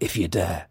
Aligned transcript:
if 0.00 0.16
you 0.16 0.26
dare. 0.28 0.66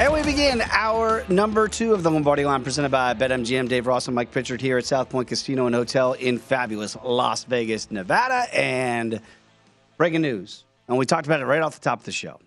And 0.00 0.12
we 0.12 0.22
begin 0.22 0.62
our 0.70 1.24
number 1.28 1.66
two 1.66 1.92
of 1.92 2.02
the 2.02 2.10
Lombardi 2.10 2.44
line 2.44 2.62
presented 2.62 2.90
by 2.90 3.14
BetMGM. 3.14 3.68
Dave 3.68 3.86
Ross 3.86 4.06
and 4.06 4.14
Mike 4.14 4.30
Pritchard 4.30 4.60
here 4.60 4.78
at 4.78 4.84
South 4.84 5.08
Point 5.08 5.26
Casino 5.28 5.66
and 5.66 5.74
Hotel 5.74 6.12
in 6.12 6.38
fabulous 6.38 6.96
Las 7.02 7.44
Vegas, 7.44 7.90
Nevada. 7.90 8.46
And 8.54 9.20
breaking 9.96 10.22
news. 10.22 10.64
And 10.86 10.96
we 10.96 11.04
talked 11.04 11.26
about 11.26 11.40
it 11.40 11.46
right 11.46 11.60
off 11.60 11.74
the 11.74 11.80
top 11.80 11.98
of 11.98 12.04
the 12.04 12.12
show. 12.12 12.38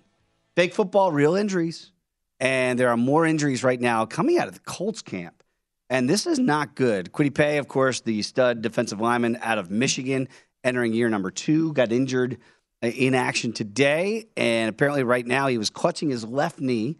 Fake 0.56 0.74
football, 0.74 1.12
real 1.12 1.36
injuries. 1.36 1.92
And 2.40 2.78
there 2.78 2.90
are 2.90 2.98
more 2.98 3.26
injuries 3.26 3.64
right 3.64 3.80
now 3.80 4.06
coming 4.06 4.40
out 4.40 4.48
of 4.48 4.56
the 4.56 4.60
Colts 4.62 5.02
camp. 5.02 5.44
And 5.90 6.10
this 6.10 6.26
is 6.26 6.40
not 6.40 6.76
good. 6.76 7.12
Kwity 7.12 7.34
Paye, 7.34 7.58
of 7.58 7.68
course, 7.68 8.02
the 8.02 8.22
stud 8.22 8.62
defensive 8.62 9.00
lineman 9.00 9.38
out 9.42 9.58
of 9.58 9.70
Michigan, 9.70 10.28
entering 10.64 10.94
year 10.94 11.10
number 11.10 11.30
two, 11.32 11.74
got 11.74 11.92
injured 11.92 12.38
uh, 12.82 12.88
in 12.88 13.14
action 13.14 13.54
today. 13.54 14.28
And 14.36 14.70
apparently, 14.70 15.04
right 15.04 15.26
now, 15.26 15.48
he 15.48 15.58
was 15.58 15.70
clutching 15.70 16.10
his 16.10 16.26
left 16.26 16.60
knee. 16.60 16.98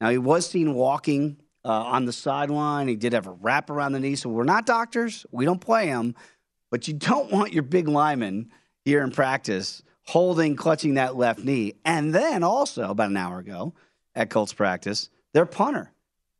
Now, 0.00 0.10
he 0.10 0.18
was 0.18 0.48
seen 0.48 0.74
walking 0.74 1.38
uh, 1.64 1.70
on 1.70 2.04
the 2.04 2.12
sideline. 2.12 2.88
He 2.88 2.96
did 2.96 3.12
have 3.14 3.26
a 3.26 3.32
wrap 3.32 3.70
around 3.70 3.92
the 3.92 4.00
knee. 4.00 4.16
So, 4.16 4.28
we're 4.28 4.44
not 4.44 4.66
doctors. 4.66 5.26
We 5.32 5.44
don't 5.46 5.60
play 5.60 5.86
him. 5.86 6.14
But 6.70 6.86
you 6.86 6.94
don't 6.94 7.32
want 7.32 7.52
your 7.52 7.62
big 7.62 7.88
lineman 7.88 8.50
here 8.84 9.02
in 9.02 9.10
practice 9.10 9.82
holding, 10.06 10.56
clutching 10.56 10.94
that 10.94 11.16
left 11.16 11.40
knee. 11.40 11.74
And 11.84 12.14
then 12.14 12.42
also, 12.42 12.90
about 12.90 13.10
an 13.10 13.16
hour 13.16 13.38
ago 13.38 13.74
at 14.14 14.30
Colts 14.30 14.52
practice, 14.52 15.10
their 15.34 15.46
punter 15.46 15.92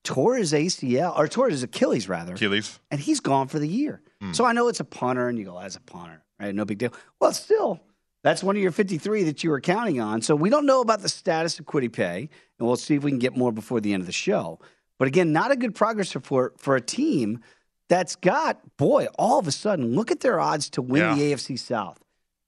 tore 0.05 0.37
his 0.37 0.53
ACL, 0.53 1.19
or 1.19 1.27
tore 1.27 1.51
his 1.51 1.63
Achilles, 1.65 2.09
rather. 2.09 2.35
Achilles. 2.35 2.79
And 2.91 3.01
he's 3.01 3.19
gone 3.21 3.49
for 3.49 3.59
the 3.59 3.67
year. 3.69 4.01
Hmm. 4.21 4.33
So, 4.33 4.45
I 4.45 4.53
know 4.53 4.69
it's 4.69 4.81
a 4.81 4.85
punter, 4.85 5.29
and 5.29 5.37
you 5.39 5.45
go, 5.45 5.59
as 5.59 5.75
a 5.77 5.81
punter, 5.81 6.23
right? 6.39 6.55
No 6.55 6.65
big 6.65 6.79
deal. 6.79 6.93
Well, 7.21 7.33
still, 7.33 7.81
that's 8.23 8.43
one 8.43 8.57
of 8.57 8.63
your 8.63 8.71
53 8.71 9.25
that 9.25 9.43
you 9.43 9.51
were 9.51 9.61
counting 9.61 10.01
on. 10.01 10.23
So 10.23 10.37
we 10.37 10.49
don't 10.49 10.65
know 10.67 10.81
about 10.81 11.01
the 11.01 11.09
status 11.09 11.59
of 11.59 11.67
Kwity 11.67 11.93
Paye, 11.93 12.29
and 12.59 12.67
we'll 12.67 12.77
see 12.77 12.95
if 12.95 13.03
we 13.03 13.11
can 13.11 13.19
get 13.19 13.37
more 13.37 13.51
before 13.53 13.81
the 13.81 13.93
end 13.93 14.01
of 14.01 14.07
the 14.07 14.13
show. 14.13 14.59
But 14.99 15.09
again, 15.09 15.33
not 15.33 15.51
a 15.51 15.57
good 15.57 15.75
progress 15.75 16.15
report 16.15 16.59
for 16.61 16.77
a 16.77 16.81
team 16.81 17.41
that's 17.89 18.17
got, 18.17 18.61
boy, 18.77 19.07
all 19.19 19.39
of 19.39 19.47
a 19.47 19.53
sudden, 19.53 19.95
look 19.95 20.11
at 20.11 20.21
their 20.21 20.41
odds 20.41 20.71
to 20.71 20.83
win 20.83 21.03
Yeah. 21.03 21.15
the 21.15 21.33
AFC 21.33 21.57
South. 21.59 21.99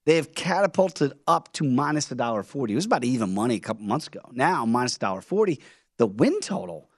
They 0.09 0.15
have 0.15 0.33
catapulted 0.33 1.13
up 1.27 1.53
to 1.53 1.63
minus 1.63 2.11
a 2.11 2.15
dollar 2.15 2.41
forty. 2.41 2.73
It 2.73 2.77
was 2.77 2.87
about 2.87 3.03
even 3.03 3.35
money 3.35 3.57
a 3.57 3.59
couple 3.59 3.85
months 3.85 4.07
ago. 4.07 4.21
Now 4.31 4.65
minus 4.65 4.95
a 4.95 4.99
dollar 4.99 5.21
forty. 5.21 5.59
The 5.97 6.07
win 6.07 6.39
total. 6.39 6.89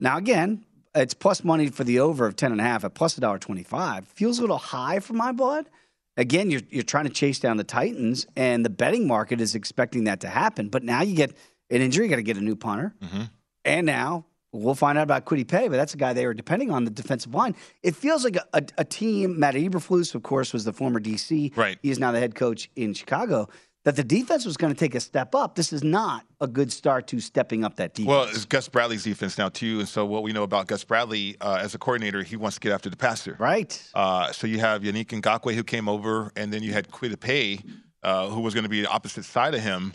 Now 0.00 0.16
again, 0.16 0.64
it's 0.94 1.12
plus 1.12 1.44
money 1.44 1.68
for 1.68 1.84
the 1.84 2.00
over 2.00 2.24
of 2.24 2.36
ten 2.36 2.52
and 2.52 2.62
a 2.62 2.64
half 2.64 2.82
at 2.82 2.94
plus 2.94 3.18
a 3.18 3.20
dollar 3.20 3.38
twenty 3.38 3.64
five. 3.64 4.08
Feels 4.08 4.38
a 4.38 4.40
little 4.40 4.56
high 4.56 5.00
for 5.00 5.12
my 5.12 5.30
blood. 5.30 5.68
Again, 6.16 6.50
you're 6.50 6.62
you're 6.70 6.84
trying 6.84 7.04
to 7.04 7.10
chase 7.12 7.38
down 7.38 7.58
the 7.58 7.64
Titans, 7.64 8.26
and 8.34 8.64
the 8.64 8.70
betting 8.70 9.06
market 9.06 9.42
is 9.42 9.54
expecting 9.54 10.04
that 10.04 10.20
to 10.20 10.28
happen. 10.28 10.70
But 10.70 10.84
now 10.84 11.02
you 11.02 11.14
get 11.14 11.36
an 11.68 11.82
injury, 11.82 12.06
you 12.06 12.08
got 12.08 12.16
to 12.16 12.22
get 12.22 12.38
a 12.38 12.40
new 12.40 12.56
punter, 12.56 12.94
mm-hmm. 12.98 13.24
and 13.66 13.84
now 13.84 14.24
we'll 14.54 14.74
find 14.74 14.96
out 14.96 15.02
about 15.02 15.24
Kwity 15.24 15.46
Paye. 15.46 15.68
But 15.68 15.76
that's 15.76 15.94
a 15.94 15.96
guy 15.96 16.12
they 16.12 16.26
were 16.26 16.34
depending 16.34 16.70
on 16.70 16.84
the 16.84 16.90
defensive 16.90 17.34
line. 17.34 17.54
It 17.82 17.96
feels 17.96 18.24
like 18.24 18.36
a, 18.36 18.44
a, 18.52 18.62
a 18.78 18.84
team. 18.84 19.38
Matt 19.38 19.54
Eberflus, 19.54 20.14
of 20.14 20.22
course, 20.22 20.52
was 20.52 20.64
the 20.64 20.72
former 20.72 21.00
DC. 21.00 21.56
Right. 21.56 21.78
He 21.82 21.90
is 21.90 21.98
now 21.98 22.12
the 22.12 22.20
head 22.20 22.34
coach 22.34 22.70
in 22.76 22.94
Chicago. 22.94 23.48
That 23.84 23.96
the 23.96 24.04
defense 24.04 24.46
was 24.46 24.56
going 24.56 24.72
to 24.72 24.78
take 24.78 24.94
a 24.94 25.00
step 25.00 25.34
up. 25.34 25.56
This 25.56 25.70
is 25.70 25.84
not 25.84 26.24
a 26.40 26.46
good 26.46 26.72
start 26.72 27.06
to 27.08 27.20
stepping 27.20 27.64
up 27.64 27.76
that 27.76 27.92
defense. 27.92 28.08
Well, 28.08 28.24
it's 28.24 28.46
Gus 28.46 28.66
Bradley's 28.66 29.04
defense 29.04 29.36
now 29.36 29.50
too, 29.50 29.80
and 29.80 29.86
so 29.86 30.06
what 30.06 30.22
we 30.22 30.32
know 30.32 30.42
about 30.42 30.68
Gus 30.68 30.84
Bradley 30.84 31.36
uh, 31.42 31.58
as 31.60 31.74
a 31.74 31.78
coordinator, 31.78 32.22
he 32.22 32.36
wants 32.36 32.56
to 32.56 32.60
get 32.60 32.72
after 32.72 32.88
the 32.88 32.96
passer. 32.96 33.36
right. 33.38 33.78
Uh, 33.92 34.32
so 34.32 34.46
you 34.46 34.58
have 34.58 34.80
Yannick 34.80 35.08
Ngakoue 35.08 35.54
who 35.54 35.62
came 35.62 35.86
over, 35.86 36.32
and 36.34 36.50
then 36.50 36.62
you 36.62 36.72
had 36.72 36.90
Kwity 36.90 37.20
Paye, 37.20 37.60
uh, 38.02 38.28
who 38.28 38.40
was 38.40 38.54
going 38.54 38.64
to 38.64 38.70
be 38.70 38.80
the 38.80 38.88
opposite 38.88 39.26
side 39.26 39.52
of 39.54 39.60
him, 39.60 39.92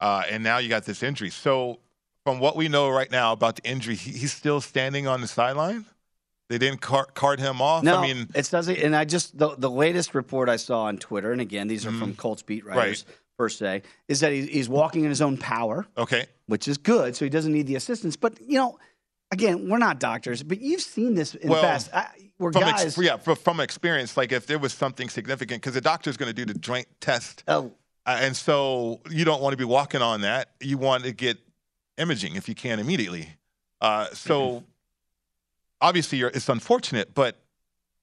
uh, 0.00 0.22
and 0.30 0.44
now 0.44 0.58
you 0.58 0.68
got 0.68 0.84
this 0.84 1.02
injury. 1.02 1.30
So 1.30 1.80
from 2.24 2.40
what 2.40 2.56
we 2.56 2.68
know 2.68 2.88
right 2.88 3.10
now 3.10 3.32
about 3.32 3.56
the 3.56 3.68
injury, 3.68 3.94
he, 3.94 4.12
he's 4.12 4.32
still 4.32 4.60
standing 4.60 5.06
on 5.06 5.20
the 5.20 5.28
sideline. 5.28 5.84
They 6.48 6.58
didn't 6.58 6.80
car- 6.80 7.06
card 7.14 7.40
him 7.40 7.60
off. 7.62 7.82
No, 7.82 7.96
I 7.98 8.02
mean, 8.02 8.28
it 8.34 8.50
doesn't. 8.50 8.76
And 8.78 8.94
I 8.94 9.04
just 9.04 9.36
the, 9.38 9.54
the 9.56 9.70
latest 9.70 10.14
report 10.14 10.48
I 10.48 10.56
saw 10.56 10.84
on 10.84 10.98
Twitter, 10.98 11.32
and 11.32 11.40
again, 11.40 11.68
these 11.68 11.86
are 11.86 11.92
from 11.92 12.14
Colts 12.14 12.42
beat 12.42 12.64
writers 12.66 13.04
per 13.38 13.48
se, 13.48 13.82
is 14.08 14.20
that 14.20 14.32
he, 14.32 14.46
he's 14.46 14.68
walking 14.68 15.04
in 15.04 15.08
his 15.10 15.22
own 15.22 15.36
power, 15.38 15.86
okay, 15.96 16.26
which 16.46 16.68
is 16.68 16.76
good. 16.78 17.16
So 17.16 17.24
he 17.24 17.30
doesn't 17.30 17.52
need 17.52 17.66
the 17.66 17.76
assistance. 17.76 18.16
But 18.16 18.40
you 18.42 18.58
know, 18.58 18.78
again, 19.30 19.68
we're 19.70 19.78
not 19.78 19.98
doctors, 19.98 20.42
but 20.42 20.60
you've 20.60 20.82
seen 20.82 21.14
this 21.14 21.34
in 21.34 21.48
Well, 21.48 21.62
the 21.62 21.66
past. 21.68 21.90
I, 21.94 22.08
we're 22.38 22.52
from 22.52 22.62
guys. 22.62 22.84
ex- 22.84 22.98
yeah, 22.98 23.16
from, 23.16 23.36
from 23.36 23.60
experience, 23.60 24.16
like 24.16 24.30
if 24.32 24.46
there 24.46 24.58
was 24.58 24.74
something 24.74 25.08
significant, 25.08 25.62
because 25.62 25.74
the 25.74 25.80
doctor's 25.80 26.16
going 26.18 26.28
to 26.32 26.34
do 26.34 26.44
the 26.52 26.58
joint 26.58 26.86
test. 27.00 27.42
oh, 27.48 27.72
Uh, 28.04 28.18
and 28.20 28.36
so 28.36 29.00
you 29.08 29.24
don't 29.24 29.40
want 29.40 29.54
to 29.54 29.56
be 29.56 29.64
walking 29.64 30.02
on 30.02 30.20
that. 30.20 30.50
You 30.60 30.76
want 30.76 31.04
to 31.04 31.12
get 31.12 31.38
imaging 31.98 32.36
if 32.36 32.48
you 32.48 32.54
can 32.54 32.78
immediately. 32.78 33.28
Uh, 33.80 34.06
so 34.12 34.48
Mm-hmm. 34.48 34.64
obviously, 35.80 36.18
you're, 36.18 36.30
it's 36.30 36.48
unfortunate, 36.48 37.14
but 37.14 37.36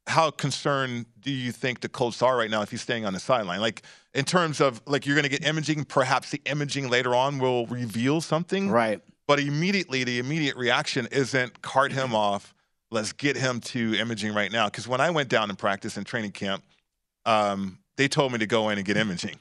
how 0.08 0.32
concerned 0.32 1.06
do 1.20 1.32
you 1.32 1.52
think 1.52 1.82
the 1.82 1.90
Colts 1.90 2.22
are 2.22 2.36
right 2.36 2.50
now 2.50 2.62
if 2.62 2.72
he's 2.72 2.82
staying 2.82 3.06
on 3.06 3.14
the 3.14 3.20
sideline? 3.20 3.62
Like 3.62 3.84
in 4.14 4.26
terms 4.26 4.60
of 4.60 4.82
like 4.86 5.06
you're 5.06 5.16
going 5.16 5.24
to 5.24 5.30
get 5.30 5.46
imaging, 5.46 5.86
perhaps 5.86 6.32
the 6.32 6.42
imaging 6.46 6.90
later 6.90 7.14
on 7.16 7.40
will 7.40 7.66
reveal 7.68 8.22
something, 8.22 8.70
right. 8.70 9.02
But 9.28 9.40
immediately, 9.40 10.04
the 10.04 10.20
immediate 10.20 10.58
reaction 10.58 11.08
isn't 11.12 11.62
cart 11.62 11.94
him 11.94 12.14
off. 12.14 12.54
Let's 12.90 13.14
get 13.14 13.38
him 13.38 13.62
to 13.62 13.96
imaging 13.96 14.34
right 14.34 14.52
now. 14.52 14.66
Because 14.66 14.88
when 14.90 15.00
I 15.00 15.10
went 15.10 15.30
down 15.30 15.50
in 15.50 15.56
practice 15.56 15.96
in 15.96 16.04
training 16.04 16.32
camp, 16.32 16.64
um, 17.26 17.78
they 17.96 18.10
told 18.10 18.34
me 18.34 18.40
to 18.40 18.48
go 18.48 18.70
in 18.70 18.78
and 18.78 18.86
get 18.86 18.98
imaging 18.98 19.38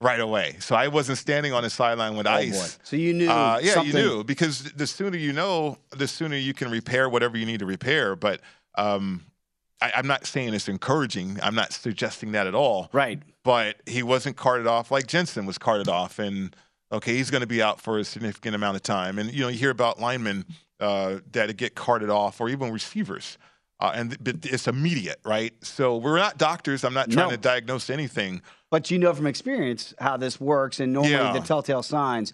right 0.00 0.20
away. 0.20 0.56
So 0.60 0.74
I 0.74 0.88
wasn't 0.88 1.18
standing 1.18 1.52
on 1.52 1.62
the 1.62 1.70
sideline 1.70 2.16
with 2.16 2.26
Oh, 2.26 2.30
ice. 2.30 2.76
boy. 2.78 2.80
So 2.84 2.96
you 2.96 3.12
knew. 3.12 3.30
Uh, 3.30 3.58
yeah, 3.62 3.74
something, 3.74 3.94
you 3.96 4.02
knew 4.02 4.24
because 4.24 4.64
the 4.72 4.86
sooner 4.86 5.16
you 5.16 5.32
know, 5.32 5.78
the 5.90 6.08
sooner 6.08 6.36
you 6.36 6.54
can 6.54 6.70
repair 6.70 7.08
whatever 7.08 7.36
you 7.36 7.46
need 7.46 7.60
to 7.60 7.66
repair. 7.66 8.16
But 8.16 8.40
um, 8.76 9.22
I, 9.80 9.92
I'm 9.96 10.06
not 10.06 10.26
saying 10.26 10.54
it's 10.54 10.68
encouraging. 10.68 11.38
I'm 11.42 11.54
not 11.54 11.72
suggesting 11.72 12.32
that 12.32 12.46
at 12.46 12.54
all. 12.54 12.88
Right. 12.92 13.20
But 13.44 13.76
he 13.86 14.02
wasn't 14.02 14.36
carted 14.36 14.66
off 14.66 14.90
like 14.90 15.06
Jensen 15.06 15.46
was 15.46 15.58
carted 15.58 15.88
off, 15.88 16.18
and 16.18 16.54
okay, 16.92 17.14
he's 17.16 17.30
going 17.30 17.40
to 17.40 17.46
be 17.46 17.62
out 17.62 17.80
for 17.80 17.98
a 17.98 18.04
significant 18.04 18.54
amount 18.54 18.76
of 18.76 18.82
time. 18.82 19.18
And 19.18 19.32
you 19.32 19.42
know, 19.42 19.48
you 19.48 19.58
hear 19.58 19.70
about 19.70 19.98
linemen 20.00 20.44
uh, 20.78 21.18
that 21.32 21.54
get 21.56 21.74
carted 21.74 22.10
off, 22.10 22.40
or 22.40 22.48
even 22.48 22.70
receivers. 22.72 23.38
Uh, 23.80 23.92
and 23.94 24.22
but 24.22 24.44
it's 24.44 24.68
immediate, 24.68 25.18
right? 25.24 25.54
So 25.64 25.96
we're 25.96 26.18
not 26.18 26.36
doctors. 26.36 26.84
I'm 26.84 26.92
not 26.92 27.10
trying 27.10 27.28
No. 27.28 27.36
to 27.36 27.38
diagnose 27.38 27.88
anything. 27.88 28.42
But 28.70 28.90
you 28.90 28.98
know 28.98 29.12
from 29.14 29.26
experience 29.26 29.94
how 29.98 30.16
this 30.16 30.40
works, 30.40 30.80
and 30.80 30.92
normally 30.92 31.12
Yeah. 31.12 31.32
the 31.32 31.40
telltale 31.40 31.82
signs. 31.82 32.32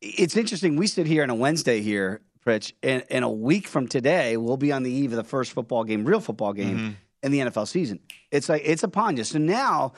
it's 0.00 0.36
interesting. 0.36 0.76
We 0.76 0.86
sit 0.86 1.06
here 1.06 1.22
on 1.22 1.30
a 1.30 1.34
Wednesday 1.34 1.80
here, 1.80 2.20
Pritch, 2.44 2.74
and, 2.82 3.04
and 3.10 3.24
a 3.24 3.28
week 3.28 3.66
from 3.66 3.88
today, 3.88 4.36
we'll 4.36 4.58
be 4.58 4.70
on 4.70 4.82
the 4.82 4.90
eve 4.90 5.12
of 5.12 5.16
the 5.16 5.24
first 5.24 5.52
football 5.52 5.82
game, 5.84 6.04
real 6.04 6.20
football 6.20 6.52
game 6.52 6.76
Mm-hmm. 6.76 6.90
in 7.22 7.32
the 7.32 7.38
NFL 7.38 7.66
season. 7.66 8.00
It's 8.30 8.50
like 8.50 8.60
it's 8.66 8.82
upon 8.82 9.16
you. 9.16 9.24
So 9.24 9.38
now, 9.38 9.94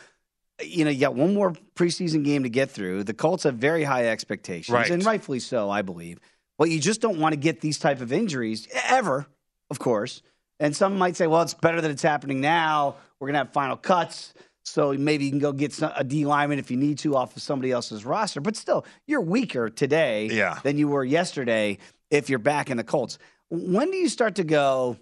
you 0.62 0.84
know, 0.84 0.92
you 0.92 1.00
got 1.00 1.16
one 1.16 1.34
more 1.34 1.54
preseason 1.74 2.22
game 2.24 2.44
to 2.44 2.48
get 2.48 2.70
through. 2.70 3.02
The 3.02 3.14
Colts 3.14 3.42
have 3.42 3.56
very 3.56 3.82
high 3.82 4.06
expectations, 4.06 4.72
Right. 4.72 4.88
and 4.90 5.04
rightfully 5.04 5.40
so, 5.40 5.68
I 5.70 5.82
believe. 5.82 6.20
But 6.56 6.70
you 6.70 6.78
just 6.78 7.00
don't 7.00 7.18
want 7.18 7.32
to 7.32 7.36
get 7.40 7.60
these 7.60 7.78
type 7.78 8.00
of 8.00 8.12
injuries 8.12 8.68
ever, 8.88 9.26
of 9.70 9.80
course. 9.80 10.22
And 10.60 10.74
some 10.76 10.96
might 10.96 11.16
say, 11.16 11.26
well, 11.26 11.42
it's 11.42 11.52
better 11.54 11.80
that 11.80 11.90
it's 11.90 12.02
happening 12.02 12.40
now. 12.40 12.94
We're 13.18 13.26
gonna 13.28 13.38
have 13.38 13.52
final 13.52 13.76
cuts. 13.76 14.32
So 14.66 14.92
maybe 14.92 15.24
you 15.24 15.30
can 15.30 15.38
go 15.38 15.52
get 15.52 15.72
some, 15.72 15.92
a 15.94 16.02
D 16.02 16.26
lineman 16.26 16.58
if 16.58 16.70
you 16.72 16.76
need 16.76 16.98
to 16.98 17.14
off 17.16 17.36
of 17.36 17.42
somebody 17.42 17.70
else's 17.70 18.04
roster. 18.04 18.40
But 18.40 18.56
still, 18.56 18.84
you're 19.06 19.20
weaker 19.20 19.68
today 19.70 20.26
Yeah. 20.26 20.58
than 20.64 20.76
you 20.76 20.88
were 20.88 21.04
yesterday 21.04 21.78
if 22.10 22.28
you're 22.28 22.40
back 22.40 22.68
in 22.68 22.76
the 22.76 22.84
Colts. 22.84 23.18
When 23.48 23.90
do 23.92 23.96
you 23.96 24.08
start 24.08 24.34
to 24.36 24.44
go, 24.44 24.96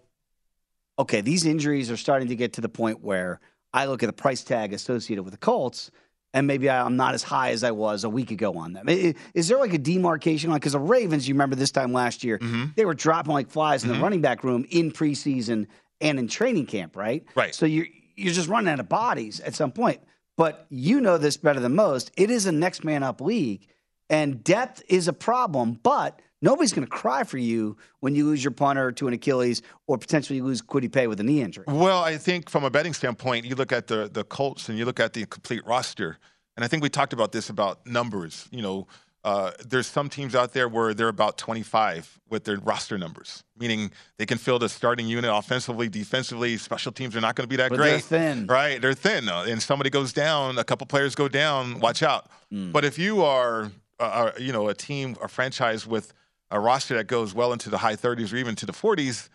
okay, 0.99 1.23
these 1.23 1.47
injuries 1.47 1.91
are 1.91 1.97
starting 1.97 2.29
to 2.29 2.37
get 2.37 2.53
to 2.55 2.61
the 2.61 2.69
point 2.69 3.03
where 3.03 3.41
I 3.73 3.87
look 3.87 4.03
at 4.03 4.07
the 4.07 4.13
price 4.13 4.45
tag 4.45 4.75
associated 4.75 5.23
with 5.25 5.33
the 5.33 5.39
Colts, 5.39 5.91
and 6.35 6.47
maybe 6.47 6.69
I'm 6.69 6.97
not 6.97 7.15
as 7.15 7.23
high 7.23 7.51
as 7.51 7.65
I 7.65 7.71
was 7.71 8.05
a 8.05 8.11
week 8.11 8.31
ago 8.33 8.53
on 8.59 8.75
them. 8.75 8.87
Is 8.89 9.49
there 9.49 9.59
like 9.59 9.73
a 9.73 9.79
demarcation 9.79 10.51
line? 10.51 10.59
Because 10.61 10.73
the 10.73 10.79
Ravens, 10.79 11.27
you 11.27 11.33
remember 11.35 11.57
this 11.57 11.71
time 11.73 11.93
last 11.95 12.23
year, 12.23 12.39
Mm-hmm. 12.39 12.65
they 12.77 12.85
were 12.85 12.95
dropping 12.95 13.33
like 13.33 13.49
flies 13.49 13.83
in 13.83 13.89
the 13.91 13.99
running 13.99 14.21
back 14.21 14.45
room 14.45 14.67
in 14.71 14.93
preseason 14.93 15.67
and 16.03 16.19
in 16.19 16.29
training 16.29 16.67
camp, 16.67 16.97
right? 16.97 17.25
Right. 17.35 17.55
So 17.55 17.65
you're 17.67 17.87
you're 18.17 18.33
just 18.33 18.49
running 18.49 18.73
out 18.73 18.81
of 18.81 18.89
bodies 18.89 19.41
at 19.41 19.55
some 19.55 19.73
point. 19.73 20.01
But 20.37 20.67
you 20.69 21.01
know 21.01 21.17
this 21.19 21.37
better 21.37 21.61
than 21.61 21.75
most. 21.75 22.11
It 22.17 22.31
is 22.31 22.47
a 22.47 22.53
next 22.53 22.85
man 22.85 23.03
up 23.03 23.21
league, 23.21 23.67
and 24.11 24.43
depth 24.43 24.83
is 24.89 25.07
a 25.07 25.13
problem. 25.13 25.79
But 25.83 26.21
nobody's 26.43 26.73
going 26.73 26.87
to 26.87 26.91
cry 26.91 27.23
for 27.23 27.39
you 27.39 27.77
when 28.01 28.15
you 28.17 28.27
lose 28.27 28.43
your 28.43 28.51
punter 28.51 28.91
to 28.93 29.07
an 29.07 29.15
Achilles 29.15 29.63
or 29.87 29.97
potentially 29.97 30.41
lose 30.41 30.61
Kwity 30.61 30.93
Paye 30.93 31.07
with 31.07 31.21
a 31.21 31.23
knee 31.23 31.41
injury. 31.41 31.65
Well, 31.69 32.03
I 32.03 32.19
think 32.19 32.51
from 32.51 32.65
a 32.65 32.71
betting 32.71 32.95
standpoint, 32.95 33.47
you 33.47 33.55
look 33.55 33.73
at 33.73 33.87
the 33.87 34.11
the 34.13 34.25
Colts 34.25 34.69
and 34.69 34.77
you 34.77 34.85
look 34.85 34.99
at 34.99 35.13
the 35.13 35.25
complete 35.27 35.65
roster, 35.67 36.19
and 36.57 36.65
I 36.65 36.69
think 36.69 36.83
we 36.83 36.89
talked 36.89 37.13
about 37.13 37.31
this 37.31 37.49
about 37.49 37.87
numbers. 37.87 38.49
You 38.51 38.63
know, 38.63 38.89
uh, 39.25 39.53
there's 39.67 39.87
some 39.87 40.09
teams 40.11 40.35
out 40.35 40.53
there 40.53 40.69
where 40.69 40.93
they're 40.95 41.09
about 41.09 41.39
25 41.39 42.21
with 42.29 42.45
their 42.45 42.59
roster 42.59 42.99
numbers, 42.99 43.43
meaning 43.59 43.91
they 44.19 44.27
can 44.27 44.37
field 44.39 44.63
a 44.63 44.69
starting 44.69 45.07
unit 45.09 45.31
offensively, 45.33 45.89
defensively. 45.89 46.57
Special 46.59 46.93
teams 46.93 47.17
are 47.17 47.21
not 47.23 47.35
going 47.35 47.45
to 47.45 47.49
be 47.49 47.57
that 47.57 47.71
But 47.71 47.77
great. 47.77 47.91
they're 48.05 48.35
thin. 48.35 48.47
right? 48.47 48.81
They're 48.81 48.93
thin, 48.95 49.29
uh, 49.29 49.47
and 49.49 49.63
somebody 49.63 49.89
goes 49.91 50.13
down, 50.13 50.59
a 50.59 50.65
couple 50.65 50.87
players 50.87 51.15
go 51.15 51.29
down. 51.29 51.81
Watch 51.81 52.03
out. 52.03 52.29
Hmm. 52.51 52.71
But 52.73 52.85
if 52.85 52.99
you 52.99 53.23
are, 53.23 53.73
uh, 53.99 54.03
uh, 54.03 54.33
you 54.39 54.53
know, 54.53 54.69
a 54.69 54.75
team, 54.75 55.17
a 55.23 55.29
franchise 55.29 55.87
with 55.87 56.13
a 56.51 56.61
roster 56.61 56.95
that 56.97 57.07
goes 57.07 57.35
well 57.35 57.53
into 57.53 57.71
the 57.71 57.79
high 57.79 57.97
30s 57.97 58.33
or 58.33 58.37
even 58.37 58.55
to 58.57 58.67
the 58.67 58.73
40s 58.73 59.29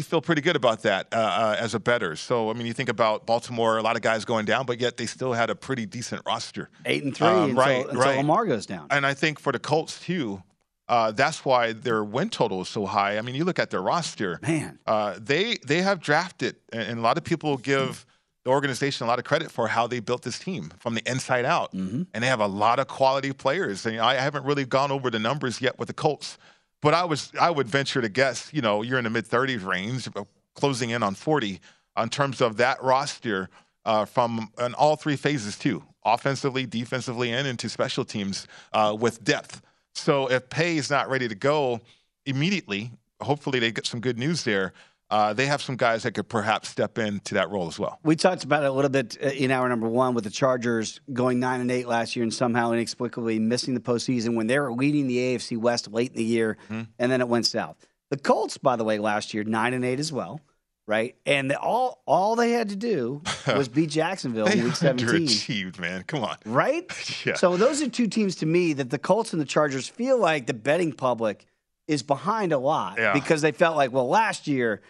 you 0.00 0.04
feel 0.04 0.20
pretty 0.20 0.40
good 0.42 0.56
about 0.56 0.82
that 0.82 1.08
uh, 1.12 1.16
uh, 1.16 1.56
as 1.58 1.74
a 1.74 1.78
better. 1.80 2.16
So, 2.16 2.50
I 2.50 2.54
mean, 2.54 2.66
you 2.66 2.72
think 2.72 2.88
about 2.88 3.26
Baltimore, 3.26 3.78
a 3.78 3.82
lot 3.82 3.96
of 3.96 4.02
guys 4.02 4.24
going 4.24 4.46
down, 4.46 4.66
but 4.66 4.80
yet 4.80 4.96
they 4.96 5.06
still 5.06 5.32
had 5.32 5.50
a 5.50 5.54
pretty 5.54 5.86
decent 5.86 6.22
roster. 6.26 6.68
Eight 6.86 7.04
and 7.04 7.14
three 7.16 7.26
Um, 7.28 7.50
until, 7.50 7.56
right, 7.56 7.84
until 7.86 8.00
right. 8.00 8.16
Lamar 8.16 8.46
goes 8.46 8.66
down. 8.66 8.86
And 8.90 9.04
I 9.06 9.14
think 9.14 9.38
for 9.38 9.52
the 9.52 9.58
Colts, 9.58 10.00
too, 10.00 10.42
uh, 10.88 11.12
that's 11.12 11.44
why 11.44 11.72
their 11.72 12.02
win 12.02 12.30
total 12.30 12.62
is 12.62 12.68
so 12.68 12.86
high. 12.86 13.18
I 13.18 13.20
mean, 13.22 13.34
you 13.36 13.44
look 13.44 13.58
at 13.58 13.70
their 13.70 13.82
roster, 13.82 14.40
Man. 14.42 14.78
uh, 14.86 15.14
they 15.20 15.58
they 15.66 15.82
have 15.82 16.00
drafted, 16.00 16.56
and 16.72 16.82
and 16.82 16.98
a 16.98 17.02
lot 17.02 17.16
of 17.18 17.22
people 17.24 17.56
give 17.58 18.04
the 18.44 18.50
organization 18.50 19.06
a 19.06 19.08
lot 19.08 19.18
of 19.18 19.24
credit 19.24 19.50
for 19.52 19.68
how 19.68 19.86
they 19.86 20.00
built 20.00 20.22
this 20.22 20.38
team 20.38 20.72
from 20.80 20.94
the 20.94 21.02
inside 21.08 21.44
out, 21.44 21.72
Mm-hmm. 21.74 22.02
and 22.12 22.24
they 22.24 22.26
have 22.28 22.40
a 22.40 22.48
lot 22.48 22.78
of 22.80 22.88
quality 22.88 23.32
players. 23.32 23.86
And 23.86 24.00
I 24.00 24.14
haven't 24.14 24.44
really 24.44 24.64
gone 24.64 24.90
over 24.90 25.10
the 25.10 25.18
numbers 25.18 25.60
yet 25.60 25.78
with 25.78 25.88
the 25.88 25.94
Colts, 25.94 26.38
but 26.80 26.94
I 26.94 27.04
was 27.04 27.32
I 27.40 27.50
would 27.50 27.68
venture 27.68 28.00
to 28.00 28.08
guess, 28.08 28.50
you 28.52 28.62
know, 28.62 28.82
you're 28.82 28.98
in 28.98 29.04
the 29.04 29.10
mid 29.10 29.26
30s 29.26 29.64
range, 29.64 30.08
uh, 30.16 30.24
closing 30.54 30.90
in 30.90 31.02
on 31.02 31.14
40 31.14 31.60
in 31.98 32.08
terms 32.08 32.40
of 32.40 32.56
that 32.58 32.82
roster 32.82 33.48
uh, 33.84 34.04
from 34.04 34.50
in 34.58 34.74
all 34.74 34.96
three 34.96 35.16
phases 35.16 35.58
too, 35.58 35.82
offensively, 36.04 36.66
defensively, 36.66 37.32
and 37.32 37.46
into 37.46 37.68
special 37.68 38.04
teams 38.04 38.46
uh, 38.72 38.96
with 38.98 39.22
depth. 39.24 39.62
So 39.94 40.30
if 40.30 40.48
Paye 40.48 40.76
is 40.76 40.90
not 40.90 41.08
ready 41.08 41.28
to 41.28 41.34
go 41.34 41.80
immediately, 42.26 42.90
hopefully 43.20 43.58
they 43.58 43.72
get 43.72 43.86
some 43.86 44.00
good 44.00 44.18
news 44.18 44.44
there. 44.44 44.72
Uh, 45.10 45.32
they 45.32 45.46
have 45.46 45.60
some 45.60 45.76
guys 45.76 46.04
that 46.04 46.12
could 46.12 46.28
perhaps 46.28 46.68
step 46.68 46.96
into 46.98 47.34
that 47.34 47.50
role 47.50 47.66
as 47.66 47.78
well. 47.78 47.98
We 48.04 48.14
talked 48.16 48.44
about 48.44 48.62
it 48.62 48.66
a 48.66 48.72
little 48.72 48.90
bit 48.90 49.16
uh, 49.22 49.26
in 49.28 49.50
hour 49.50 49.68
number 49.68 49.88
one 49.88 50.14
with 50.14 50.24
the 50.24 50.30
Chargers 50.30 51.00
going 51.12 51.40
nine 51.40 51.60
and 51.60 51.70
eight 51.70 51.88
last 51.88 52.14
year 52.14 52.22
and 52.22 52.32
somehow 52.32 52.70
inexplicably 52.72 53.38
missing 53.40 53.74
the 53.74 53.80
postseason 53.80 54.34
when 54.36 54.46
they 54.46 54.58
were 54.58 54.72
leading 54.72 55.08
the 55.08 55.16
AFC 55.18 55.58
West 55.58 55.90
late 55.90 56.10
in 56.10 56.16
the 56.16 56.24
year, 56.24 56.56
Mm-hmm. 56.70 56.82
and 56.98 57.10
then 57.12 57.20
it 57.20 57.28
went 57.28 57.46
south. 57.46 57.76
The 58.10 58.18
Colts, 58.18 58.56
by 58.58 58.76
the 58.76 58.84
way, 58.84 58.98
last 58.98 59.34
year 59.34 59.44
nine 59.44 59.74
and 59.74 59.84
eight 59.84 59.98
as 60.00 60.12
well, 60.12 60.40
right? 60.86 61.16
And 61.26 61.50
the, 61.50 61.58
all 61.58 62.02
all 62.06 62.36
they 62.36 62.52
had 62.52 62.68
to 62.70 62.76
do 62.76 63.22
was 63.46 63.68
beat 63.68 63.90
Jacksonville 63.90 64.46
in 64.46 64.64
Week 64.64 64.76
Seventeen. 64.76 65.26
underachieved, 65.26 65.78
man. 65.80 66.02
Come 66.04 66.24
on. 66.24 66.36
right? 66.44 66.84
Yeah. 67.26 67.34
So 67.34 67.56
those 67.56 67.82
are 67.82 67.88
two 67.88 68.06
teams 68.06 68.36
to 68.36 68.46
me 68.46 68.72
that 68.74 68.90
the 68.90 68.98
Colts 68.98 69.32
and 69.32 69.40
the 69.42 69.46
Chargers 69.46 69.88
feel 69.88 70.18
like 70.18 70.46
the 70.46 70.54
betting 70.54 70.92
public 70.92 71.46
is 71.88 72.02
behind 72.04 72.52
a 72.52 72.58
lot 72.58 72.96
Yeah. 72.98 73.12
because 73.12 73.42
they 73.42 73.50
felt 73.52 73.76
like, 73.76 73.92
well, 73.92 74.08
last 74.08 74.46
year 74.46 74.80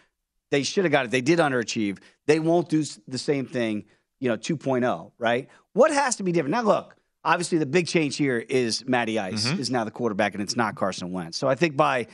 they 0.50 0.62
should 0.62 0.84
have 0.84 0.92
got 0.92 1.04
it. 1.06 1.10
They 1.10 1.20
did 1.20 1.38
underachieve. 1.38 1.98
They 2.26 2.38
won't 2.40 2.68
do 2.68 2.84
the 3.08 3.18
same 3.18 3.46
thing, 3.46 3.84
you 4.18 4.28
know, 4.28 4.36
2.0, 4.36 5.12
right? 5.18 5.48
What 5.72 5.90
has 5.92 6.16
to 6.16 6.22
be 6.22 6.32
different? 6.32 6.52
Now, 6.52 6.62
look, 6.62 6.96
obviously 7.24 7.58
the 7.58 7.66
big 7.66 7.86
change 7.86 8.16
here 8.16 8.38
is 8.38 8.84
Matty 8.86 9.18
Ice 9.18 9.46
Mm-hmm. 9.46 9.60
is 9.60 9.70
now 9.70 9.84
the 9.84 9.90
quarterback 9.90 10.34
and 10.34 10.42
it's 10.42 10.56
not 10.56 10.74
Carson 10.74 11.12
Wentz. 11.12 11.38
So 11.38 11.48
I 11.48 11.54
think 11.54 11.76
by 11.76 12.06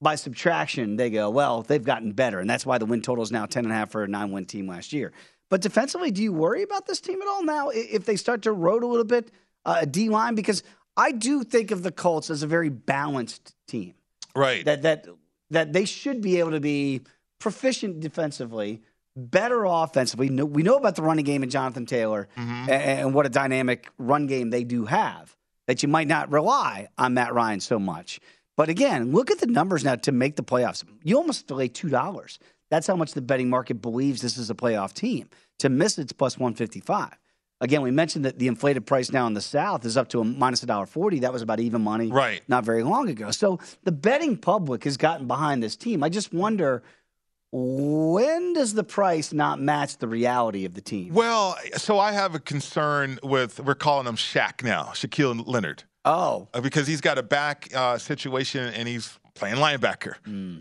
by 0.00 0.16
subtraction, 0.16 0.96
they 0.96 1.10
go, 1.10 1.30
well, 1.30 1.62
they've 1.62 1.84
gotten 1.84 2.10
better. 2.10 2.40
And 2.40 2.50
that's 2.50 2.66
why 2.66 2.78
the 2.78 2.86
win 2.86 3.02
total 3.02 3.22
is 3.22 3.30
now 3.30 3.46
10.5 3.46 3.90
for 3.92 4.02
a 4.02 4.08
nine 4.08 4.32
win 4.32 4.46
team 4.46 4.66
last 4.66 4.92
year. 4.92 5.12
But 5.48 5.60
defensively, 5.60 6.10
do 6.10 6.22
you 6.24 6.32
worry 6.32 6.64
about 6.64 6.86
this 6.86 7.00
team 7.00 7.22
at 7.22 7.28
all 7.28 7.44
now 7.44 7.68
if 7.72 8.04
they 8.04 8.16
start 8.16 8.42
to 8.42 8.48
erode 8.50 8.82
a 8.82 8.86
little 8.88 9.04
bit, 9.04 9.30
uh, 9.64 9.78
a 9.82 9.86
D 9.86 10.08
line? 10.08 10.34
Because 10.34 10.64
I 10.96 11.12
do 11.12 11.44
think 11.44 11.70
of 11.70 11.84
the 11.84 11.92
Colts 11.92 12.30
as 12.30 12.42
a 12.42 12.48
very 12.48 12.68
balanced 12.68 13.54
team. 13.68 13.94
Right. 14.34 14.64
That, 14.64 14.82
that, 14.82 15.06
that 15.50 15.72
they 15.72 15.84
should 15.84 16.20
be 16.20 16.40
able 16.40 16.50
to 16.52 16.60
be 16.60 17.02
proficient 17.42 18.00
defensively, 18.00 18.80
better 19.16 19.64
offensively. 19.64 20.28
No- 20.28 20.44
We 20.46 20.62
know 20.62 20.76
about 20.76 20.94
the 20.96 21.02
running 21.02 21.24
game 21.24 21.42
and 21.42 21.50
Jonathan 21.52 21.84
Taylor 21.86 22.28
Mm-hmm. 22.38 22.68
a- 22.68 22.72
and, 22.72 23.14
what 23.14 23.26
a 23.26 23.28
dynamic 23.28 23.90
run 23.98 24.26
game 24.28 24.50
they 24.50 24.64
do 24.64 24.86
have. 24.86 25.36
That 25.66 25.82
you 25.82 25.88
might 25.88 26.08
not 26.08 26.30
rely 26.32 26.88
on 26.98 27.14
Matt 27.14 27.34
Ryan 27.34 27.60
so 27.60 27.78
much. 27.78 28.20
But 28.56 28.68
again, 28.68 29.12
look 29.12 29.30
at 29.30 29.38
the 29.40 29.46
numbers 29.46 29.84
now 29.84 29.94
to 29.96 30.12
make 30.12 30.36
the 30.36 30.42
playoffs. 30.42 30.84
You 31.02 31.16
almost 31.16 31.46
delay 31.46 31.68
two 31.68 31.88
dollars. 31.88 32.38
That's 32.70 32.86
how 32.86 32.96
much 32.96 33.12
the 33.12 33.20
betting 33.22 33.50
market 33.50 33.82
believes 33.82 34.22
this 34.22 34.36
is 34.38 34.50
a 34.50 34.54
playoff 34.54 34.92
team. 34.92 35.28
To 35.60 35.68
miss 35.68 35.98
it's 35.98 36.12
plus 36.12 36.38
one 36.38 36.54
fifty 36.54 36.80
five. 36.80 37.14
Again, 37.60 37.80
we 37.82 37.92
mentioned 37.92 38.24
that 38.24 38.38
the 38.40 38.48
inflated 38.48 38.86
price 38.86 39.12
now 39.12 39.26
in 39.28 39.34
the 39.34 39.40
South 39.40 39.84
is 39.86 39.96
up 39.96 40.08
to 40.08 40.20
a 40.20 40.24
minus 40.24 40.62
a 40.64 40.66
dollar 40.66 40.86
forty. 40.86 41.20
That 41.20 41.32
was 41.32 41.42
about 41.42 41.60
even 41.60 41.80
money, 41.82 42.08
Right. 42.10 42.42
Not 42.48 42.64
very 42.64 42.82
long 42.82 43.08
ago. 43.08 43.30
So 43.30 43.58
the 43.84 43.92
betting 43.92 44.36
public 44.36 44.82
has 44.84 44.96
gotten 44.96 45.26
behind 45.28 45.62
this 45.62 45.76
team. 45.76 46.02
I 46.02 46.08
just 46.08 46.32
wonder 46.34 46.82
when 47.52 48.54
does 48.54 48.74
the 48.74 48.82
price 48.84 49.32
not 49.32 49.60
match 49.60 49.98
the 49.98 50.08
reality 50.08 50.64
of 50.64 50.74
the 50.74 50.80
team? 50.80 51.12
Well, 51.12 51.56
so 51.76 51.98
I 51.98 52.12
have 52.12 52.34
a 52.34 52.40
concern 52.40 53.18
with, 53.22 53.60
we're 53.60 53.74
calling 53.74 54.06
him 54.06 54.16
Shaq 54.16 54.64
now, 54.64 54.84
Shaquille 54.94 55.42
Leonard, 55.46 55.84
Oh, 56.04 56.48
uh, 56.54 56.60
because 56.60 56.86
he's 56.88 57.00
got 57.00 57.18
a 57.18 57.22
back 57.22 57.68
uh, 57.74 57.96
situation 57.98 58.72
and 58.74 58.88
he's 58.88 59.18
playing 59.34 59.56
linebacker. 59.56 60.14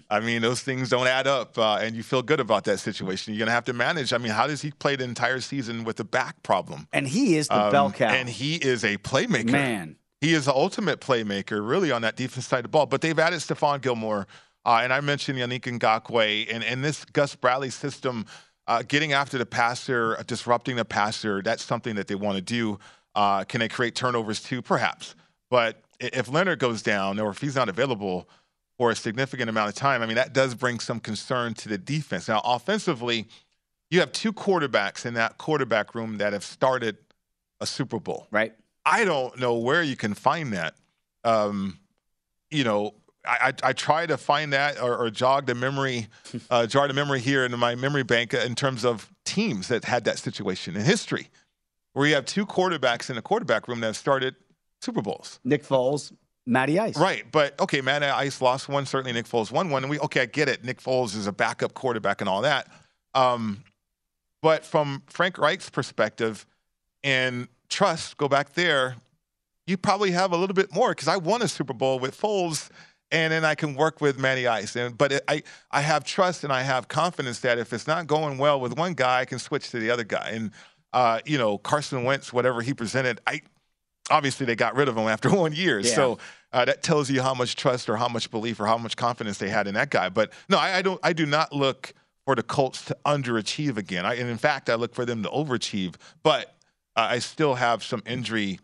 I 0.09 0.19
mean, 0.19 0.41
those 0.41 0.61
things 0.61 0.89
don't 0.89 1.07
add 1.07 1.27
up, 1.27 1.57
uh, 1.57 1.79
and 1.81 1.95
you 1.95 2.03
feel 2.03 2.21
good 2.21 2.39
about 2.39 2.65
that 2.65 2.79
situation. 2.79 3.33
You're 3.33 3.39
going 3.39 3.47
to 3.47 3.53
have 3.53 3.65
to 3.65 3.73
manage. 3.73 4.13
I 4.13 4.17
mean, 4.17 4.31
how 4.31 4.45
does 4.47 4.61
he 4.61 4.71
play 4.71 4.95
the 4.95 5.03
entire 5.03 5.39
season 5.41 5.83
with 5.83 5.99
a 5.99 6.03
back 6.03 6.43
problem? 6.43 6.87
and 6.93 7.07
he 7.07 7.37
is 7.37 7.47
the 7.47 7.59
Um, 7.65 7.71
bell 7.71 7.91
cow. 7.91 8.09
And 8.09 8.29
he 8.29 8.55
is 8.55 8.83
a 8.83 8.97
playmaker. 8.97 9.51
Man. 9.51 9.95
He 10.21 10.33
is 10.35 10.45
the 10.45 10.53
ultimate 10.53 11.01
playmaker, 11.01 11.67
really, 11.67 11.91
on 11.91 12.03
that 12.03 12.15
defense 12.15 12.45
side 12.47 12.57
of 12.59 12.63
the 12.63 12.69
ball. 12.69 12.85
But 12.85 13.01
they've 13.01 13.17
added 13.17 13.39
Stephon 13.39 13.81
Gilmore, 13.81 14.27
uh, 14.65 14.81
and 14.83 14.93
I 14.93 15.01
mentioned 15.01 15.39
Yannick 15.39 15.61
Ngakoue, 15.61 16.47
and, 16.53 16.63
and 16.63 16.83
this 16.83 17.05
Gus 17.05 17.35
Bradley 17.35 17.69
system, 17.69 18.25
uh, 18.67 18.83
getting 18.87 19.13
after 19.13 19.37
the 19.37 19.45
passer, 19.45 20.17
uh, 20.17 20.23
disrupting 20.23 20.75
the 20.75 20.85
passer, 20.85 21.41
that's 21.41 21.63
something 21.63 21.95
that 21.95 22.07
they 22.07 22.15
want 22.15 22.37
to 22.37 22.41
do. 22.41 22.79
Uh, 23.15 23.43
can 23.43 23.59
they 23.59 23.67
create 23.67 23.95
turnovers 23.95 24.41
too? 24.41 24.61
Perhaps. 24.61 25.15
But 25.49 25.81
if 25.99 26.29
Leonard 26.29 26.59
goes 26.59 26.81
down 26.81 27.19
or 27.19 27.31
if 27.31 27.39
he's 27.39 27.55
not 27.55 27.69
available 27.69 28.29
for 28.77 28.91
a 28.91 28.95
significant 28.95 29.49
amount 29.49 29.69
of 29.69 29.75
time, 29.75 30.01
I 30.01 30.05
mean, 30.05 30.15
that 30.15 30.33
does 30.33 30.55
bring 30.55 30.79
some 30.79 30.99
concern 30.99 31.53
to 31.55 31.69
the 31.69 31.77
defense. 31.77 32.27
Now, 32.27 32.41
offensively, 32.43 33.27
you 33.89 33.99
have 33.99 34.11
two 34.11 34.31
quarterbacks 34.31 35.05
in 35.05 35.15
that 35.15 35.37
quarterback 35.37 35.93
room 35.93 36.17
that 36.17 36.33
have 36.33 36.43
started 36.43 36.97
a 37.59 37.65
Super 37.65 37.99
Bowl. 37.99 38.27
right? 38.31 38.53
I 38.85 39.05
don't 39.05 39.37
know 39.37 39.57
where 39.57 39.83
you 39.83 39.95
can 39.95 40.13
find 40.13 40.53
that. 40.53 40.75
Um, 41.23 41.79
you 42.49 42.63
know, 42.63 42.95
I, 43.25 43.53
I, 43.63 43.69
I 43.69 43.73
try 43.73 44.05
to 44.05 44.17
find 44.17 44.53
that 44.53 44.81
or, 44.81 44.97
or 44.97 45.09
jog 45.09 45.45
the 45.45 45.55
memory, 45.55 46.07
uh, 46.49 46.67
jar 46.67 46.87
the 46.87 46.93
memory 46.93 47.19
here 47.19 47.45
in 47.45 47.57
my 47.57 47.75
memory 47.75 48.03
bank 48.03 48.33
in 48.33 48.55
terms 48.55 48.83
of 48.83 49.11
teams 49.25 49.67
that 49.67 49.85
had 49.85 50.05
that 50.05 50.19
situation 50.19 50.75
in 50.75 50.83
history, 50.83 51.29
where 51.93 52.07
you 52.07 52.15
have 52.15 52.25
two 52.25 52.45
quarterbacks 52.45 53.09
in 53.09 53.17
a 53.17 53.21
quarterback 53.21 53.67
room 53.67 53.79
that 53.81 53.87
have 53.87 53.97
started 53.97 54.35
Super 54.81 55.01
Bowls. 55.01 55.39
Nick 55.43 55.63
Foles. 55.63 56.11
Matty 56.45 56.79
Ice. 56.79 56.97
Right, 56.97 57.23
but 57.31 57.59
okay, 57.59 57.81
Matty 57.81 58.07
Ice 58.07 58.41
lost 58.41 58.67
one. 58.67 58.85
Certainly, 58.85 59.13
Nick 59.13 59.27
Foles 59.27 59.51
won 59.51 59.69
one. 59.69 59.83
And 59.83 59.91
we 59.91 59.99
okay, 59.99 60.21
I 60.21 60.25
get 60.25 60.49
it. 60.49 60.63
Nick 60.63 60.81
Foles 60.81 61.15
is 61.15 61.27
a 61.27 61.31
backup 61.31 61.75
quarterback 61.75 62.19
and 62.19 62.27
all 62.27 62.41
that. 62.41 62.67
Um, 63.13 63.63
but 64.41 64.65
from 64.65 65.03
Frank 65.07 65.37
Reich's 65.37 65.69
perspective 65.69 66.45
and 67.03 67.47
trust, 67.69 68.17
go 68.17 68.27
back 68.27 68.53
there. 68.53 68.95
You 69.67 69.77
probably 69.77 70.11
have 70.11 70.31
a 70.33 70.37
little 70.37 70.55
bit 70.55 70.73
more 70.73 70.89
because 70.89 71.07
I 71.07 71.17
won 71.17 71.43
a 71.43 71.47
Super 71.47 71.73
Bowl 71.73 71.99
with 71.99 72.19
Foles, 72.19 72.69
and 73.11 73.33
then 73.33 73.43
I 73.43 73.55
can 73.55 73.75
work 73.75 74.01
with 74.01 74.17
Matty 74.17 74.47
Ice. 74.47 74.75
And 74.75 74.97
but 74.97 75.11
it, 75.11 75.23
I 75.27 75.43
I 75.69 75.81
have 75.81 76.03
trust 76.03 76.43
and 76.43 76.53
I 76.53 76.61
have 76.61 76.87
confidence 76.87 77.39
that 77.39 77.57
if 77.59 77.73
it's 77.73 77.87
not 77.87 78.07
going 78.07 78.37
well 78.37 78.59
with 78.59 78.77
one 78.77 78.93
guy, 78.93 79.21
I 79.21 79.25
can 79.25 79.39
switch 79.39 79.69
to 79.71 79.79
the 79.79 79.91
other 79.91 80.03
guy. 80.03 80.29
And 80.33 80.51
uh, 80.93 81.19
you 81.25 81.37
know, 81.37 81.57
Carson 81.57 82.03
Wentz, 82.03 82.31
whatever 82.31 82.61
he 82.61 82.73
presented, 82.73 83.19
I 83.27 83.41
obviously 84.09 84.45
they 84.45 84.55
got 84.55 84.75
rid 84.75 84.87
of 84.87 84.97
him 84.97 85.07
after 85.07 85.29
one 85.35 85.53
year. 85.53 85.79
Yeah. 85.79 85.93
So 85.93 86.17
uh, 86.53 86.65
that 86.65 86.83
tells 86.83 87.09
you 87.09 87.21
how 87.21 87.33
much 87.33 87.55
trust 87.55 87.89
or 87.89 87.97
how 87.97 88.07
much 88.07 88.31
belief 88.31 88.59
or 88.59 88.65
how 88.65 88.77
much 88.77 88.95
confidence 88.95 89.37
they 89.37 89.49
had 89.49 89.67
in 89.67 89.73
that 89.75 89.89
guy. 89.89 90.09
But 90.09 90.31
no, 90.49 90.57
I, 90.57 90.77
I 90.77 90.81
don't. 90.81 90.99
I 91.03 91.13
do 91.13 91.25
not 91.25 91.53
look 91.53 91.93
for 92.25 92.35
the 92.35 92.43
Colts 92.43 92.85
to 92.85 92.97
underachieve 93.05 93.77
again. 93.77 94.05
I, 94.05 94.15
and 94.15 94.29
in 94.29 94.37
fact, 94.37 94.69
I 94.69 94.75
look 94.75 94.93
for 94.93 95.05
them 95.05 95.23
to 95.23 95.29
overachieve. 95.29 95.95
But 96.23 96.55
uh, 96.95 97.07
I 97.09 97.19
still 97.19 97.55
have 97.55 97.83
some 97.83 98.03
injury 98.05 98.59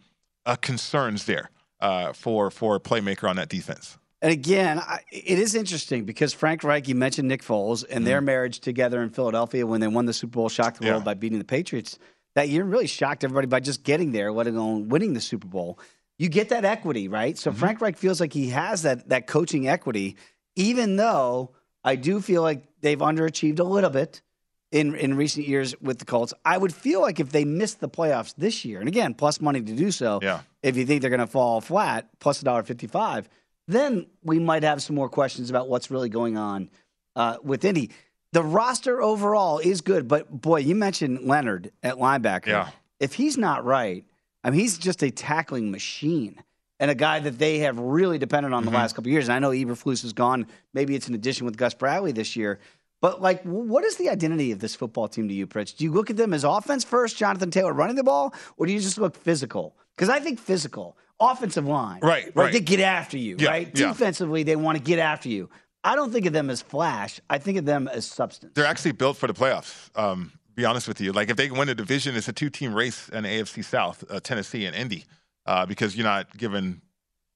uh, 0.45 0.55
concerns 0.55 1.25
there 1.25 1.49
uh, 1.79 2.13
for 2.13 2.49
for 2.49 2.75
a 2.75 2.79
playmaker 2.79 3.29
on 3.29 3.35
that 3.37 3.49
defense. 3.49 3.97
And 4.21 4.31
again, 4.31 4.79
I, 4.79 4.99
it 5.11 5.37
is 5.37 5.53
interesting 5.53 6.05
because 6.05 6.33
Frank 6.33 6.63
Reich, 6.63 6.87
you 6.87 6.95
mentioned 6.95 7.27
Nick 7.27 7.43
Foles 7.43 7.85
and 7.87 8.05
their 8.05 8.17
mm-hmm. 8.17 8.25
marriage 8.25 8.59
together 8.59 9.03
in 9.03 9.09
Philadelphia 9.09 9.67
when 9.67 9.79
they 9.79 9.87
won 9.87 10.05
the 10.05 10.13
Super 10.13 10.33
Bowl, 10.33 10.49
shocked 10.49 10.79
the 10.79 10.85
Yeah. 10.85 10.93
world 10.93 11.03
by 11.03 11.13
beating 11.13 11.37
the 11.37 11.45
Patriots. 11.45 11.99
That 12.33 12.49
year 12.49 12.63
really 12.63 12.87
shocked 12.87 13.23
everybody 13.23 13.47
by 13.47 13.59
just 13.59 13.83
getting 13.83 14.11
there, 14.11 14.31
let 14.31 14.47
alone 14.47 14.89
winning 14.89 15.13
the 15.13 15.21
Super 15.21 15.47
Bowl. 15.47 15.79
You 16.17 16.29
get 16.29 16.49
that 16.49 16.65
equity, 16.65 17.07
right? 17.07 17.37
So 17.37 17.51
mm-hmm. 17.51 17.59
Frank 17.59 17.81
Reich 17.81 17.97
feels 17.97 18.19
like 18.19 18.33
he 18.33 18.49
has 18.49 18.81
that 18.83 19.09
that 19.09 19.27
coaching 19.27 19.67
equity, 19.67 20.17
even 20.55 20.95
though 20.95 21.51
I 21.83 21.95
do 21.95 22.19
feel 22.19 22.41
like 22.41 22.63
they've 22.81 22.97
underachieved 22.97 23.59
a 23.59 23.63
little 23.63 23.91
bit 23.91 24.21
in 24.71 24.95
in 24.95 25.15
recent 25.15 25.47
years 25.47 25.79
with 25.79 25.99
the 25.99 26.05
Colts. 26.05 26.33
I 26.43 26.57
would 26.57 26.73
feel 26.73 27.01
like 27.01 27.19
if 27.19 27.29
they 27.29 27.45
missed 27.45 27.79
the 27.79 27.89
playoffs 27.89 28.33
this 28.35 28.65
year, 28.65 28.79
and 28.79 28.87
again, 28.87 29.13
plus 29.13 29.39
money 29.39 29.61
to 29.61 29.73
do 29.73 29.91
so. 29.91 30.19
Yeah. 30.23 30.41
If 30.63 30.75
you 30.75 30.85
think 30.85 31.01
they're 31.01 31.11
going 31.11 31.19
to 31.19 31.27
fall 31.27 31.61
flat, 31.61 32.09
plus 32.19 32.41
a 32.41 32.45
dollar 32.45 32.63
fifty-five, 32.63 33.29
then 33.67 34.07
we 34.23 34.39
might 34.39 34.63
have 34.63 34.81
some 34.81 34.95
more 34.95 35.09
questions 35.09 35.49
about 35.49 35.67
what's 35.69 35.91
really 35.91 36.09
going 36.09 36.37
on 36.37 36.69
uh, 37.15 37.37
with 37.43 37.65
Indy. 37.65 37.91
The 38.33 38.43
roster 38.43 39.01
overall 39.01 39.59
is 39.59 39.81
good, 39.81 40.07
but 40.07 40.29
boy, 40.29 40.59
you 40.59 40.75
mentioned 40.75 41.21
Leonard 41.21 41.71
at 41.81 41.95
linebacker. 41.95 42.47
Yeah. 42.47 42.69
If 42.99 43.13
he's 43.13 43.37
not 43.37 43.65
right, 43.65 44.05
I 44.43 44.49
mean, 44.49 44.59
he's 44.59 44.77
just 44.77 45.03
a 45.03 45.11
tackling 45.11 45.71
machine 45.71 46.41
and 46.79 46.91
a 46.91 46.95
guy 46.95 47.19
that 47.19 47.39
they 47.39 47.59
have 47.59 47.79
really 47.79 48.17
depended 48.17 48.53
on 48.53 48.63
the 48.63 48.71
last 48.71 48.93
couple 48.93 49.09
of 49.09 49.13
years. 49.13 49.29
And 49.29 49.33
I 49.35 49.39
know 49.39 49.49
Eberflus 49.49 50.03
is 50.03 50.13
gone. 50.13 50.47
Maybe 50.73 50.95
it's 50.95 51.07
an 51.07 51.15
addition 51.15 51.45
with 51.45 51.57
Gus 51.57 51.73
Bradley 51.73 52.11
this 52.11 52.35
year. 52.35 52.59
But 53.01 53.21
like, 53.21 53.43
what 53.43 53.83
is 53.83 53.97
the 53.97 54.09
identity 54.09 54.51
of 54.51 54.59
this 54.59 54.75
football 54.75 55.07
team 55.07 55.27
to 55.27 55.33
you, 55.33 55.47
Pritch? 55.47 55.75
Do 55.77 55.83
you 55.83 55.91
look 55.91 56.09
at 56.09 56.17
them 56.17 56.33
as 56.33 56.43
offense 56.43 56.83
first, 56.83 57.17
Jonathan 57.17 57.51
Taylor 57.51 57.73
running 57.73 57.95
the 57.95 58.03
ball, 58.03 58.33
or 58.57 58.65
do 58.65 58.73
you 58.73 58.79
just 58.79 58.97
look 58.97 59.15
physical? 59.15 59.75
Because 59.97 60.09
I 60.09 60.19
think 60.19 60.39
physical, 60.39 60.95
offensive 61.19 61.65
line, 61.65 61.99
Right, 62.03 62.25
Right, 62.25 62.35
right. 62.35 62.53
they 62.53 62.59
get 62.59 62.79
after 62.79 63.17
you, 63.17 63.35
Yeah, 63.39 63.49
right? 63.49 63.71
yeah. 63.73 63.87
Defensively, 63.87 64.43
they 64.43 64.55
want 64.55 64.77
to 64.77 64.83
get 64.83 64.99
after 64.99 65.27
you. 65.29 65.49
I 65.83 65.95
don't 65.95 66.11
think 66.11 66.25
of 66.25 66.33
them 66.33 66.49
as 66.49 66.61
flash. 66.61 67.19
I 67.29 67.37
think 67.39 67.57
of 67.57 67.65
them 67.65 67.87
as 67.87 68.05
substance. 68.05 68.53
They're 68.55 68.65
actually 68.65 68.91
built 68.91 69.17
for 69.17 69.27
the 69.27 69.33
playoffs. 69.33 69.89
Um, 69.97 70.31
be 70.55 70.65
honest 70.65 70.87
with 70.87 70.99
you, 71.01 71.11
like 71.13 71.29
if 71.29 71.37
they 71.37 71.49
win 71.49 71.69
a 71.69 71.75
division, 71.75 72.15
it's 72.15 72.27
a 72.27 72.33
two-team 72.33 72.73
race 72.73 73.09
in 73.09 73.23
AFC 73.25 73.63
South, 73.63 74.03
uh, 74.09 74.19
Tennessee 74.19 74.65
and 74.65 74.75
Indy, 74.75 75.05
uh, 75.45 75.65
because 75.65 75.95
you're 75.95 76.03
not 76.05 76.35
giving 76.37 76.81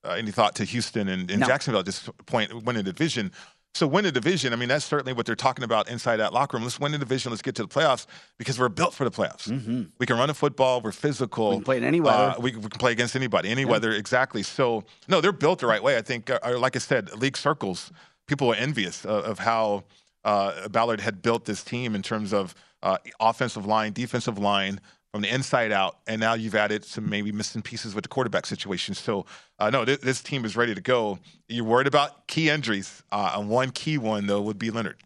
uh, 0.03 0.11
any 0.11 0.31
thought 0.31 0.55
to 0.55 0.63
Houston 0.65 1.07
and, 1.07 1.29
and 1.31 1.39
No. 1.41 1.47
Jacksonville 1.47 1.79
at 1.81 1.85
this 1.85 2.09
point 2.25 2.63
win 2.63 2.75
a 2.77 2.83
division. 2.83 3.31
So 3.73 3.87
win 3.87 4.05
a 4.05 4.11
division. 4.11 4.51
I 4.51 4.57
mean, 4.57 4.67
that's 4.67 4.83
certainly 4.83 5.13
what 5.13 5.25
they're 5.25 5.35
talking 5.35 5.63
about 5.63 5.89
inside 5.89 6.17
that 6.17 6.33
locker 6.33 6.57
room. 6.57 6.63
Let's 6.65 6.79
win 6.79 6.91
the 6.91 6.97
division. 6.97 7.31
Let's 7.31 7.41
get 7.41 7.55
to 7.55 7.61
the 7.63 7.69
playoffs 7.69 8.05
because 8.37 8.59
we're 8.59 8.69
built 8.69 8.93
for 8.93 9.05
the 9.05 9.11
playoffs. 9.11 9.87
We 9.97 10.05
can 10.05 10.17
run 10.17 10.29
a 10.29 10.33
football. 10.33 10.81
We're 10.81 10.91
physical. 10.91 11.51
We 11.51 11.55
can 11.57 11.63
play 11.63 11.77
in 11.77 11.83
any 11.85 12.01
weather. 12.01 12.35
Uh, 12.37 12.39
we, 12.39 12.51
we 12.55 12.67
can 12.67 12.79
play 12.79 12.91
against 12.91 13.15
anybody, 13.15 13.49
any 13.49 13.63
weather, 13.63 13.91
exactly. 13.93 14.43
So 14.43 14.83
no, 15.07 15.21
they're 15.21 15.31
built 15.31 15.59
the 15.59 15.67
right 15.67 15.81
way. 15.81 15.97
I 15.97 16.01
think, 16.01 16.29
uh, 16.29 16.39
uh, 16.43 16.59
like 16.59 16.75
I 16.75 16.79
said, 16.79 17.15
league 17.15 17.37
circles, 17.37 17.91
people 18.27 18.51
are 18.51 18.55
envious 18.55 19.05
of, 19.05 19.23
of 19.23 19.39
how 19.39 19.85
uh, 20.25 20.67
Ballard 20.67 20.99
had 20.99 21.21
built 21.21 21.45
this 21.45 21.63
team 21.63 21.95
in 21.95 22.01
terms 22.01 22.33
of 22.33 22.53
uh, 22.83 22.97
offensive 23.19 23.65
line, 23.65 23.93
defensive 23.93 24.37
line, 24.37 24.81
from 25.11 25.21
the 25.21 25.33
inside 25.33 25.71
out, 25.71 25.97
and 26.07 26.21
now 26.21 26.33
you've 26.35 26.55
added 26.55 26.85
some 26.85 27.09
maybe 27.09 27.31
missing 27.31 27.61
pieces 27.61 27.93
with 27.93 28.03
the 28.03 28.07
quarterback 28.07 28.45
situation. 28.45 28.95
So, 28.95 29.25
uh, 29.59 29.69
no, 29.69 29.83
this, 29.83 29.97
this 29.99 30.21
team 30.21 30.45
is 30.45 30.55
ready 30.55 30.73
to 30.73 30.81
go. 30.81 31.19
You're 31.49 31.65
worried 31.65 31.87
about 31.87 32.27
key 32.27 32.49
injuries, 32.49 33.03
uh, 33.11 33.33
and 33.35 33.49
one 33.49 33.71
key 33.71 33.97
one 33.97 34.27
though 34.27 34.41
would 34.41 34.57
be 34.57 34.71
Leonard. 34.71 34.97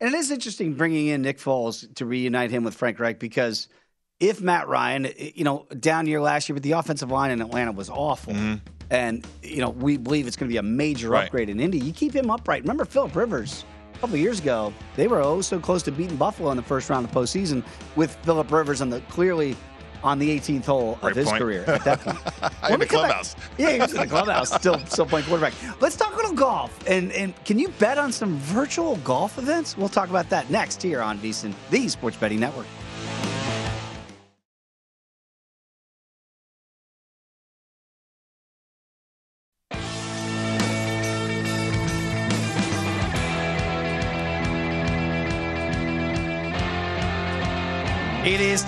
And 0.00 0.14
it 0.14 0.16
is 0.18 0.30
interesting 0.30 0.74
bringing 0.74 1.08
in 1.08 1.22
Nick 1.22 1.38
Foles 1.38 1.92
to 1.96 2.06
reunite 2.06 2.50
him 2.50 2.64
with 2.64 2.74
Frank 2.74 2.98
Reich 2.98 3.18
because 3.18 3.68
if 4.20 4.40
Matt 4.40 4.68
Ryan, 4.68 5.08
you 5.16 5.44
know, 5.44 5.66
down 5.80 6.06
year 6.06 6.20
last 6.20 6.48
year, 6.48 6.54
but 6.54 6.62
the 6.62 6.72
offensive 6.72 7.10
line 7.10 7.30
in 7.30 7.40
Atlanta 7.40 7.72
was 7.72 7.88
awful. 7.90 8.34
And, 8.90 9.26
you 9.42 9.56
know, 9.62 9.70
we 9.70 9.96
believe 9.96 10.26
it's 10.26 10.36
going 10.36 10.48
to 10.50 10.52
be 10.52 10.58
a 10.58 10.62
major 10.62 11.08
Right. 11.08 11.24
upgrade 11.24 11.48
in 11.48 11.58
Indy. 11.60 11.78
You 11.78 11.92
keep 11.94 12.14
him 12.14 12.30
upright. 12.30 12.62
Remember 12.62 12.84
Philip 12.84 13.16
Rivers 13.16 13.64
couple 14.02 14.16
years 14.16 14.40
ago, 14.40 14.72
they 14.96 15.06
were 15.06 15.20
oh 15.22 15.40
so 15.40 15.60
close 15.60 15.80
to 15.84 15.92
beating 15.92 16.16
Buffalo 16.16 16.50
in 16.50 16.56
the 16.56 16.62
first 16.62 16.90
round 16.90 17.06
of 17.06 17.12
the 17.14 17.20
postseason 17.20 17.62
with 17.94 18.12
Philip 18.24 18.50
Rivers 18.50 18.80
on 18.80 18.90
the 18.90 19.00
clearly 19.02 19.56
on 20.02 20.18
the 20.18 20.28
18th 20.40 20.64
hole 20.64 20.98
of 21.02 21.14
his 21.14 21.28
point. 21.28 21.38
career 21.40 21.64
at 21.68 21.84
that 21.84 22.00
point. 22.00 22.18
In 22.72 22.80
the 22.80 22.86
come 22.86 22.86
back- 22.86 22.88
clubhouse. 22.88 23.36
Yeah, 23.56 23.70
he 23.70 23.78
was 23.78 23.92
in 23.94 24.00
the 24.00 24.06
clubhouse, 24.08 24.52
still 24.52 24.84
still 24.86 25.06
playing 25.06 25.26
quarterback. 25.26 25.52
Let's 25.80 25.94
talk 25.94 26.12
a 26.14 26.16
little 26.16 26.32
golf. 26.32 26.76
And 26.88 27.12
and 27.12 27.32
can 27.44 27.60
you 27.60 27.68
bet 27.78 27.96
on 27.98 28.10
some 28.10 28.36
virtual 28.38 28.96
golf 28.96 29.38
events? 29.38 29.76
We'll 29.76 29.88
talk 29.88 30.10
about 30.10 30.28
that 30.30 30.50
next 30.50 30.82
here 30.82 31.00
on 31.00 31.18
VSiN, 31.20 31.54
the 31.70 31.86
Sports 31.86 32.16
Betting 32.16 32.40
Network. 32.40 32.66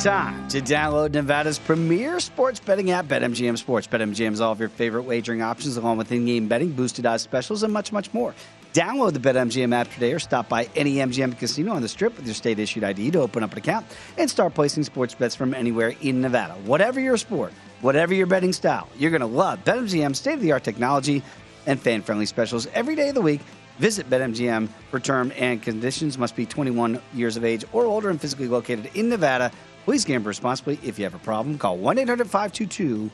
Time 0.04 0.46
to 0.48 0.60
download 0.60 1.12
Nevada's 1.12 1.58
premier 1.58 2.20
sports 2.20 2.60
betting 2.60 2.90
app, 2.90 3.06
BetMGM 3.06 3.56
Sports. 3.56 3.86
BetMGM 3.86 4.32
is 4.32 4.40
all 4.42 4.52
of 4.52 4.60
your 4.60 4.68
favorite 4.68 5.04
wagering 5.04 5.40
options, 5.40 5.78
along 5.78 5.96
with 5.96 6.12
in-game 6.12 6.46
betting, 6.46 6.72
boosted 6.72 7.06
odds 7.06 7.22
specials, 7.22 7.62
and 7.62 7.72
much, 7.72 7.90
much 7.90 8.12
more. 8.12 8.34
Download 8.74 9.14
the 9.14 9.18
BetMGM 9.18 9.74
app 9.74 9.90
today 9.90 10.12
or 10.12 10.18
stop 10.18 10.46
by 10.46 10.68
any 10.76 10.96
MGM 10.96 11.38
casino 11.38 11.72
on 11.72 11.80
the 11.80 11.88
Strip 11.88 12.14
with 12.18 12.26
your 12.26 12.34
state-issued 12.34 12.84
ID 12.84 13.12
to 13.12 13.20
open 13.20 13.42
up 13.42 13.52
an 13.52 13.58
account 13.58 13.86
and 14.18 14.28
start 14.28 14.52
placing 14.52 14.82
sports 14.82 15.14
bets 15.14 15.34
from 15.34 15.54
anywhere 15.54 15.94
in 16.02 16.20
Nevada. 16.20 16.52
Whatever 16.66 17.00
your 17.00 17.16
sport, 17.16 17.54
whatever 17.80 18.12
your 18.12 18.26
betting 18.26 18.52
style, 18.52 18.90
you're 18.98 19.10
going 19.10 19.22
to 19.22 19.26
love 19.26 19.64
BetMGM's 19.64 20.18
state-of-the-art 20.18 20.64
technology 20.64 21.22
and 21.64 21.80
fan-friendly 21.80 22.26
specials 22.26 22.66
every 22.74 22.94
day 22.94 23.08
of 23.08 23.14
the 23.14 23.22
week. 23.22 23.40
Visit 23.78 24.10
BetMGM 24.10 24.68
for 24.90 25.00
term 25.00 25.32
and 25.34 25.62
conditions. 25.62 26.18
Must 26.18 26.36
be 26.36 26.44
21 26.44 27.00
years 27.14 27.38
of 27.38 27.44
age 27.44 27.64
or 27.72 27.86
older 27.86 28.10
and 28.10 28.20
physically 28.20 28.48
located 28.48 28.90
in 28.94 29.08
Nevada. 29.08 29.50
Please 29.84 30.04
gamble 30.04 30.28
responsibly. 30.28 30.78
If 30.82 30.98
you 30.98 31.04
have 31.04 31.14
a 31.14 31.18
problem, 31.18 31.58
call 31.58 31.76
1 31.76 31.98
800 31.98 32.24
522 32.30 33.10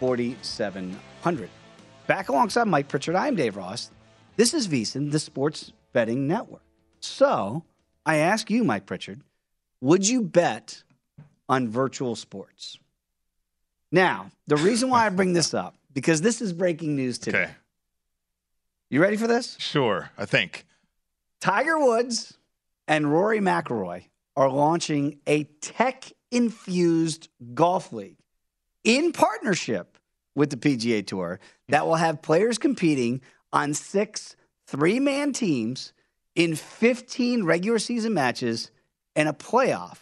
4700. 0.00 1.50
Back 2.06 2.28
alongside 2.28 2.66
Mike 2.66 2.88
Pritchard, 2.88 3.14
I'm 3.14 3.36
Dave 3.36 3.56
Ross. 3.56 3.90
This 4.36 4.54
is 4.54 4.66
VSiN, 4.66 5.12
the 5.12 5.18
Sports 5.20 5.72
Betting 5.92 6.26
Network. 6.26 6.62
So 7.00 7.62
I 8.04 8.16
ask 8.16 8.50
you, 8.50 8.64
Mike 8.64 8.86
Pritchard, 8.86 9.20
would 9.80 10.08
you 10.08 10.22
bet 10.22 10.82
on 11.48 11.68
virtual 11.68 12.16
sports? 12.16 12.78
Now, 13.92 14.30
the 14.46 14.56
reason 14.56 14.88
why 14.90 15.06
I 15.06 15.08
bring 15.10 15.32
this 15.32 15.54
up, 15.54 15.74
because 15.92 16.20
this 16.22 16.40
is 16.40 16.52
breaking 16.52 16.96
news 16.96 17.18
today. 17.18 17.42
Okay, 17.42 17.50
You 18.88 19.00
ready 19.02 19.16
for 19.16 19.26
this? 19.26 19.56
sure. 19.60 20.10
I 20.18 20.24
think. 20.26 20.64
Tiger 21.40 21.78
Woods 21.78 22.36
and 22.88 23.10
Rory 23.10 23.40
McIlroy 23.40 24.04
are 24.40 24.48
launching 24.48 25.18
a 25.26 25.44
tech 25.60 26.10
infused 26.30 27.28
golf 27.52 27.92
league 27.92 28.16
in 28.84 29.12
partnership 29.12 29.98
with 30.34 30.48
the 30.48 30.56
PGA 30.56 31.06
Tour 31.06 31.38
that 31.68 31.86
will 31.86 31.96
have 31.96 32.22
players 32.22 32.56
competing 32.56 33.20
on 33.52 33.74
six 33.74 34.36
three 34.66 34.98
man 34.98 35.34
teams 35.34 35.92
in 36.34 36.56
15 36.56 37.44
regular 37.44 37.78
season 37.78 38.14
matches 38.14 38.70
and 39.14 39.28
a 39.28 39.34
playoff 39.34 39.98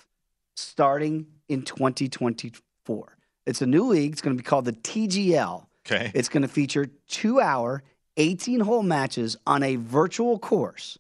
starting 0.55 1.27
in 1.49 1.63
2024. 1.63 3.19
It's 3.45 3.61
a 3.61 3.67
new 3.67 3.89
league. 3.89 4.13
It's 4.13 4.21
going 4.21 4.37
to 4.37 4.41
be 4.41 4.47
called 4.47 4.67
the 4.67 4.73
TGL. 4.73 5.67
Okay. 5.85 6.13
It's 6.15 6.29
going 6.29 6.43
to 6.43 6.49
feature 6.49 6.87
two 7.09 7.41
hour, 7.41 7.83
18 8.19 8.61
hole 8.61 8.85
matches 8.85 9.37
on 9.49 9.65
a 9.65 9.75
virtual 9.77 10.39
course. 10.39 10.97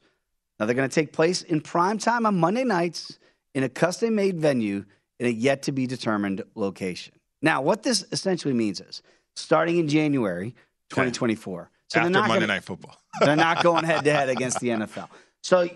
Now, 0.58 0.66
they're 0.66 0.74
going 0.74 0.88
to 0.88 0.94
take 0.94 1.12
place 1.12 1.42
in 1.42 1.60
prime 1.60 1.98
time 1.98 2.26
on 2.26 2.40
Monday 2.40 2.64
nights 2.64 3.20
in 3.54 3.62
a 3.64 3.68
custom 3.68 4.14
made 4.14 4.38
venue 4.40 4.84
in 5.18 5.26
a 5.26 5.30
yet 5.30 5.62
to 5.62 5.72
be 5.72 5.86
determined 5.86 6.42
location. 6.54 7.14
Now, 7.42 7.62
what 7.62 7.82
this 7.82 8.04
essentially 8.12 8.54
means 8.54 8.80
is 8.80 9.02
starting 9.36 9.78
in 9.78 9.88
January, 9.88 10.54
2024. 10.90 11.70
So 11.88 12.00
After 12.00 12.04
they're 12.04 12.20
not 12.20 12.28
Monday 12.28 12.40
gonna- 12.46 12.54
Night 12.54 12.64
Football. 12.64 12.96
they're 13.20 13.36
not 13.36 13.62
going 13.62 13.84
head 13.84 14.04
to 14.04 14.12
head 14.12 14.28
against 14.28 14.60
the 14.60 14.68
NFL. 14.68 15.08
So 15.42 15.68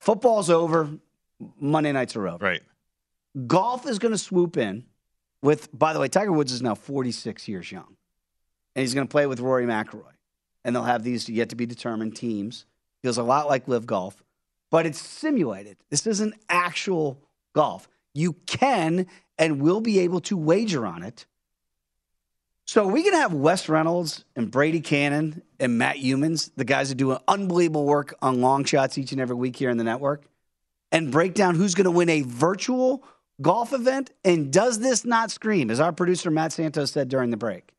football's 0.00 0.50
over. 0.50 0.88
Monday 1.60 1.92
nights 1.92 2.16
are 2.16 2.28
over. 2.28 2.44
right. 2.44 2.62
Golf 3.46 3.86
is 3.86 3.98
going 3.98 4.12
to 4.12 4.18
swoop 4.18 4.56
in 4.56 4.84
with, 5.42 5.68
by 5.76 5.92
the 5.92 6.00
way, 6.00 6.08
Tiger 6.08 6.32
Woods 6.32 6.52
is 6.52 6.62
now 6.62 6.74
46 6.74 7.46
years 7.48 7.70
young. 7.70 7.96
And 8.74 8.80
he's 8.80 8.94
going 8.94 9.06
to 9.06 9.10
play 9.10 9.26
with 9.26 9.40
Rory 9.40 9.66
McIlroy. 9.66 10.04
And 10.64 10.74
they'll 10.74 10.84
have 10.84 11.02
these 11.02 11.28
yet 11.28 11.50
to 11.50 11.56
be 11.56 11.66
determined 11.66 12.16
teams. 12.16 12.64
Feels 13.02 13.18
a 13.18 13.22
lot 13.22 13.46
like 13.48 13.68
live 13.68 13.86
golf, 13.86 14.22
but 14.70 14.86
it's 14.86 15.00
simulated. 15.00 15.76
This 15.90 16.06
isn't 16.06 16.34
actual 16.48 17.20
golf. 17.54 17.88
You 18.14 18.34
can 18.46 19.06
and 19.38 19.60
will 19.60 19.80
be 19.80 19.98
able 20.00 20.20
to 20.22 20.36
wager 20.36 20.86
on 20.86 21.02
it. 21.02 21.26
So 22.64 22.86
we 22.86 23.02
going 23.02 23.14
to 23.14 23.20
have 23.20 23.32
Wes 23.32 23.68
Reynolds 23.68 24.24
and 24.34 24.50
Brady 24.50 24.80
Kannon 24.80 25.42
and 25.60 25.78
Matt 25.78 25.96
Youmans, 25.96 26.50
the 26.56 26.64
guys 26.64 26.88
that 26.88 26.96
do 26.96 27.12
an 27.12 27.18
unbelievable 27.28 27.84
work 27.84 28.14
on 28.20 28.40
long 28.40 28.64
shots 28.64 28.98
each 28.98 29.12
and 29.12 29.20
every 29.20 29.36
week 29.36 29.54
here 29.54 29.70
in 29.70 29.76
the 29.78 29.84
network, 29.84 30.24
and 30.90 31.12
break 31.12 31.34
down 31.34 31.54
who's 31.54 31.76
going 31.76 31.84
to 31.84 31.92
win 31.92 32.08
a 32.08 32.22
virtual 32.22 33.04
golf 33.40 33.72
event. 33.72 34.10
And 34.24 34.52
does 34.52 34.80
this 34.80 35.04
not 35.04 35.30
scream, 35.30 35.70
as 35.70 35.78
our 35.78 35.92
producer 35.92 36.30
Matt 36.30 36.52
Santos 36.52 36.90
said 36.90 37.08
during 37.08 37.30
the 37.30 37.36
break, 37.36 37.72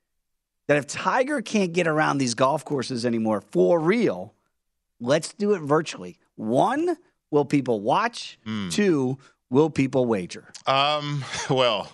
that 0.68 0.78
if 0.78 0.88
Tiger 0.88 1.42
can't 1.42 1.74
get 1.74 1.88
around 1.88 2.18
these 2.18 2.34
golf 2.34 2.64
courses 2.64 3.06
anymore 3.06 3.42
for 3.42 3.80
real, 3.80 4.34
let's 5.02 5.34
do 5.34 5.54
it 5.54 5.60
virtually. 5.62 6.18
One, 6.38 6.96
will 7.32 7.46
people 7.46 7.82
watch? 7.82 8.40
Two, 8.70 9.18
will 9.50 9.70
people 9.70 10.06
wager? 10.06 10.48
Um, 10.66 11.26
well, 11.50 11.92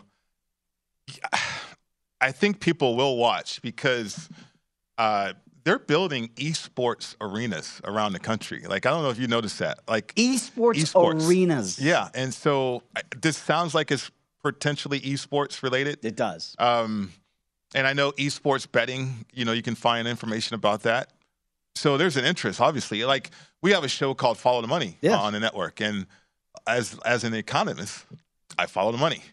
I 2.21 2.31
think 2.31 2.59
people 2.59 2.95
will 2.95 3.17
watch 3.17 3.61
because 3.61 4.29
uh, 4.97 5.33
they're 5.63 5.79
building 5.79 6.29
esports 6.35 7.15
arenas 7.19 7.81
around 7.83 8.13
the 8.13 8.19
country. 8.19 8.63
Like, 8.67 8.85
I 8.85 8.91
don't 8.91 9.03
know 9.03 9.09
if 9.09 9.19
you 9.19 9.27
noticed 9.27 9.59
that. 9.59 9.79
Like, 9.87 10.13
Esports, 10.15 10.75
Esports. 10.75 11.27
arenas. 11.27 11.79
yeah. 11.79 12.09
And 12.13 12.33
so 12.33 12.83
this 13.21 13.37
sounds 13.37 13.73
like 13.73 13.91
it's 13.91 14.09
potentially 14.41 14.99
esports 15.01 15.63
related. 15.63 16.03
It 16.03 16.15
does. 16.15 16.55
Um, 16.59 17.11
and 17.75 17.87
I 17.87 17.93
know 17.93 18.11
esports 18.13 18.69
betting, 18.71 19.25
you 19.33 19.45
know, 19.45 19.51
you 19.51 19.61
can 19.61 19.75
find 19.75 20.07
information 20.07 20.55
about 20.55 20.83
that. 20.83 21.11
So 21.75 21.97
there's 21.97 22.17
an 22.17 22.25
interest, 22.25 22.61
obviously. 22.61 23.03
Like 23.03 23.31
we 23.63 23.71
have 23.71 23.83
a 23.83 23.87
show 23.87 24.13
called 24.13 24.37
Follow 24.37 24.61
the 24.61 24.67
Money 24.67 24.97
Yeah. 25.01 25.17
on 25.17 25.33
the 25.33 25.39
network. 25.39 25.81
And 25.81 26.05
as 26.67 26.99
as 27.05 27.23
an 27.23 27.33
economist, 27.33 28.05
I 28.59 28.67
follow 28.67 28.91
the 28.91 28.97
money. 28.99 29.23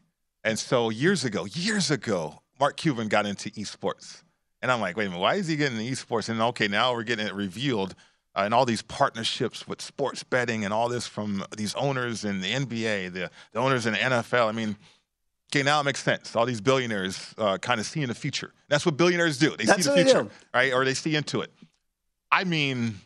And 0.42 0.58
so 0.58 0.88
years 0.88 1.24
ago, 1.24 1.44
years 1.44 1.90
ago, 1.90 2.40
Mark 2.58 2.78
Cuban 2.78 3.08
got 3.08 3.26
into 3.26 3.50
esports. 3.50 4.22
And 4.62 4.70
I'm 4.72 4.80
like, 4.80 4.96
wait 4.96 5.06
a 5.06 5.10
minute, 5.10 5.20
why 5.20 5.34
is 5.34 5.46
he 5.48 5.56
getting 5.56 5.78
into 5.78 5.92
esports? 5.92 6.28
And 6.30 6.40
okay, 6.40 6.68
now 6.68 6.94
we're 6.94 7.02
getting 7.02 7.26
it 7.26 7.34
revealed. 7.34 7.94
Uh, 8.34 8.42
and 8.44 8.54
all 8.54 8.64
these 8.64 8.82
partnerships 8.82 9.66
with 9.66 9.82
sports 9.82 10.22
betting 10.22 10.64
and 10.64 10.72
all 10.72 10.88
this 10.88 11.06
from 11.06 11.44
these 11.56 11.74
owners 11.74 12.24
in 12.24 12.40
the 12.40 12.52
NBA, 12.52 13.12
the, 13.12 13.30
the 13.52 13.58
owners 13.58 13.86
in 13.86 13.92
the 13.94 13.98
NFL. 13.98 14.48
I 14.48 14.52
mean, 14.52 14.76
okay, 15.52 15.64
now 15.64 15.80
it 15.80 15.84
makes 15.84 16.00
sense. 16.02 16.36
All 16.36 16.46
these 16.46 16.60
billionaires 16.60 17.34
uh, 17.38 17.58
kind 17.58 17.80
of 17.80 17.86
see 17.86 18.02
in 18.02 18.08
the 18.08 18.14
future. 18.14 18.52
That's 18.68 18.86
what 18.86 18.96
billionaires 18.96 19.36
do. 19.36 19.56
They 19.56 19.64
That's 19.64 19.82
see 19.84 19.90
the 19.90 19.96
future, 20.04 20.28
right? 20.54 20.72
Or 20.72 20.84
they 20.84 20.94
see 20.94 21.16
into 21.16 21.40
it. 21.40 21.52
I 22.30 22.44
mean, 22.44 23.00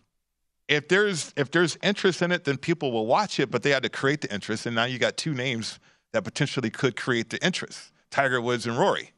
if 0.68 0.88
there's 0.88 1.32
if 1.36 1.50
there's 1.50 1.76
interest 1.82 2.22
in 2.22 2.32
it, 2.32 2.44
then 2.44 2.56
people 2.56 2.92
will 2.92 3.06
watch 3.06 3.38
it. 3.40 3.50
But 3.50 3.62
they 3.62 3.70
had 3.70 3.82
to 3.82 3.88
create 3.88 4.20
the 4.20 4.32
interest, 4.32 4.66
and 4.66 4.74
now 4.74 4.84
you 4.84 4.98
got 4.98 5.16
two 5.16 5.34
names 5.34 5.78
that 6.12 6.24
potentially 6.24 6.70
could 6.70 6.96
create 6.96 7.30
the 7.30 7.44
interest: 7.44 7.92
Tiger 8.10 8.40
Woods 8.40 8.66
and 8.66 8.78
Rory. 8.78 9.12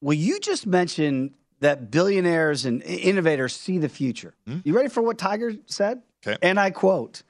Well, 0.00 0.14
you 0.14 0.38
just 0.40 0.66
mentioned 0.66 1.32
that 1.60 1.90
billionaires 1.90 2.66
and 2.66 2.82
innovators 2.82 3.54
see 3.54 3.78
the 3.78 3.88
future. 3.88 4.34
You 4.64 4.76
ready 4.76 4.88
for 4.88 5.02
what 5.02 5.16
Tiger 5.16 5.54
said? 5.66 6.02
Hmm? 6.22 6.30
Okay. 6.30 6.38
And 6.42 6.60
I 6.60 6.70
quote, 6.70 7.22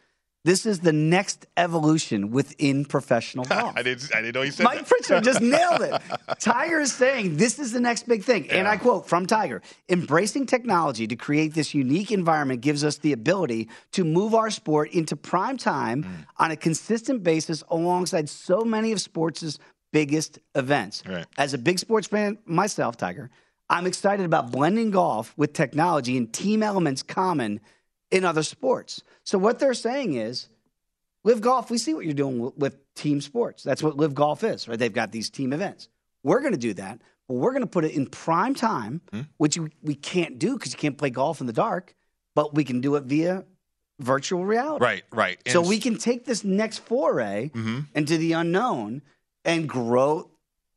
this 0.45 0.67
is 0.67 0.81
the 0.81 0.93
next 0.93 1.47
evolution 1.57 2.31
within 2.31 2.85
professional 2.85 3.45
golf. 3.49 3.73
I 3.77 3.83
didn't 3.83 4.11
I 4.15 4.21
didn't 4.21 4.35
know 4.35 4.43
you 4.43 4.51
said 4.51 4.65
Mike 4.65 4.79
that. 4.81 4.89
Pritchard 4.89 5.25
just 5.25 5.41
nailed 5.55 5.81
it. 5.83 6.01
Tiger 6.39 6.81
is 6.81 6.93
saying 6.93 7.37
this 7.37 7.59
is 7.59 7.73
the 7.73 7.81
next 7.81 8.07
big 8.07 8.23
thing. 8.23 8.51
And 8.51 8.69
I 8.69 8.77
quote 8.77 9.09
from 9.09 9.27
Tiger 9.27 9.63
Embracing 9.89 10.47
technology 10.47 11.07
to 11.07 11.17
create 11.17 11.55
this 11.55 11.75
unique 11.75 12.13
environment 12.13 12.61
gives 12.61 12.85
us 12.85 12.99
the 12.99 13.13
ability 13.13 13.69
to 13.93 14.05
move 14.05 14.35
our 14.35 14.51
sport 14.51 14.91
into 14.93 15.17
prime 15.17 15.57
time 15.57 16.03
Hmm. 16.03 16.11
on 16.39 16.51
a 16.51 16.57
consistent 16.57 17.23
basis 17.23 17.63
alongside 17.69 18.29
so 18.29 18.63
many 18.65 18.93
of 18.93 19.01
sports' 19.01 19.59
biggest 19.93 20.39
events. 20.55 21.03
Right. 21.09 21.25
As 21.39 21.55
a 21.55 21.59
big 21.59 21.79
sports 21.79 22.09
fan 22.09 22.37
myself, 22.45 22.97
Tiger, 22.97 23.31
I'm 23.71 23.87
excited 23.87 24.27
about 24.27 24.51
blending 24.51 24.91
golf 24.91 25.33
with 25.39 25.53
technology 25.55 26.19
and 26.19 26.31
team 26.33 26.63
elements 26.63 27.03
common 27.03 27.61
in 28.15 28.25
other 28.25 28.43
sports. 28.45 29.03
So 29.25 29.37
what 29.39 29.59
they're 29.59 29.75
saying 29.75 30.15
is 30.15 30.49
Live 31.25 31.41
Golf, 31.41 31.71
we 31.71 31.79
see 31.79 31.95
what 31.95 32.05
you're 32.05 32.15
doing 32.15 32.53
with, 32.57 32.77
team 32.95 33.21
sports. 33.21 33.65
That's 33.65 33.83
what 33.83 33.97
Live 33.97 34.15
Golf 34.15 34.45
is, 34.45 34.69
right? 34.69 34.79
They've 34.79 34.93
got 34.93 35.11
these 35.11 35.29
team 35.29 35.53
events. 35.53 35.89
We're 36.23 36.39
going 36.39 36.53
to 36.53 36.59
do 36.59 36.75
that, 36.75 37.01
but 37.27 37.35
we're 37.35 37.51
going 37.51 37.63
to 37.63 37.67
put 37.67 37.85
it 37.85 37.91
in 37.93 38.07
prime 38.07 38.55
time, 38.55 39.01
Hmm. 39.11 39.23
which 39.37 39.59
we, 39.83 39.97
can't 39.97 40.39
do 40.39 40.55
because 40.57 40.73
you 40.73 40.79
can't 40.79 40.97
play 40.97 41.11
golf 41.11 41.41
in 41.41 41.49
the 41.49 41.53
dark, 41.53 41.97
but 42.37 42.55
we 42.55 42.63
can 42.63 42.81
do 42.81 42.95
it 42.95 43.03
via 43.05 43.45
virtual 43.99 44.45
reality. 44.45 44.85
Right, 44.85 45.03
right. 45.13 45.39
So 45.49 45.61
we 45.61 45.81
can 45.81 45.99
take 45.99 46.25
this 46.25 46.45
next 46.45 46.79
foray 46.79 47.49
Mhm. 47.53 47.87
into 47.97 48.17
the 48.17 48.33
unknown 48.35 49.03
and 49.45 49.69
grow 49.69 50.31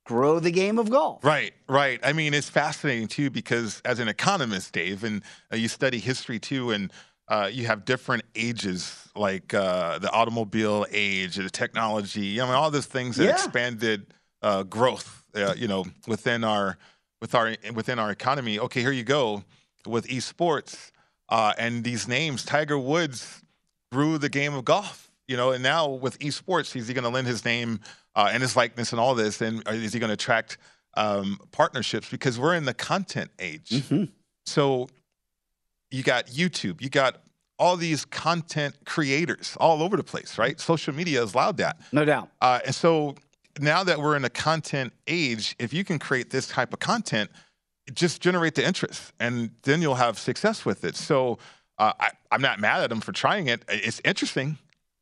grow 0.06 0.39
the 0.39 0.52
game 0.52 0.80
of 0.80 0.89
golf. 0.89 1.21
Right, 1.23 1.54
right. 1.67 2.00
I 2.02 2.13
mean, 2.13 2.34
it's 2.34 2.50
fascinating 2.50 3.10
too 3.10 3.30
because 3.30 3.82
as 3.84 4.00
an 4.00 4.08
economist, 4.08 4.71
Dave, 4.71 5.04
and 5.04 5.21
uh, 5.52 5.58
you 5.58 5.67
study 5.67 6.00
history 6.00 6.39
too, 6.39 6.71
and 6.71 6.93
uh, 7.28 7.50
you 7.52 7.66
have 7.66 7.86
different 7.86 8.24
ages 8.36 9.08
like 9.16 9.54
uh, 9.54 10.00
the 10.00 10.10
automobile 10.12 10.86
age, 10.92 11.36
the 11.36 11.50
technology. 11.50 12.40
I 12.40 12.46
mean, 12.46 12.54
all 12.54 12.72
those 12.72 12.86
things 12.86 13.18
that 13.18 13.26
Yeah. 13.26 13.34
expanded 13.34 14.13
uh, 14.42 14.63
growth. 14.63 15.24
Uh, 15.36 15.54
you 15.56 15.68
know, 15.68 15.86
within 16.08 16.44
our 16.44 16.78
with 17.22 17.36
our 17.36 17.56
within 17.74 18.00
our 18.00 18.12
economy. 18.12 18.60
Okay, 18.60 18.82
here 18.82 18.92
you 18.92 19.04
go 19.04 19.44
with 19.86 20.08
esports 20.08 20.92
uh, 21.30 21.54
and 21.58 21.84
these 21.84 22.08
names. 22.08 22.44
Tiger 22.44 22.78
Woods 22.80 23.44
grew 23.92 24.18
the 24.18 24.30
game 24.30 24.54
of 24.54 24.66
golf. 24.66 25.12
You 25.28 25.36
know, 25.38 25.52
and 25.52 25.62
now 25.62 25.90
with 25.90 26.18
esports, 26.20 26.76
is 26.76 26.88
he 26.88 26.94
going 26.94 27.04
to 27.04 27.10
lend 27.10 27.28
his 27.28 27.44
name 27.44 27.82
uh, 28.16 28.30
and 28.32 28.42
his 28.42 28.56
likeness 28.56 28.94
and 28.94 29.00
all 29.02 29.13
this? 29.13 29.42
And 29.42 29.62
is 29.68 29.92
he 29.94 30.00
going 30.00 30.10
to 30.10 30.13
attract 30.13 30.58
um, 30.96 31.38
partnerships? 31.52 32.10
Because 32.10 32.40
we're 32.40 32.56
in 32.56 32.63
the 32.66 32.74
content 32.74 33.30
age. 33.38 33.70
Mm-hmm. 33.70 34.06
So 34.46 34.88
you 35.91 36.04
got 36.04 36.28
YouTube, 36.28 36.82
you 36.82 36.89
got 36.89 37.21
all 37.60 37.76
these 37.76 38.06
content 38.06 38.76
creators 38.86 39.58
all 39.60 39.82
over 39.82 39.97
the 39.97 40.04
place, 40.04 40.38
right? 40.38 40.60
Social 40.60 40.93
media 40.93 41.21
has 41.21 41.34
allowed 41.34 41.58
that. 41.58 41.80
No 41.91 42.06
doubt. 42.06 42.30
Uh, 42.41 42.60
and 42.65 42.76
so 42.76 43.15
now 43.60 43.84
that 43.84 44.00
we're 44.00 44.15
in 44.15 44.26
a 44.26 44.30
content 44.30 44.93
age, 45.08 45.56
if 45.60 45.73
you 45.73 45.84
can 45.84 45.97
create 45.97 46.30
this 46.30 46.47
type 46.47 46.73
of 46.73 46.80
content, 46.80 47.32
just 47.93 48.21
generate 48.21 48.56
the 48.56 48.65
interest, 48.65 49.13
and 49.19 49.50
then 49.63 49.82
you'll 49.82 49.95
have 49.95 50.19
success 50.19 50.65
with 50.65 50.84
it. 50.84 50.95
So 50.95 51.39
uh, 51.80 51.93
I, 52.00 52.12
I'm 52.32 52.41
not 52.41 52.60
mad 52.60 52.84
at 52.84 52.89
them 52.89 53.02
for 53.02 53.12
trying 53.12 53.47
it. 53.47 53.63
It's 53.69 54.02
interesting. 54.04 54.58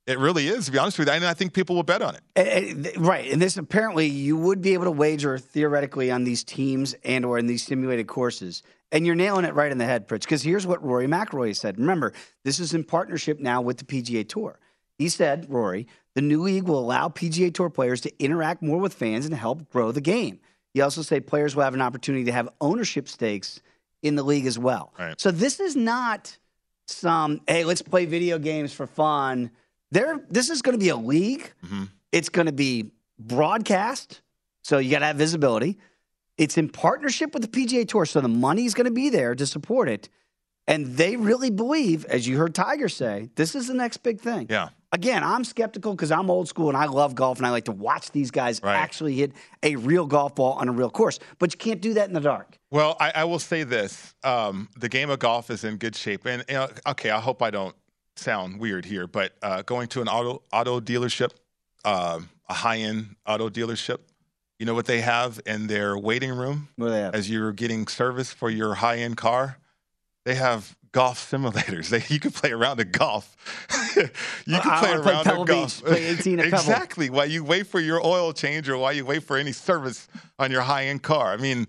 It 0.08 0.20
really 0.20 0.48
is, 0.48 0.66
to 0.66 0.72
be 0.72 0.78
honest 0.78 1.00
with 1.00 1.08
you. 1.08 1.14
And 1.16 1.26
I 1.26 1.34
think 1.34 1.54
people 1.54 1.76
will 1.76 1.84
bet 1.84 2.04
on 2.04 2.16
it. 2.16 2.98
Right 2.98 3.32
and 3.32 3.42
this 3.42 3.58
apparently 3.58 4.06
you 4.06 4.38
would 4.38 4.62
be 4.62 4.74
able 4.74 4.84
to 4.86 4.92
wager 4.92 5.40
theoretically 5.40 6.12
on 6.12 6.24
these 6.24 6.44
teams 6.44 6.96
and 7.04 7.26
or 7.26 7.40
in 7.40 7.48
these 7.48 7.64
simulated 7.64 8.06
courses 8.06 8.62
and 8.96 9.06
you're 9.06 9.14
nailing 9.14 9.44
it 9.44 9.54
right 9.54 9.72
in 9.74 9.78
the 9.78 9.86
head 9.86 10.08
Pritch 10.08 10.22
because 10.22 10.42
here's 10.42 10.66
what 10.66 10.82
Rory 10.84 11.06
McIlroy 11.06 11.54
said. 11.56 11.78
Remember 11.78 12.14
this 12.46 12.60
is 12.60 12.74
in 12.74 12.84
partnership 12.86 13.40
now 13.40 13.62
with 13.62 13.78
the 13.78 13.84
PGA 13.84 14.28
Tour. 14.28 14.58
He 14.98 15.10
said 15.10 15.46
Rory 15.50 15.86
the 16.16 16.22
new 16.22 16.42
league 16.42 16.64
will 16.64 16.80
allow 16.80 17.10
PGA 17.10 17.54
Tour 17.54 17.70
players 17.70 18.00
to 18.02 18.24
interact 18.24 18.62
more 18.62 18.78
with 18.80 18.94
fans 18.94 19.26
and 19.26 19.36
help 19.36 19.70
grow 19.70 19.92
the 19.92 20.00
game. 20.00 20.40
He 20.74 20.80
also 20.80 21.02
said 21.02 21.28
players 21.28 21.58
will 21.58 21.64
have 21.64 21.74
an 21.74 21.82
opportunity 21.82 22.24
to 22.24 22.32
have 22.32 22.48
ownership 22.62 23.10
stakes 23.10 23.62
in 24.02 24.16
the 24.16 24.24
league 24.24 24.46
as 24.46 24.58
well. 24.58 24.94
Right. 24.98 25.20
so 25.20 25.30
this 25.30 25.60
is 25.60 25.76
not 25.76 26.38
some 26.88 27.42
hey 27.48 27.66
let's 27.66 27.82
play 27.82 28.06
video 28.06 28.40
games 28.40 28.72
for 28.72 28.88
fun. 28.88 29.52
There 29.92 30.26
this 30.30 30.50
is 30.50 30.62
going 30.62 30.74
to 30.74 30.84
be 30.84 30.90
a 30.90 30.96
league. 30.96 31.52
Mm-hmm. 31.66 31.84
It's 32.14 32.30
going 32.30 32.46
to 32.46 32.54
be 32.54 32.92
broadcast, 33.20 34.22
so 34.62 34.78
you 34.78 34.90
got 34.90 35.00
to 35.00 35.08
have 35.08 35.18
visibility. 35.18 35.78
It's 36.38 36.58
in 36.58 36.70
partnership 36.70 37.34
with 37.34 37.42
the 37.44 37.48
PGA 37.48 37.88
Tour, 37.88 38.06
so 38.06 38.22
the 38.22 38.28
money's 38.28 38.74
going 38.74 38.86
to 38.86 38.92
be 38.92 39.10
there 39.10 39.36
to 39.36 39.46
support 39.46 39.88
it. 39.90 40.10
And 40.68 40.98
they 40.98 41.16
really 41.16 41.52
believe, 41.52 42.06
as 42.06 42.28
you 42.28 42.38
heard 42.38 42.56
Tiger 42.56 42.90
say, 42.90 43.30
this 43.36 43.54
is 43.54 43.68
the 43.68 43.76
next 43.76 43.98
big 43.98 44.20
thing. 44.20 44.48
Yeah. 44.50 44.70
Again, 44.92 45.24
I'm 45.24 45.44
skeptical 45.44 45.94
because 45.94 46.12
I'm 46.12 46.30
old 46.32 46.48
school 46.48 46.70
and 46.70 46.78
I 46.78 46.86
love 46.86 47.14
golf 47.14 47.38
and 47.38 47.46
I 47.46 47.52
like 47.52 47.66
to 47.66 47.72
watch 47.72 48.12
these 48.12 48.32
guys 48.32 48.62
Right. 48.64 48.76
actually 48.76 49.14
hit 49.16 49.34
a 49.62 49.76
real 49.76 50.08
golf 50.08 50.34
ball 50.36 50.54
on 50.54 50.68
a 50.68 50.72
real 50.72 50.90
course. 50.90 51.20
But 51.38 51.54
you 51.54 51.58
can't 51.60 51.82
do 51.82 51.94
that 51.96 52.08
in 52.08 52.14
the 52.14 52.20
dark. 52.22 52.58
Well, 52.72 52.96
I, 53.00 53.12
I 53.16 53.24
will 53.26 53.40
say 53.40 53.64
this: 53.64 54.16
um, 54.24 54.70
the 54.78 54.90
game 54.90 55.10
of 55.10 55.20
golf 55.20 55.50
is 55.52 55.64
in 55.64 55.78
good 55.78 55.96
shape. 55.96 56.26
And 56.26 56.44
you 56.50 56.56
know, 56.56 56.70
okay, 56.88 57.12
I 57.12 57.20
hope 57.20 57.42
I 57.44 57.52
don't 57.52 57.76
sound 58.16 58.60
weird 58.60 58.86
here, 58.86 59.06
but 59.06 59.34
uh, 59.44 59.62
going 59.64 59.88
to 59.90 60.02
an 60.02 60.08
auto 60.08 60.42
auto 60.52 60.80
dealership, 60.80 61.32
um, 61.84 62.30
a 62.50 62.54
high 62.54 62.78
end 62.78 63.18
auto 63.28 63.50
dealership, 63.50 64.00
you 64.60 64.66
know 64.66 64.74
what 64.74 64.86
they 64.86 65.02
have 65.02 65.40
in 65.46 65.68
their 65.68 65.98
waiting 65.98 66.32
room 66.32 66.70
What 66.78 66.88
do 66.88 66.92
they 66.94 67.00
have? 67.02 67.16
as 67.16 67.30
you're 67.30 67.52
getting 67.52 67.88
service 67.88 68.32
for 68.32 68.50
your 68.50 68.76
high 68.76 68.98
end 68.98 69.18
car? 69.18 69.58
they 70.26 70.36
have 70.36 70.76
golf 70.92 71.30
simulators. 71.30 71.90
They, 71.92 72.04
you 72.14 72.20
can 72.20 72.32
play 72.32 72.52
around 72.52 72.78
the 72.78 72.86
golf. 72.86 73.36
you 73.98 74.04
can 74.60 74.72
I 74.72 74.80
play 74.80 74.98
play 74.98 75.12
around 75.14 75.26
the 75.26 75.44
golf. 75.44 75.84
Beach, 75.84 75.86
play 75.86 76.06
18 76.08 76.40
at 76.40 76.46
exactly. 76.48 77.10
While 77.10 77.26
you 77.28 77.44
wait 77.44 77.68
for 77.68 77.80
your 77.80 78.04
oil 78.04 78.34
change 78.34 78.68
or 78.70 78.78
while 78.78 78.92
you 78.94 79.06
wait 79.06 79.22
for 79.24 79.38
any 79.38 79.52
service 79.52 80.08
on 80.40 80.52
your 80.52 80.62
high 80.62 80.86
end 80.86 81.04
car. 81.04 81.32
I 81.34 81.38
mean, 81.38 81.68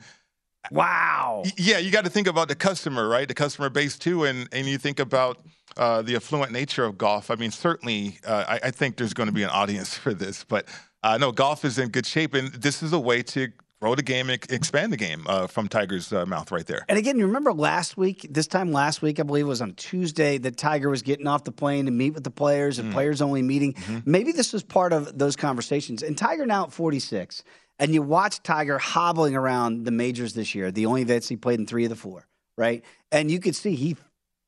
Wow. 0.70 1.44
yeah, 1.56 1.78
you 1.78 1.90
got 1.90 2.04
to 2.04 2.10
think 2.10 2.26
about 2.26 2.48
the 2.48 2.54
customer, 2.54 3.08
right? 3.08 3.28
The 3.28 3.34
customer 3.34 3.68
base 3.68 3.98
too, 3.98 4.24
and 4.24 4.48
and 4.52 4.66
you 4.66 4.78
think 4.78 4.98
about 4.98 5.38
uh, 5.76 6.02
the 6.02 6.16
affluent 6.16 6.50
nature 6.52 6.84
of 6.84 6.96
golf. 6.98 7.30
I 7.30 7.34
mean, 7.36 7.50
certainly, 7.50 8.18
uh, 8.26 8.44
I, 8.48 8.60
I 8.64 8.70
think 8.70 8.96
there's 8.96 9.14
going 9.14 9.28
to 9.28 9.32
be 9.34 9.42
an 9.44 9.50
audience 9.50 9.96
for 9.96 10.12
this, 10.14 10.44
but 10.44 10.66
uh, 11.06 11.18
no, 11.18 11.32
golf 11.32 11.64
is 11.64 11.78
in 11.78 11.88
good 11.90 12.06
shape, 12.06 12.34
and 12.34 12.48
this 12.52 12.82
is 12.82 12.92
a 12.92 12.98
way 13.00 13.22
to 13.22 13.48
grow 13.80 13.94
the 13.94 14.02
game, 14.02 14.30
and 14.30 14.42
expand 14.50 14.90
the 14.92 14.96
game 14.96 15.22
uh, 15.28 15.46
from 15.46 15.68
Tiger's 15.68 16.10
uh, 16.12 16.24
mouth 16.24 16.50
right 16.50 16.64
there. 16.66 16.82
And 16.88 16.98
again, 16.98 17.18
you 17.18 17.26
remember 17.26 17.52
last 17.52 17.96
week, 17.98 18.26
this 18.30 18.46
time 18.46 18.72
last 18.72 19.02
week, 19.02 19.20
I 19.20 19.22
believe 19.22 19.44
it 19.44 19.48
was 19.48 19.60
on 19.60 19.74
Tuesday, 19.74 20.38
that 20.38 20.56
Tiger 20.56 20.88
was 20.88 21.02
getting 21.02 21.26
off 21.26 21.44
the 21.44 21.52
plane 21.52 21.84
to 21.84 21.90
meet 21.90 22.14
with 22.14 22.24
the 22.24 22.30
players, 22.30 22.78
Mm. 22.80 22.88
a 22.88 22.92
players 22.92 23.20
only 23.20 23.42
meeting. 23.42 23.74
Mm-hmm. 23.74 24.10
Maybe 24.10 24.32
this 24.32 24.52
was 24.54 24.62
part 24.62 24.92
of 24.94 25.18
those 25.18 25.36
conversations. 25.36 26.02
And 26.02 26.16
Tiger 26.16 26.46
now 26.46 26.64
at 26.64 26.72
46, 26.72 27.44
and 27.78 27.92
you 27.92 28.00
watch 28.00 28.42
Tiger 28.42 28.78
hobbling 28.78 29.36
around 29.36 29.84
the 29.84 29.90
majors 29.90 30.32
this 30.32 30.54
year, 30.54 30.70
the 30.70 30.86
only 30.86 31.02
events 31.02 31.28
he 31.28 31.36
played 31.36 31.60
in 31.60 31.66
three 31.66 31.84
of 31.84 31.90
the 31.90 31.96
four, 31.96 32.26
right? 32.56 32.82
And 33.12 33.30
you 33.30 33.38
could 33.40 33.54
see 33.54 33.74
he 33.74 33.96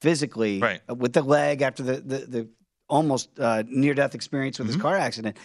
physically, 0.01 0.59
Right. 0.61 0.81
uh, 0.89 0.95
with 0.95 1.13
the 1.13 1.23
leg 1.23 1.61
after 1.61 1.83
the, 1.83 1.97
the, 2.01 2.19
the 2.19 2.49
almost 2.89 3.29
uh, 3.39 3.63
near 3.69 3.93
death 3.93 4.15
experience 4.15 4.59
with 4.59 4.69
Mm-hmm. 4.69 4.75
his 4.77 4.83
car 4.83 4.97
accident, 4.97 5.37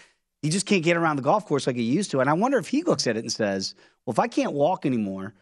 he 0.44 0.50
just 0.50 0.68
can't 0.68 0.84
get 0.84 0.98
around 0.98 1.16
the 1.16 1.24
golf 1.24 1.46
course 1.48 1.66
like 1.66 1.78
he 1.78 1.84
used 1.84 2.12
to. 2.12 2.20
And 2.20 2.30
I 2.30 2.34
wonder 2.34 2.60
if 2.60 2.68
he 2.68 2.84
looks 2.84 3.08
at 3.08 3.18
it 3.18 3.22
and 3.22 3.32
says, 3.32 3.74
well, 4.06 4.12
if 4.12 4.20
I 4.20 4.28
can't 4.28 4.54
walk 4.54 4.86
anymore, 4.86 5.34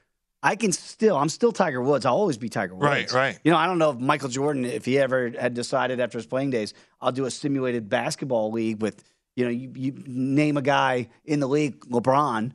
I 0.44 0.56
can 0.56 0.72
still, 0.72 1.18
I'm 1.18 1.28
still 1.28 1.52
Tiger 1.52 1.82
Woods. 1.82 2.06
I'll 2.06 2.16
always 2.16 2.38
be 2.38 2.50
Tiger 2.50 2.76
Woods. 2.76 2.86
Right, 2.86 3.12
right. 3.12 3.40
You 3.44 3.52
know, 3.52 3.58
I 3.58 3.66
don't 3.66 3.80
know 3.80 3.90
if 3.90 3.98
Michael 3.98 4.30
Jordan, 4.30 4.64
if 4.64 4.86
he 4.86 5.00
ever 5.00 5.32
had 5.32 5.56
decided 5.56 6.00
after 6.00 6.18
his 6.18 6.28
playing 6.28 6.52
days, 6.52 6.74
I'll 7.02 7.12
do 7.12 7.26
a 7.26 7.32
simulated 7.32 7.90
basketball 7.90 8.52
league 8.52 8.82
with, 8.82 9.04
you 9.36 9.44
know, 9.44 9.52
you, 9.52 9.72
you 9.76 10.04
name 10.06 10.58
a 10.58 10.62
guy 10.62 11.10
in 11.26 11.40
the 11.40 11.48
league, 11.48 11.80
LeBron. 11.86 12.52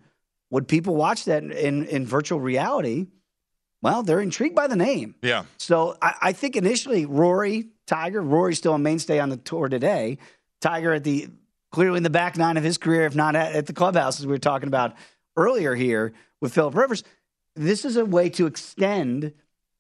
Would 0.51 0.69
people 0.69 0.95
watch 0.95 1.25
that 1.25 1.43
in, 1.43 1.85
in 1.87 2.07
virtual 2.07 2.41
reality? 2.41 3.09
Well, 3.83 4.05
they're 4.05 4.21
intrigued 4.21 4.55
by 4.55 4.69
the 4.69 4.77
name. 4.77 5.17
Yeah. 5.23 5.45
So 5.59 5.97
I, 6.01 6.15
I 6.23 6.33
think 6.33 6.57
initially 6.57 7.07
Rory, 7.07 7.71
Tiger, 7.87 8.23
Rory's 8.23 8.59
still 8.59 8.75
a 8.75 8.79
mainstay 8.79 9.19
on 9.19 9.31
the 9.31 9.37
tour 9.37 9.69
today. 9.69 10.19
Tiger 10.61 10.95
at 10.95 11.05
the 11.05 11.29
clearly 11.77 11.99
in 11.99 12.03
the 12.03 12.09
back 12.09 12.39
nine 12.39 12.57
of 12.57 12.65
his 12.65 12.79
career, 12.79 13.05
if 13.05 13.15
not 13.15 13.37
at, 13.37 13.55
at 13.55 13.67
the 13.67 13.73
clubhouse, 13.75 14.19
as 14.19 14.25
we 14.25 14.33
were 14.33 14.39
talking 14.39 14.67
about 14.67 14.95
earlier 15.37 15.75
here 15.75 16.15
with 16.41 16.55
Philip 16.55 16.75
Rivers. 16.75 17.05
This 17.55 17.85
is 17.85 17.99
a 17.99 18.05
way 18.07 18.31
to 18.31 18.47
extend 18.47 19.35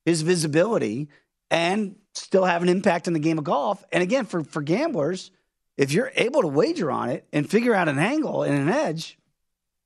his 0.04 0.20
visibility 0.20 1.08
and 1.50 1.96
still 2.12 2.44
have 2.44 2.62
an 2.62 2.68
impact 2.68 3.06
on 3.06 3.14
the 3.14 3.18
game 3.18 3.38
of 3.38 3.44
golf. 3.44 3.82
And 3.92 4.02
again, 4.02 4.26
for 4.26 4.44
for 4.44 4.60
gamblers, 4.60 5.30
if 5.78 5.90
you're 5.90 6.12
able 6.16 6.42
to 6.42 6.48
wager 6.48 6.90
on 6.90 7.08
it 7.08 7.26
and 7.32 7.48
figure 7.48 7.74
out 7.74 7.88
an 7.88 7.98
angle 7.98 8.42
and 8.42 8.58
an 8.58 8.68
edge, 8.68 9.16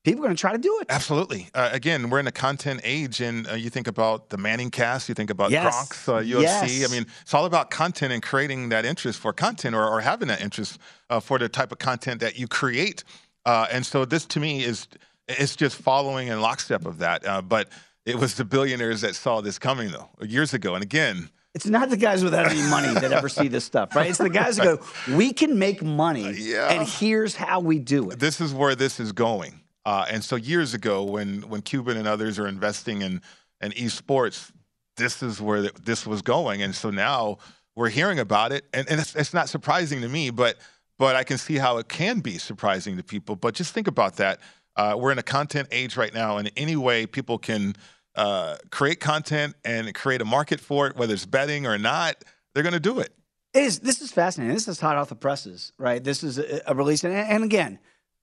people 0.05 0.23
are 0.23 0.27
going 0.29 0.37
to 0.37 0.41
try 0.41 0.53
to 0.53 0.59
do 0.59 0.79
it. 0.81 0.87
Absolutely. 0.89 1.49
Uh, 1.55 1.69
again, 1.73 2.11
we're 2.11 2.21
in 2.21 2.27
a 2.27 2.33
content 2.33 2.81
age, 2.85 3.21
and 3.21 3.49
uh, 3.49 3.55
you 3.55 3.71
think 3.71 3.87
about 3.87 4.31
the 4.31 4.37
Manning 4.37 4.71
cast, 4.71 5.09
you 5.09 5.15
think 5.15 5.31
about 5.31 5.51
Yes. 5.51 5.75
Gronk's 5.75 6.09
uh, 6.09 6.13
UFC. 6.21 6.43
Yes. 6.43 6.91
I 6.91 6.95
mean, 6.95 7.07
it's 7.23 7.35
all 7.35 7.45
about 7.45 7.71
content 7.71 8.13
and 8.13 8.23
creating 8.23 8.71
that 8.71 8.85
interest 8.85 9.19
for 9.19 9.33
content 9.33 9.75
or, 9.75 9.87
or 9.87 10.01
having 10.01 10.29
that 10.29 10.41
interest 10.41 10.79
uh, 11.11 11.21
for 11.21 11.39
the 11.39 11.49
type 11.49 11.73
of 11.73 11.79
content 11.79 12.21
that 12.21 12.39
you 12.39 12.47
create. 12.49 13.05
Uh, 13.47 13.67
and 13.71 13.85
so 13.85 14.05
this, 14.05 14.25
to 14.27 14.41
me, 14.41 14.63
is 14.65 14.89
it's 15.29 15.55
just 15.57 15.77
following 15.77 16.29
in 16.29 16.41
lockstep 16.41 16.87
of 16.87 16.99
that. 16.99 17.27
Uh, 17.27 17.41
but 17.43 17.69
it 18.07 18.17
was 18.17 18.35
the 18.35 18.45
billionaires 18.45 19.03
that 19.03 19.15
saw 19.15 19.41
this 19.41 19.59
coming, 19.59 19.91
though, 19.91 20.09
years 20.23 20.55
ago. 20.55 20.75
And 20.75 20.83
again, 20.83 21.29
It's 21.55 21.67
not 21.67 21.91
the 21.91 21.97
guys 21.97 22.25
without 22.25 22.47
any 22.47 22.63
money 22.71 22.93
that 22.95 23.13
ever 23.13 23.29
see 23.29 23.49
this 23.49 23.65
stuff, 23.65 23.95
right? 23.95 24.09
It's 24.09 24.19
the 24.19 24.31
guys 24.31 24.57
that 24.57 24.65
go, 24.65 25.17
we 25.17 25.33
can 25.33 25.59
make 25.59 25.83
money, 25.83 26.33
yeah. 26.37 26.69
and 26.73 26.89
here's 26.89 27.37
how 27.37 27.61
we 27.61 27.79
do 27.79 28.11
it. 28.11 28.19
this 28.19 28.41
is 28.41 28.53
where 28.55 28.75
this 28.75 28.99
is 29.01 29.13
going. 29.13 29.60
Uh, 29.85 30.07
and 30.11 30.23
so 30.23 30.37
years 30.37 30.75
ago, 30.75 31.03
when 31.03 31.43
when 31.49 31.63
Cuban 31.63 31.97
and 31.97 32.07
others 32.07 32.39
are 32.39 32.47
investing 32.47 33.03
in 33.03 33.21
in 33.61 33.73
esports, 33.73 34.51
this 34.97 35.23
is 35.23 35.41
where 35.41 35.63
th- 35.63 35.75
this 35.85 36.07
was 36.07 36.23
going. 36.23 36.63
And 36.63 36.75
so 36.75 36.91
now 36.91 37.39
we're 37.77 37.89
hearing 37.89 38.19
about 38.19 38.53
it, 38.53 38.65
and, 38.75 38.89
and 38.91 39.01
it's, 39.01 39.15
it's 39.15 39.33
not 39.33 39.49
surprising 39.49 40.01
to 40.03 40.09
me, 40.09 40.31
but 40.31 40.57
but 40.99 41.17
I 41.17 41.25
can 41.25 41.39
see 41.39 41.57
how 41.57 41.79
it 41.79 41.89
can 41.89 42.21
be 42.21 42.37
surprising 42.39 42.97
to 42.99 43.03
people. 43.03 43.37
But 43.37 43.55
just 43.55 43.73
think 43.73 43.89
about 43.89 44.17
that. 44.17 44.41
Uh, 44.77 44.97
we're 44.99 45.13
in 45.13 45.19
a 45.19 45.23
content 45.23 45.69
age 45.73 45.97
right 45.97 46.13
now, 46.13 46.37
and 46.37 46.51
any 46.57 46.77
way 46.77 47.07
people 47.07 47.39
can 47.39 47.75
uh, 48.15 48.57
create 48.71 49.01
content 49.01 49.55
and 49.65 49.95
create 49.95 50.21
a 50.21 50.25
market 50.25 50.61
for 50.61 50.87
it, 50.87 50.97
whether 50.97 51.15
it's 51.15 51.27
betting 51.27 51.67
or 51.67 51.79
not, 51.79 52.17
they're 52.53 52.63
going 52.63 52.75
to 52.75 52.81
do 52.81 53.01
it. 53.01 53.13
It 53.55 53.65
is, 53.65 53.81
this 53.81 54.01
is 54.01 54.13
fascinating. 54.13 54.55
This 54.55 54.69
is 54.69 54.79
hot 54.79 54.97
off 54.97 55.09
the 55.09 55.17
presses, 55.17 55.73
right? 55.79 56.03
This 56.03 56.23
is 56.23 56.39
a, 56.39 56.61
a 56.67 56.75
release. 56.75 57.03
And, 57.03 57.15
and 57.15 57.45
again, 57.45 57.79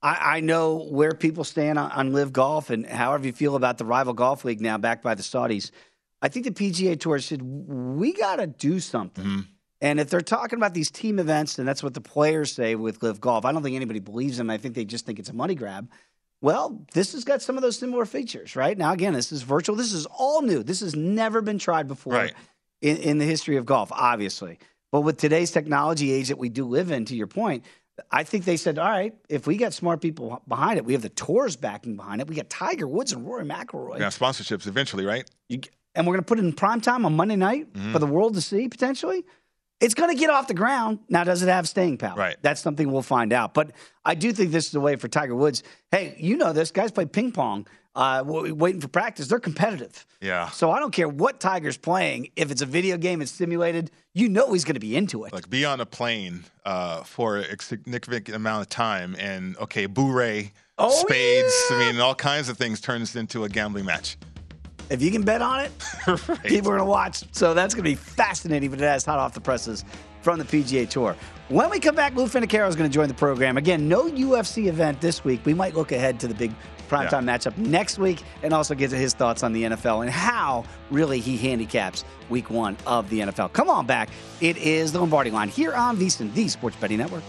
I, 0.08 0.38
I 0.38 0.40
know 0.40 0.78
where 0.90 1.12
people 1.14 1.44
stand 1.44 1.78
on, 1.78 1.92
on 1.92 2.14
Live 2.14 2.32
Golf 2.32 2.70
and 2.70 2.86
however 2.86 3.26
you 3.26 3.34
feel 3.34 3.56
about 3.56 3.78
the 3.78 3.84
rival 3.84 4.14
golf 4.14 4.46
league 4.46 4.62
now 4.62 4.78
backed 4.78 5.04
by 5.04 5.16
the 5.16 5.24
Saudis. 5.24 5.72
I 6.22 6.30
think 6.30 6.46
the 6.46 6.52
PGA 6.52 6.98
Tour 7.00 7.20
said, 7.20 7.42
we 7.42 8.14
got 8.14 8.38
to 8.38 8.48
do 8.48 8.80
something. 8.80 9.26
Mm-hmm. 9.26 9.42
And 9.82 10.00
if 10.00 10.10
they're 10.10 10.22
talking 10.22 10.58
about 10.58 10.74
these 10.74 10.90
team 10.90 11.20
events, 11.20 11.60
and 11.60 11.68
that's 11.68 11.84
what 11.84 11.94
the 11.94 12.02
players 12.02 12.54
say 12.54 12.76
with 12.76 13.04
Live 13.04 13.20
Golf, 13.20 13.46
I 13.46 13.52
don't 13.52 13.62
think 13.62 13.76
anybody 13.76 14.00
believes 14.00 14.38
them. 14.38 14.50
I 14.50 14.58
think 14.58 14.76
they 14.76 14.86
just 14.86 15.06
think 15.06 15.20
it's 15.20 15.30
a 15.30 15.34
money 15.34 15.56
grab. 15.56 15.90
Well, 16.42 16.86
this 16.94 17.12
has 17.12 17.24
got 17.24 17.42
some 17.42 17.58
of 17.58 17.62
those 17.62 17.78
similar 17.78 18.06
features, 18.06 18.56
right? 18.56 18.78
Now, 18.78 18.94
again, 18.94 19.14
this 19.14 19.32
is 19.32 19.42
virtual. 19.42 19.76
This 19.76 19.92
is 19.94 20.06
all 20.06 20.42
new. 20.42 20.64
This 20.64 20.80
has 20.80 20.96
never 20.96 21.42
been 21.42 21.60
tried 21.60 21.88
before 21.88 22.14
Right. 22.14 22.34
in, 22.82 22.98
in 22.98 23.18
the 23.18 23.26
history 23.26 23.58
of 23.58 23.66
golf, 23.66 23.92
obviously. 23.92 24.58
But 24.92 25.02
with 25.02 25.18
today's 25.18 25.52
technology 25.52 26.12
age 26.12 26.30
that 26.30 26.38
we 26.38 26.50
do 26.50 26.66
live 26.66 26.92
in, 26.92 27.06
to 27.06 27.16
your 27.16 27.28
point, 27.28 27.66
I 28.12 28.24
think 28.24 28.46
they 28.46 28.58
said, 28.58 28.78
all 28.78 28.88
right, 28.90 29.14
if 29.30 29.48
we 29.48 29.58
got 29.58 29.74
smart 29.74 30.02
people 30.02 30.42
behind 30.48 30.78
it, 30.78 30.86
we 30.86 30.94
have 30.94 31.02
the 31.02 31.10
tours 31.10 31.56
backing 31.56 31.96
behind 31.96 32.22
it. 32.22 32.28
We 32.28 32.36
got 32.36 32.50
Tiger 32.50 32.88
Woods 32.88 33.12
and 33.12 33.26
Rory 33.26 33.44
McIlroy, 33.46 34.00
Now, 34.00 34.10
sponsorships 34.10 34.68
eventually, 34.68 35.06
right? 35.06 35.30
You 35.50 35.62
and 35.96 36.06
we're 36.06 36.14
going 36.14 36.24
to 36.24 36.28
put 36.28 36.38
it 36.38 36.46
in 36.46 36.54
prime 36.54 36.80
time 36.80 37.06
on 37.08 37.16
Monday 37.16 37.36
night 37.36 37.74
Mm-hmm. 37.74 37.92
for 37.94 38.00
the 38.00 38.06
world 38.06 38.36
to 38.36 38.42
see 38.42 38.70
potentially. 38.70 39.26
It's 39.80 39.94
going 39.94 40.10
to 40.10 40.20
get 40.20 40.30
off 40.30 40.48
the 40.48 40.54
ground. 40.54 41.00
Now, 41.08 41.24
does 41.24 41.44
it 41.44 41.50
have 41.50 41.68
staying 41.70 41.98
power? 42.00 42.18
Right. 42.18 42.36
That's 42.42 42.62
something 42.62 42.92
we'll 42.92 43.02
find 43.04 43.32
out. 43.32 43.54
But 43.54 43.72
I 44.04 44.16
do 44.16 44.32
think 44.34 44.52
this 44.52 44.68
is 44.68 44.76
a 44.76 44.80
way 44.80 44.96
for 44.96 45.08
Tiger 45.08 45.36
Woods. 45.36 45.62
Hey, 45.92 46.16
you 46.18 46.36
know 46.38 46.52
this. 46.52 46.72
Guys 46.72 46.92
play 46.92 47.06
ping 47.06 47.32
pong, 47.32 47.68
uh, 47.96 48.24
waiting 48.26 48.82
for 48.82 48.88
practice. 48.88 49.28
They're 49.28 49.40
competitive. 49.40 50.06
Yeah. 50.20 50.50
So 50.50 50.72
I 50.72 50.80
don't 50.80 50.92
care 50.92 51.08
what 51.08 51.40
Tiger's 51.40 51.78
playing. 51.78 52.30
If 52.36 52.50
it's 52.50 52.64
a 52.64 52.66
video 52.66 52.98
game, 52.98 53.22
it's 53.22 53.30
simulated. 53.32 53.92
You 54.16 54.30
know 54.30 54.52
he's 54.54 54.64
going 54.66 54.74
to 54.74 54.80
be 54.80 54.96
into 54.96 55.26
it. 55.26 55.34
like 55.34 55.48
be 55.48 55.64
on 55.64 55.80
a 55.80 55.86
plane 55.86 56.44
uh, 56.66 57.04
for 57.04 57.38
a 57.38 57.62
significant 57.62 58.36
amount 58.36 58.62
of 58.64 58.70
time 58.70 59.16
and 59.20 59.56
okay 59.58 59.86
boo-ray 59.86 60.54
Oh, 60.80 60.90
spades 60.92 61.54
i 61.72 61.80
mean 61.92 62.00
all 62.00 62.14
kinds 62.14 62.50
of 62.50 62.58
things 62.58 62.80
turns 62.80 63.16
into 63.16 63.44
a 63.44 63.50
gambling 63.50 63.86
match 63.86 64.16
If 64.90 65.02
you 65.02 65.12
can 65.12 65.24
bet 65.24 65.42
on 65.42 65.62
it, 65.62 65.72
people 66.44 66.72
are 66.72 66.78
going 66.78 66.80
to 66.80 66.86
watch. 66.86 67.24
So 67.32 67.54
that's 67.54 67.74
going 67.74 67.84
to 67.84 67.90
be 67.90 67.96
fascinating. 67.96 68.70
But 68.70 68.80
it 68.82 68.86
has 68.86 69.06
hot 69.06 69.20
off 69.20 69.34
the 69.34 69.42
presses 69.42 69.84
from 70.22 70.40
the 70.40 70.46
PGA 70.46 70.90
Tour. 70.90 71.16
When 71.50 71.70
we 71.70 71.80
come 71.80 71.96
back, 71.96 72.16
Lou 72.16 72.26
Finocchiaro 72.26 72.68
is 72.68 72.76
going 72.76 72.90
to 72.90 72.94
join 72.94 73.08
the 73.08 73.14
program. 73.14 73.58
Again, 73.58 73.88
no 73.88 74.10
UFC 74.10 74.68
event 74.68 75.00
this 75.00 75.24
week. 75.24 75.46
We 75.46 75.54
might 75.54 75.76
look 75.76 75.92
ahead 75.92 76.20
to 76.22 76.28
the 76.28 76.34
big 76.34 76.54
primetime 76.90 77.26
matchup 77.26 77.58
next 77.58 78.00
week 78.00 78.24
and 78.44 78.54
also 78.54 78.74
get 78.74 78.92
his 78.92 79.14
thoughts 79.14 79.44
on 79.44 79.54
the 79.54 79.64
NFL 79.64 80.02
and 80.02 80.10
how 80.10 80.64
really 80.90 81.20
he 81.20 81.38
handicaps 81.38 82.06
week 82.30 82.50
one 82.50 82.78
of 82.86 83.10
the 83.10 83.20
NFL. 83.20 83.54
Come 83.54 83.70
on 83.70 83.86
back. 83.86 84.10
It 84.42 84.58
is 84.58 84.92
the 84.92 85.00
Lombardi 85.00 85.32
line 85.32 85.50
here 85.50 85.74
on 85.74 85.98
VSiN, 85.98 86.34
the 86.34 86.48
Sports 86.48 86.76
Betting 86.78 86.98
Network. 86.98 87.24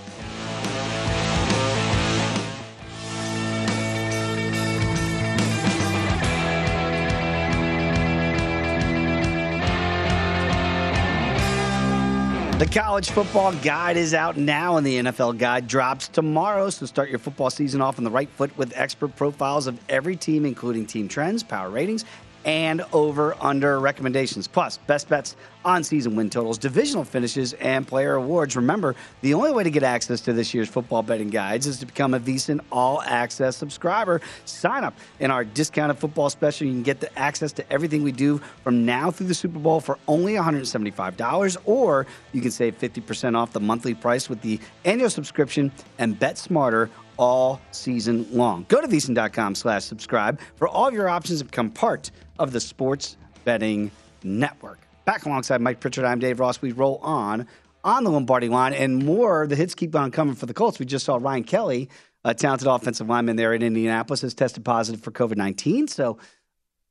The 12.58 12.66
college 12.66 13.10
football 13.10 13.52
guide 13.52 13.96
is 13.96 14.14
out 14.14 14.36
now, 14.36 14.78
and 14.78 14.84
the 14.84 14.98
NFL 14.98 15.38
guide 15.38 15.68
drops 15.68 16.08
tomorrow. 16.08 16.70
So 16.70 16.86
start 16.86 17.08
your 17.08 17.20
football 17.20 17.50
season 17.50 17.80
off 17.80 17.98
on 17.98 18.04
the 18.04 18.10
right 18.10 18.28
foot 18.30 18.58
with 18.58 18.72
expert 18.74 19.14
profiles 19.14 19.68
of 19.68 19.78
every 19.88 20.16
team, 20.16 20.44
including 20.44 20.84
team 20.84 21.06
trends, 21.06 21.44
power 21.44 21.70
ratings, 21.70 22.04
and 22.44 22.84
over 22.92 23.36
under 23.40 23.80
recommendations. 23.80 24.46
Plus, 24.46 24.78
best 24.78 25.08
bets 25.08 25.36
on 25.64 25.84
season 25.84 26.16
win 26.16 26.30
totals, 26.30 26.56
divisional 26.56 27.04
finishes, 27.04 27.52
and 27.54 27.86
player 27.86 28.14
awards. 28.14 28.56
Remember, 28.56 28.94
the 29.20 29.34
only 29.34 29.52
way 29.52 29.64
to 29.64 29.70
get 29.70 29.82
access 29.82 30.20
to 30.22 30.32
this 30.32 30.54
year's 30.54 30.68
football 30.68 31.02
betting 31.02 31.28
guides 31.28 31.66
is 31.66 31.78
to 31.78 31.86
become 31.86 32.14
a 32.14 32.20
VSiN 32.20 32.60
All 32.72 33.02
Access 33.02 33.56
subscriber. 33.56 34.20
Sign 34.44 34.84
up 34.84 34.94
in 35.20 35.30
our 35.30 35.44
discounted 35.44 35.98
football 35.98 36.30
special. 36.30 36.66
You 36.66 36.72
can 36.72 36.82
get 36.82 37.00
the 37.00 37.18
access 37.18 37.52
to 37.52 37.72
everything 37.72 38.02
we 38.02 38.12
do 38.12 38.40
from 38.62 38.86
now 38.86 39.10
through 39.10 39.26
the 39.26 39.34
Super 39.34 39.58
Bowl 39.58 39.80
for 39.80 39.98
only 40.08 40.34
$175, 40.34 41.56
or 41.64 42.06
you 42.32 42.40
can 42.40 42.50
save 42.50 42.78
50% 42.78 43.36
off 43.36 43.52
the 43.52 43.60
monthly 43.60 43.94
price 43.94 44.28
with 44.28 44.40
the 44.40 44.60
annual 44.84 45.10
subscription 45.10 45.70
and 45.98 46.18
bet 46.18 46.38
smarter 46.38 46.88
all 47.18 47.60
season 47.72 48.26
long. 48.32 48.64
Go 48.68 48.80
to 48.80 48.88
VSiN.com 48.88 49.54
slash 49.54 49.84
subscribe 49.84 50.40
for 50.56 50.66
all 50.68 50.88
of 50.88 50.94
your 50.94 51.08
options 51.08 51.40
and 51.40 51.50
become 51.50 51.70
part 51.70 52.10
of 52.38 52.52
the 52.52 52.60
sports 52.60 53.16
betting 53.44 53.90
network. 54.22 54.78
Back 55.04 55.26
alongside 55.26 55.60
Mike 55.60 55.80
Pritchard, 55.80 56.04
I'm 56.04 56.18
Dave 56.18 56.40
Ross. 56.40 56.62
We 56.62 56.72
roll 56.72 56.98
on 56.98 57.46
on 57.84 58.04
the 58.04 58.10
Lombardi 58.10 58.48
line 58.48 58.72
and 58.72 59.04
more. 59.04 59.46
The 59.46 59.56
hits 59.56 59.74
keep 59.74 59.94
on 59.94 60.10
coming 60.10 60.34
for 60.34 60.46
the 60.46 60.54
Colts. 60.54 60.78
We 60.78 60.86
just 60.86 61.04
saw 61.04 61.16
Ryan 61.16 61.44
Kelly, 61.44 61.88
a 62.24 62.34
talented 62.34 62.68
offensive 62.68 63.08
lineman 63.08 63.36
there 63.36 63.54
in 63.54 63.62
Indianapolis, 63.62 64.22
has 64.22 64.34
tested 64.34 64.64
positive 64.64 65.00
for 65.00 65.10
COVID 65.10 65.36
19. 65.36 65.88
So 65.88 66.18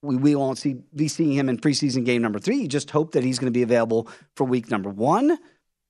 we, 0.02 0.16
we 0.16 0.36
won't 0.36 0.58
see 0.58 0.76
be 0.96 1.08
seeing 1.08 1.34
him 1.34 1.50
in 1.50 1.58
preseason 1.58 2.06
game 2.06 2.22
number 2.22 2.40
three. 2.40 2.58
You 2.58 2.68
just 2.68 2.90
hope 2.90 3.12
that 3.12 3.24
he's 3.24 3.40
going 3.40 3.52
to 3.52 3.58
be 3.58 3.64
available 3.64 4.10
for 4.36 4.46
week 4.46 4.72
number 4.72 4.90
one. 4.90 5.38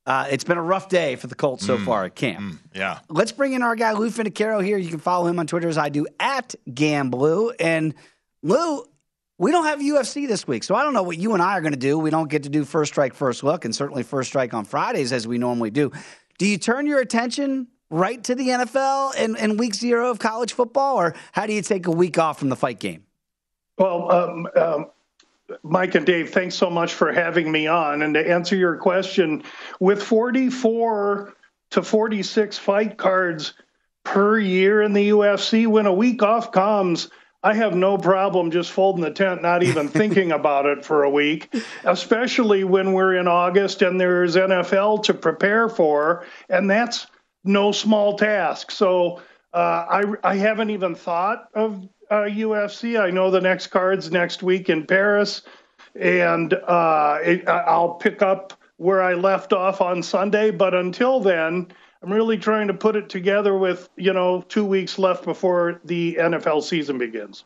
Uh, 0.07 0.25
it's 0.31 0.45
been 0.45 0.57
a 0.57 0.63
rough 0.63 0.87
day 0.87 1.17
for 1.17 1.27
the 1.27 1.35
Colts 1.35 1.65
so 1.65 1.77
mm, 1.77 1.83
far 1.83 2.05
at 2.05 2.15
camp. 2.15 2.39
Mm, 2.39 2.57
yeah. 2.73 2.99
Let's 3.09 3.33
bring 3.33 3.51
in 3.51 3.61
our 3.61 3.75
guy 3.75 3.91
Lou 3.91 4.09
Finocchiaro 4.09 4.63
here. 4.63 4.77
You 4.77 4.89
can 4.89 4.99
follow 4.99 5.27
him 5.27 5.37
on 5.37 5.47
Twitter 5.47 5.67
as 5.67 5.77
I 5.77 5.89
do 5.89 6.07
at 6.17 6.55
Gamblu. 6.69 7.53
And 7.59 7.93
Lou, 8.41 8.85
we 9.37 9.51
don't 9.51 9.65
have 9.65 9.79
UFC 9.79 10.25
this 10.25 10.47
week, 10.47 10.63
so 10.63 10.75
I 10.75 10.83
don't 10.83 10.93
know 10.93 11.03
what 11.03 11.17
you 11.17 11.33
and 11.33 11.43
I 11.43 11.57
are 11.57 11.61
going 11.61 11.73
to 11.73 11.79
do. 11.79 11.99
We 11.99 12.09
don't 12.09 12.29
get 12.29 12.43
to 12.43 12.49
do 12.49 12.63
first 12.63 12.93
strike, 12.93 13.13
first 13.13 13.43
look, 13.43 13.65
and 13.65 13.75
certainly 13.75 14.01
first 14.01 14.29
strike 14.29 14.53
on 14.53 14.63
Fridays 14.63 15.11
as 15.11 15.27
we 15.27 15.37
normally 15.37 15.71
do. 15.71 15.91
Do 16.37 16.47
you 16.47 16.57
turn 16.57 16.87
your 16.87 16.99
attention 16.99 17.67
right 17.89 18.23
to 18.23 18.33
the 18.33 18.47
NFL 18.47 19.13
and, 19.17 19.37
and 19.37 19.59
week 19.59 19.75
zero 19.75 20.09
of 20.09 20.19
college 20.19 20.53
football, 20.53 20.95
or 20.95 21.15
how 21.33 21.45
do 21.45 21.53
you 21.53 21.61
take 21.61 21.85
a 21.85 21.91
week 21.91 22.17
off 22.17 22.39
from 22.39 22.47
the 22.47 22.55
fight 22.55 22.79
game? 22.79 23.03
Well, 23.77 24.09
um, 24.09 24.47
um, 24.55 24.85
Mike 25.63 25.95
and 25.95 26.05
Dave, 26.05 26.31
thanks 26.31 26.55
so 26.55 26.69
much 26.69 26.93
for 26.93 27.11
having 27.11 27.51
me 27.51 27.67
on. 27.67 28.01
And 28.01 28.13
to 28.13 28.29
answer 28.29 28.55
your 28.55 28.77
question, 28.77 29.43
with 29.79 30.03
44 30.03 31.33
to 31.71 31.83
46 31.83 32.57
fight 32.57 32.97
cards 32.97 33.53
per 34.03 34.37
year 34.37 34.81
in 34.81 34.93
the 34.93 35.09
UFC, 35.09 35.67
when 35.67 35.85
a 35.85 35.93
week 35.93 36.21
off 36.23 36.51
comes, 36.51 37.09
I 37.43 37.53
have 37.53 37.75
no 37.75 37.97
problem 37.97 38.51
just 38.51 38.71
folding 38.71 39.03
the 39.03 39.11
tent, 39.11 39.41
not 39.41 39.63
even 39.63 39.87
thinking 39.89 40.31
about 40.31 40.65
it 40.65 40.83
for 40.83 41.03
a 41.03 41.09
week, 41.09 41.53
especially 41.83 42.63
when 42.63 42.93
we're 42.93 43.15
in 43.15 43.27
August 43.27 43.81
and 43.81 43.99
there's 43.99 44.35
NFL 44.35 45.03
to 45.03 45.13
prepare 45.13 45.69
for, 45.69 46.25
and 46.49 46.69
that's 46.69 47.07
no 47.43 47.71
small 47.71 48.17
task. 48.17 48.71
So 48.71 49.21
uh, 49.53 49.85
I, 49.89 50.03
I 50.23 50.35
haven't 50.35 50.71
even 50.71 50.95
thought 50.95 51.47
of 51.53 51.87
uh, 52.09 52.23
UFC. 52.23 52.99
I 52.99 53.11
know 53.11 53.31
the 53.31 53.41
next 53.41 53.67
card's 53.67 54.11
next 54.11 54.43
week 54.43 54.69
in 54.69 54.85
Paris, 54.85 55.41
and 55.95 56.53
uh, 56.53 57.19
it, 57.21 57.47
I'll 57.47 57.95
pick 57.95 58.21
up 58.21 58.53
where 58.77 59.01
I 59.01 59.13
left 59.13 59.53
off 59.53 59.81
on 59.81 60.03
Sunday. 60.03 60.51
But 60.51 60.73
until 60.73 61.19
then, 61.19 61.67
I'm 62.01 62.11
really 62.11 62.37
trying 62.37 62.67
to 62.67 62.73
put 62.73 62.95
it 62.95 63.09
together 63.09 63.57
with 63.57 63.89
you 63.95 64.13
know 64.13 64.41
two 64.41 64.65
weeks 64.65 64.99
left 64.99 65.25
before 65.25 65.81
the 65.83 66.17
NFL 66.19 66.63
season 66.63 66.97
begins. 66.97 67.43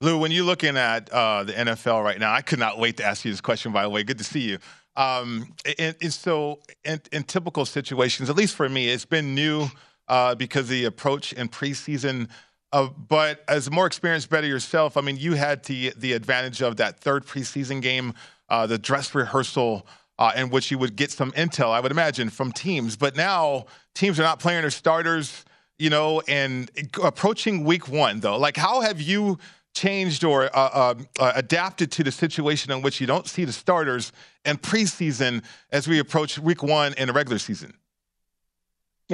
Lou, 0.00 0.18
when 0.18 0.32
you're 0.32 0.44
looking 0.44 0.76
at 0.76 1.10
uh, 1.10 1.44
the 1.44 1.52
NFL 1.52 2.04
right 2.04 2.18
now, 2.18 2.32
I 2.32 2.42
could 2.42 2.58
not 2.58 2.78
wait 2.78 2.98
to 2.98 3.04
ask 3.04 3.24
you 3.24 3.30
this 3.30 3.40
question. 3.40 3.72
By 3.72 3.84
the 3.84 3.90
way, 3.90 4.02
good 4.02 4.18
to 4.18 4.24
see 4.24 4.40
you. 4.40 4.58
Um, 4.96 5.54
and, 5.78 5.96
and 6.00 6.12
so, 6.12 6.60
in, 6.84 7.00
in, 7.10 7.24
typical 7.24 7.64
situations, 7.64 8.30
at 8.30 8.36
least 8.36 8.54
for 8.54 8.68
me, 8.68 8.88
it's 8.88 9.04
been 9.04 9.34
new 9.34 9.66
uh, 10.06 10.34
because 10.36 10.68
the 10.68 10.84
approach 10.84 11.32
in 11.32 11.48
preseason 11.48 12.28
uh, 12.74 12.88
but 13.08 13.44
as 13.46 13.68
a 13.68 13.70
more 13.70 13.86
experienced 13.86 14.28
better 14.28 14.48
yourself, 14.48 14.96
I 14.96 15.00
mean, 15.00 15.16
you 15.16 15.34
had 15.34 15.62
the 15.64 15.92
the 15.96 16.12
advantage 16.12 16.60
of 16.60 16.76
that 16.78 16.98
third 16.98 17.24
preseason 17.24 17.80
game, 17.80 18.14
uh, 18.48 18.66
the 18.66 18.78
dress 18.78 19.14
rehearsal, 19.14 19.86
uh, 20.18 20.32
in 20.34 20.50
which 20.50 20.72
you 20.72 20.78
would 20.78 20.96
get 20.96 21.12
some 21.12 21.30
intel, 21.32 21.70
I 21.70 21.78
would 21.78 21.92
imagine, 21.92 22.30
from 22.30 22.50
teams. 22.50 22.96
But 22.96 23.14
now 23.14 23.66
teams 23.94 24.18
are 24.18 24.24
not 24.24 24.40
playing 24.40 24.62
their 24.62 24.72
starters, 24.72 25.44
you 25.78 25.88
know, 25.88 26.20
and 26.26 26.68
approaching 27.00 27.62
week 27.62 27.88
one, 27.88 28.18
though. 28.18 28.38
Like, 28.38 28.56
how 28.56 28.80
have 28.80 29.00
you 29.00 29.38
changed 29.72 30.24
or 30.24 30.44
uh, 30.46 30.48
uh, 30.58 30.94
uh, 31.20 31.32
adapted 31.36 31.92
to 31.92 32.02
the 32.02 32.10
situation 32.10 32.72
in 32.72 32.82
which 32.82 33.00
you 33.00 33.06
don't 33.06 33.28
see 33.28 33.44
the 33.44 33.52
starters 33.52 34.10
in 34.44 34.56
preseason 34.56 35.44
as 35.70 35.86
we 35.86 36.00
approach 36.00 36.40
week 36.40 36.64
one 36.64 36.92
in 36.94 37.06
the 37.06 37.12
regular 37.12 37.38
season? 37.38 37.72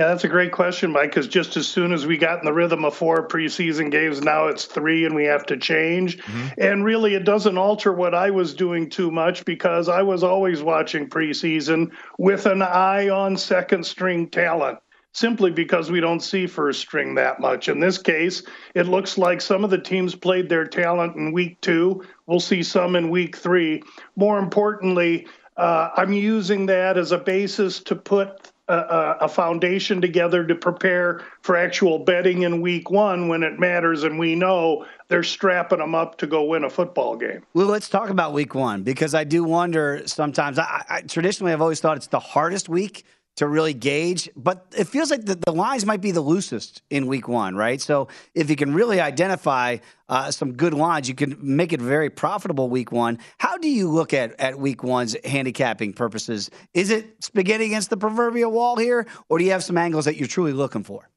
Yeah, 0.01 0.07
that's 0.07 0.25
a 0.25 0.29
great 0.29 0.51
question, 0.51 0.93
Mike, 0.93 1.11
because 1.11 1.29
just 1.29 1.59
as 1.59 1.69
soon 1.69 1.93
as 1.93 2.07
we 2.07 2.17
got 2.17 2.39
in 2.39 2.47
the 2.47 2.55
rhythm 2.55 2.87
of 2.87 2.97
four 2.97 3.29
preseason 3.29 3.91
games, 3.91 4.23
now 4.23 4.47
it's 4.47 4.65
three 4.65 5.05
and 5.05 5.15
we 5.15 5.27
have 5.27 5.45
to 5.45 5.59
change. 5.59 6.17
Mm-hmm. 6.17 6.49
And 6.57 6.85
really, 6.87 7.17
it 7.17 7.25
doesn't 7.25 7.59
alter 7.59 7.93
what 7.93 8.15
I 8.15 8.31
was 8.31 8.55
doing 8.55 8.89
too 8.89 9.11
much 9.11 9.45
because 9.45 9.91
I 9.91 10.01
was 10.01 10.23
always 10.23 10.63
watching 10.63 11.07
preseason 11.07 11.91
with 12.17 12.47
an 12.47 12.63
eye 12.63 13.11
on 13.11 13.37
second 13.37 13.85
string 13.85 14.31
talent 14.31 14.79
simply 15.13 15.51
because 15.51 15.91
we 15.91 16.01
don't 16.01 16.21
see 16.21 16.47
first 16.47 16.81
string 16.81 17.15
that 17.17 17.39
much. 17.39 17.69
In 17.69 17.79
this 17.79 17.99
case, 17.99 18.43
it 18.75 18.87
looks 18.87 19.19
like 19.19 19.43
some 19.43 19.65
of 19.65 19.71
the 19.71 19.77
teams 19.77 20.15
played 20.15 20.49
their 20.49 20.65
talent 20.65 21.17
in 21.17 21.31
week 21.31 21.61
two. 21.61 22.03
We'll 22.27 22.41
see 22.41 22.63
some 22.63 22.97
in 22.97 23.11
week 23.11 23.37
three. 23.37 23.83
More 24.17 24.39
importantly, 24.39 25.27
uh, 25.59 25.91
I'm 25.95 26.15
using 26.15 26.65
that 26.67 26.97
as 26.97 27.13
a 27.13 27.19
basis 27.19 27.81
to 27.81 27.95
put 27.95 28.51
a, 28.71 29.17
a, 29.23 29.29
foundation 29.29 30.01
together 30.01 30.45
to 30.47 30.55
prepare 30.55 31.23
for 31.43 31.57
actual 31.57 31.99
betting 31.99 32.43
in 32.43 32.61
week 32.61 32.91
one 32.91 33.29
when 33.29 33.43
it 33.43 33.59
matters 33.59 34.05
and 34.05 34.19
we 34.19 34.35
know 34.35 34.87
they're 35.09 35.23
strapping 35.23 35.79
them 35.79 35.95
up 35.95 36.19
to 36.19 36.27
go 36.27 36.45
win 36.45 36.65
a 36.65 36.71
football 36.71 37.17
game. 37.17 37.45
Well, 37.55 37.67
let's 37.67 37.89
talk 37.89 38.11
about 38.11 38.33
week 38.33 38.55
one 38.55 38.83
because 38.83 39.15
I 39.15 39.25
do 39.25 39.45
wonder 39.45 40.03
sometimes. 40.07 40.59
I, 40.59 40.85
I 40.89 41.01
traditionally 41.03 41.53
I've 41.53 41.63
always 41.63 41.81
thought 41.81 41.97
it's 41.97 42.07
the 42.07 42.21
hardest 42.21 42.69
week 42.69 43.05
to 43.37 43.47
really 43.47 43.75
gauge. 43.75 44.29
But 44.37 44.67
it 44.77 44.87
feels 44.87 45.11
like 45.11 45.25
the, 45.25 45.35
the 45.35 45.53
lines 45.53 45.87
might 45.87 46.01
be 46.01 46.11
the 46.11 46.21
loosest 46.21 46.83
in 46.91 47.07
week 47.07 47.29
one, 47.29 47.57
right? 47.57 47.81
So 47.81 48.09
if 48.35 48.51
you 48.51 48.57
can 48.57 48.75
really 48.75 49.01
identify 49.01 49.79
uh, 50.09 50.31
some 50.31 50.53
good 50.53 50.75
lines, 50.75 51.09
you 51.09 51.15
can 51.15 51.37
make 51.41 51.73
it 51.73 51.81
very 51.81 52.11
profitable 52.11 52.69
week 52.69 52.93
one. 52.93 53.19
How 53.39 53.57
do 53.57 53.69
you 53.69 53.89
look 53.89 54.13
at, 54.13 54.39
at 54.41 54.59
week 54.59 54.83
one's 54.83 55.17
handicapping 55.25 55.93
purposes? 55.93 56.51
Is 56.75 56.91
it 56.91 57.25
spaghetti 57.25 57.67
against 57.67 57.91
the 57.91 57.97
proverbial 57.97 58.51
wall 58.51 58.77
here, 58.77 59.07
or 59.29 59.39
do 59.39 59.45
you 59.45 59.53
have 59.53 59.65
some 59.65 59.79
angles 59.79 60.05
that 60.05 60.17
you're 60.17 60.29
truly 60.29 60.53
looking 60.53 60.83
for? 60.83 61.09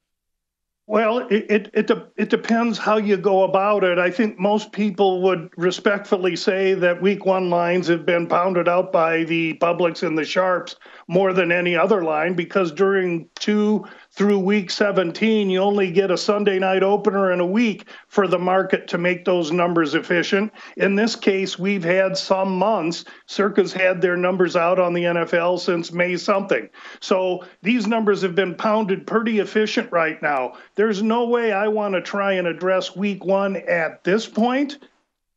Well, 0.86 1.20
it, 1.28 1.50
it, 1.50 1.70
it, 1.72 1.90
it, 2.18 2.28
depends 2.28 2.76
how 2.76 2.98
you 2.98 3.16
go 3.16 3.44
about 3.44 3.84
it. 3.84 3.98
I 3.98 4.10
think 4.10 4.38
most 4.38 4.70
people 4.70 5.22
would 5.22 5.48
respectfully 5.56 6.36
say 6.36 6.74
that 6.74 7.00
week 7.00 7.24
one 7.24 7.48
lines 7.48 7.88
have 7.88 8.04
been 8.04 8.26
pounded 8.26 8.68
out 8.68 8.92
by 8.92 9.24
the 9.24 9.54
publics 9.54 10.02
and 10.02 10.16
the 10.16 10.26
sharps 10.26 10.76
more 11.08 11.32
than 11.32 11.52
any 11.52 11.76
other 11.76 12.02
line 12.02 12.34
because 12.34 12.72
during 12.72 13.28
two 13.34 13.84
through 14.10 14.38
week 14.38 14.70
17, 14.70 15.50
you 15.50 15.60
only 15.60 15.90
get 15.90 16.10
a 16.10 16.16
Sunday 16.16 16.58
night 16.58 16.82
opener 16.82 17.32
in 17.32 17.40
a 17.40 17.46
week 17.46 17.86
for 18.08 18.28
the 18.28 18.38
market 18.38 18.86
to 18.88 18.98
make 18.98 19.24
those 19.24 19.50
numbers 19.50 19.94
efficient. 19.94 20.52
In 20.76 20.94
this 20.94 21.16
case, 21.16 21.58
we've 21.58 21.84
had 21.84 22.16
some 22.16 22.56
months. 22.56 23.04
Circa's 23.26 23.72
had 23.72 24.00
their 24.00 24.16
numbers 24.16 24.56
out 24.56 24.78
on 24.78 24.94
the 24.94 25.02
NFL 25.02 25.60
since 25.60 25.92
May 25.92 26.16
something. 26.16 26.68
So 27.00 27.44
these 27.62 27.86
numbers 27.86 28.22
have 28.22 28.34
been 28.34 28.54
pounded 28.54 29.06
pretty 29.06 29.40
efficient 29.40 29.90
right 29.90 30.20
now. 30.22 30.54
There's 30.76 31.02
no 31.02 31.26
way 31.26 31.52
I 31.52 31.68
want 31.68 31.94
to 31.94 32.00
try 32.00 32.32
and 32.32 32.46
address 32.46 32.94
week 32.94 33.24
one 33.24 33.56
at 33.56 34.04
this 34.04 34.26
point. 34.26 34.78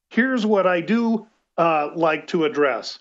Here's 0.09 0.45
what 0.45 0.67
I 0.67 0.81
do 0.81 1.27
uh, 1.57 1.89
like 1.95 2.27
to 2.27 2.45
address, 2.45 2.99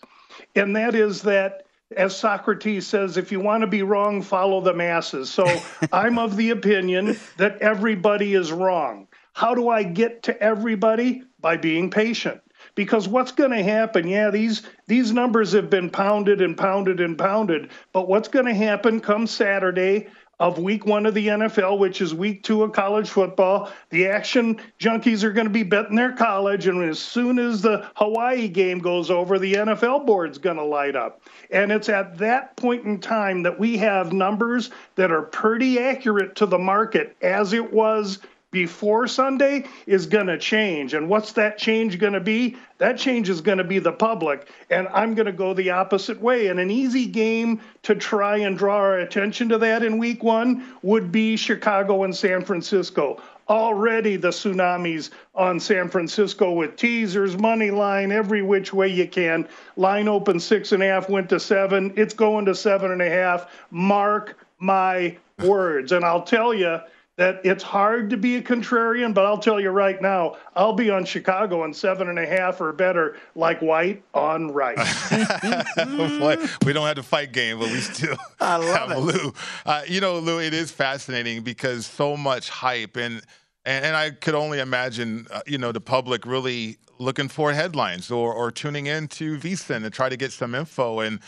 and 0.55 0.75
that 0.75 0.95
is 0.95 1.23
that 1.23 1.66
as 1.95 2.17
Socrates 2.17 2.87
says, 2.87 3.17
if 3.17 3.31
you 3.31 3.41
want 3.41 3.61
to 3.61 3.67
be 3.67 3.83
wrong, 3.83 4.23
follow 4.23 4.61
the 4.61 4.75
masses. 4.75 5.31
So 5.31 5.47
I'm 5.93 6.19
of 6.19 6.37
the 6.37 6.51
opinion 6.51 7.19
that 7.37 7.59
everybody 7.59 8.35
is 8.35 8.51
wrong. 8.51 9.09
How 9.35 9.55
do 9.55 9.69
I 9.69 9.83
get 9.83 10.25
to 10.25 10.43
everybody? 10.43 11.23
By 11.41 11.59
being 11.59 11.91
patient. 11.91 12.41
Because 12.75 13.07
what's 13.07 13.33
going 13.33 13.51
to 13.51 13.63
happen? 13.63 14.09
Yeah, 14.09 14.31
these 14.31 14.63
these 14.87 15.13
numbers 15.13 15.53
have 15.53 15.71
been 15.71 15.91
pounded 15.91 16.41
and 16.41 16.57
pounded 16.57 17.01
and 17.01 17.17
pounded, 17.17 17.71
but 17.93 18.09
what's 18.09 18.29
going 18.29 18.47
to 18.47 18.55
happen 18.55 18.99
come 19.01 19.27
Saturday? 19.27 20.09
Of 20.39 20.59
week 20.59 20.85
one 20.85 21.07
of 21.07 21.15
the 21.15 21.29
NFL, 21.29 21.79
which 21.79 22.01
is 22.01 22.15
week 22.15 22.43
two 22.43 22.63
of 22.63 22.73
college 22.73 23.09
football. 23.09 23.73
The 23.89 24.07
action 24.07 24.61
junkies 24.79 25.23
are 25.23 25.33
going 25.33 25.47
to 25.47 25.53
be 25.53 25.63
betting 25.63 25.97
their 25.97 26.13
college. 26.13 26.67
And 26.67 26.83
as 26.83 26.99
soon 26.99 27.39
as 27.39 27.63
the 27.63 27.89
Hawaii 27.95 28.49
game 28.49 28.79
goes 28.79 29.11
over, 29.11 29.39
the 29.39 29.55
NFL 29.55 30.05
board's 30.05 30.39
going 30.39 30.57
to 30.57 30.65
light 30.65 30.95
up. 30.95 31.23
And 31.51 31.73
it's 31.73 31.89
at 31.89 32.19
that 32.19 32.57
point 32.57 32.85
in 32.85 33.01
time 33.01 33.43
that 33.45 33.59
we 33.59 33.79
have 33.79 34.13
numbers 34.13 34.71
that 34.97 35.11
are 35.11 35.23
pretty 35.23 35.79
accurate 35.79 36.37
to 36.37 36.47
the 36.47 36.59
market 36.59 37.17
as 37.23 37.55
it 37.55 37.73
was 37.73 38.19
before 38.57 39.07
Sunday 39.07 39.67
is 39.87 40.07
going 40.07 40.29
to 40.29 40.39
change. 40.39 40.95
And 40.95 41.11
what's 41.11 41.33
that 41.33 41.59
change 41.59 41.99
going 41.99 42.15
to 42.15 42.21
be? 42.21 42.57
That 42.79 42.97
change 42.97 43.29
is 43.29 43.43
going 43.43 43.59
to 43.59 43.65
be 43.65 43.79
the 43.79 43.93
public. 43.93 44.49
And 44.71 44.89
I'm 44.95 45.15
going 45.15 45.27
to 45.27 45.33
go 45.33 45.53
the 45.53 45.69
opposite 45.69 46.19
way. 46.23 46.47
And 46.47 46.59
an 46.59 46.71
easy 46.71 47.05
game 47.05 47.61
to 47.83 47.95
try 47.95 48.39
and 48.39 48.57
draw 48.57 48.77
our 48.77 49.01
attention 49.01 49.51
to 49.51 49.59
that 49.59 49.83
in 49.83 49.99
week 49.99 50.23
one 50.23 50.65
would 50.81 51.13
be 51.13 51.37
Chicago 51.37 52.05
and 52.05 52.17
San 52.17 52.47
Francisco. 52.47 53.21
Already 53.47 54.17
the 54.17 54.29
tsunamis 54.29 55.11
on 55.35 55.61
San 55.61 55.91
Francisco 55.91 56.53
with 56.53 56.77
teasers, 56.77 57.37
money 57.37 57.71
line, 57.71 58.11
every 58.11 58.41
which 58.41 58.73
way 58.73 58.89
you 58.89 59.07
can. 59.07 59.47
Line 59.77 60.09
open 60.09 60.41
six 60.41 60.73
and 60.73 60.83
a 60.83 60.87
half, 60.87 61.11
went 61.11 61.29
to 61.29 61.39
seven. 61.39 61.93
It's 61.95 62.15
going 62.15 62.47
to 62.47 62.55
seven 62.55 62.91
and 62.91 63.03
a 63.03 63.11
half. 63.11 63.53
Mark 63.71 64.39
my 64.59 65.19
words. 65.45 65.93
And 65.93 66.07
I'll 66.07 66.23
tell 66.23 66.55
you, 66.55 66.81
that 67.17 67.41
it's 67.45 67.63
hard 67.63 68.11
to 68.11 68.17
be 68.17 68.37
a 68.37 68.43
contrarian, 68.43 69.15
but 69.15 69.25
I'll 69.25 69.39
tell 69.39 69.59
you 69.59 69.71
right 69.71 70.01
now, 70.03 70.37
I'll 70.55 70.75
be 70.75 70.91
on 70.91 71.07
Chicago 71.07 71.65
in 71.65 71.73
seven 71.73 72.11
and 72.11 72.19
a 72.19 72.27
half 72.27 72.61
or 72.61 72.73
better, 72.73 73.17
like 73.35 73.61
white 73.63 74.03
on 74.13 74.53
right. 74.53 74.77
we 76.65 76.73
don't 76.75 76.87
have 76.87 76.97
to 76.97 77.03
fight 77.03 77.33
game, 77.33 77.59
but 77.59 77.71
we 77.71 77.81
still 77.81 78.17
I 78.41 78.57
love 78.57 78.91
have 78.91 78.99
it. 78.99 79.01
Lou. 79.01 79.33
Uh, 79.65 79.83
you 79.89 80.01
know, 80.01 80.19
Lou, 80.19 80.41
it 80.41 80.53
is 80.53 80.71
fascinating 80.71 81.43
because 81.43 81.87
so 81.87 82.17
much 82.17 82.51
hype 82.51 82.97
and 82.97 83.23
and, 83.65 83.85
and 83.87 83.97
I 83.97 84.11
could 84.11 84.35
only 84.35 84.61
imagine, 84.61 85.27
uh, 85.31 85.41
you 85.47 85.59
know, 85.59 85.73
the 85.73 85.81
public 85.81 86.25
really 86.25 86.77
looking 86.99 87.29
for 87.29 87.53
headlines 87.53 88.11
or, 88.11 88.33
or 88.33 88.51
tuning 88.51 88.87
in 88.87 89.09
to 89.09 89.37
VSIN 89.39 89.83
to 89.83 89.91
try 89.91 90.09
to 90.09 90.17
get 90.17 90.33
some 90.33 90.55
info. 90.55 91.01
And 91.01 91.21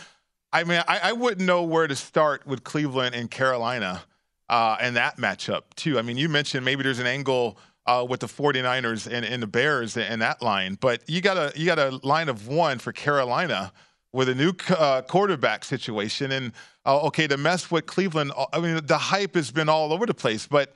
I 0.52 0.64
mean, 0.64 0.82
I, 0.86 1.00
I 1.04 1.12
wouldn't 1.12 1.46
know 1.46 1.62
where 1.62 1.86
to 1.86 1.96
start 1.96 2.46
with 2.46 2.62
Cleveland 2.62 3.14
and 3.14 3.30
Carolina 3.30 4.02
uh, 4.48 4.76
and 4.80 4.96
that 4.96 5.16
matchup, 5.18 5.62
too. 5.76 5.98
I 5.98 6.02
mean, 6.02 6.16
you 6.16 6.28
mentioned 6.28 6.64
maybe 6.64 6.82
there's 6.82 6.98
an 6.98 7.06
angle 7.06 7.58
uh, 7.86 8.04
with 8.08 8.20
the 8.20 8.26
49ers 8.26 9.10
and, 9.10 9.24
and 9.24 9.42
the 9.42 9.46
Bears 9.46 9.96
and 9.96 10.20
that 10.22 10.42
line, 10.42 10.76
but 10.80 11.02
you 11.08 11.20
got 11.20 11.36
a 11.36 11.58
you 11.58 11.64
got 11.66 11.78
a 11.78 11.98
line 12.02 12.28
of 12.28 12.46
one 12.46 12.78
for 12.78 12.92
Carolina 12.92 13.72
with 14.12 14.28
a 14.28 14.34
new 14.34 14.52
uh, 14.70 15.02
quarterback 15.02 15.64
situation. 15.64 16.32
And 16.32 16.52
uh, 16.86 17.00
okay, 17.06 17.26
to 17.26 17.36
mess 17.36 17.70
with 17.70 17.86
Cleveland, 17.86 18.32
uh, 18.36 18.46
I 18.52 18.60
mean, 18.60 18.80
the 18.84 18.98
hype 18.98 19.34
has 19.34 19.50
been 19.50 19.68
all 19.68 19.92
over 19.92 20.06
the 20.06 20.14
place. 20.14 20.46
But 20.46 20.74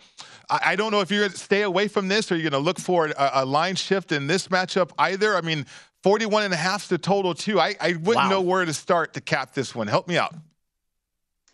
I, 0.51 0.61
I 0.67 0.77
don't 0.77 0.91
know 0.91 1.01
if 1.01 1.11
you're 1.11 1.21
going 1.21 1.33
to 1.33 1.39
stay 1.39 1.63
away 1.63 1.89
from 1.89 2.09
this 2.09 2.31
or 2.31 2.37
you're 2.37 2.51
going 2.51 2.63
to 2.63 2.65
look 2.67 2.79
for 2.79 3.07
a, 3.07 3.31
a, 3.35 3.45
line 3.45 3.75
shift 3.75 4.13
in 4.13 4.27
this 4.27 4.49
matchup 4.49 4.91
either. 4.99 5.35
I 5.37 5.41
mean, 5.41 5.65
41 6.03 6.45
and 6.45 6.55
a 6.55 6.57
half 6.57 6.83
is 6.83 6.89
the 6.89 6.99
total, 6.99 7.35
too. 7.35 7.59
I, 7.61 7.75
I 7.81 7.93
wouldn't 7.93 8.17
Wow. 8.17 8.29
know 8.29 8.41
where 8.43 8.65
to 8.65 8.75
start 8.75 9.15
to 9.15 9.21
cap 9.21 9.55
this 9.55 9.75
one. 9.75 9.87
Help 9.87 10.09
me 10.09 10.19
out. 10.19 10.35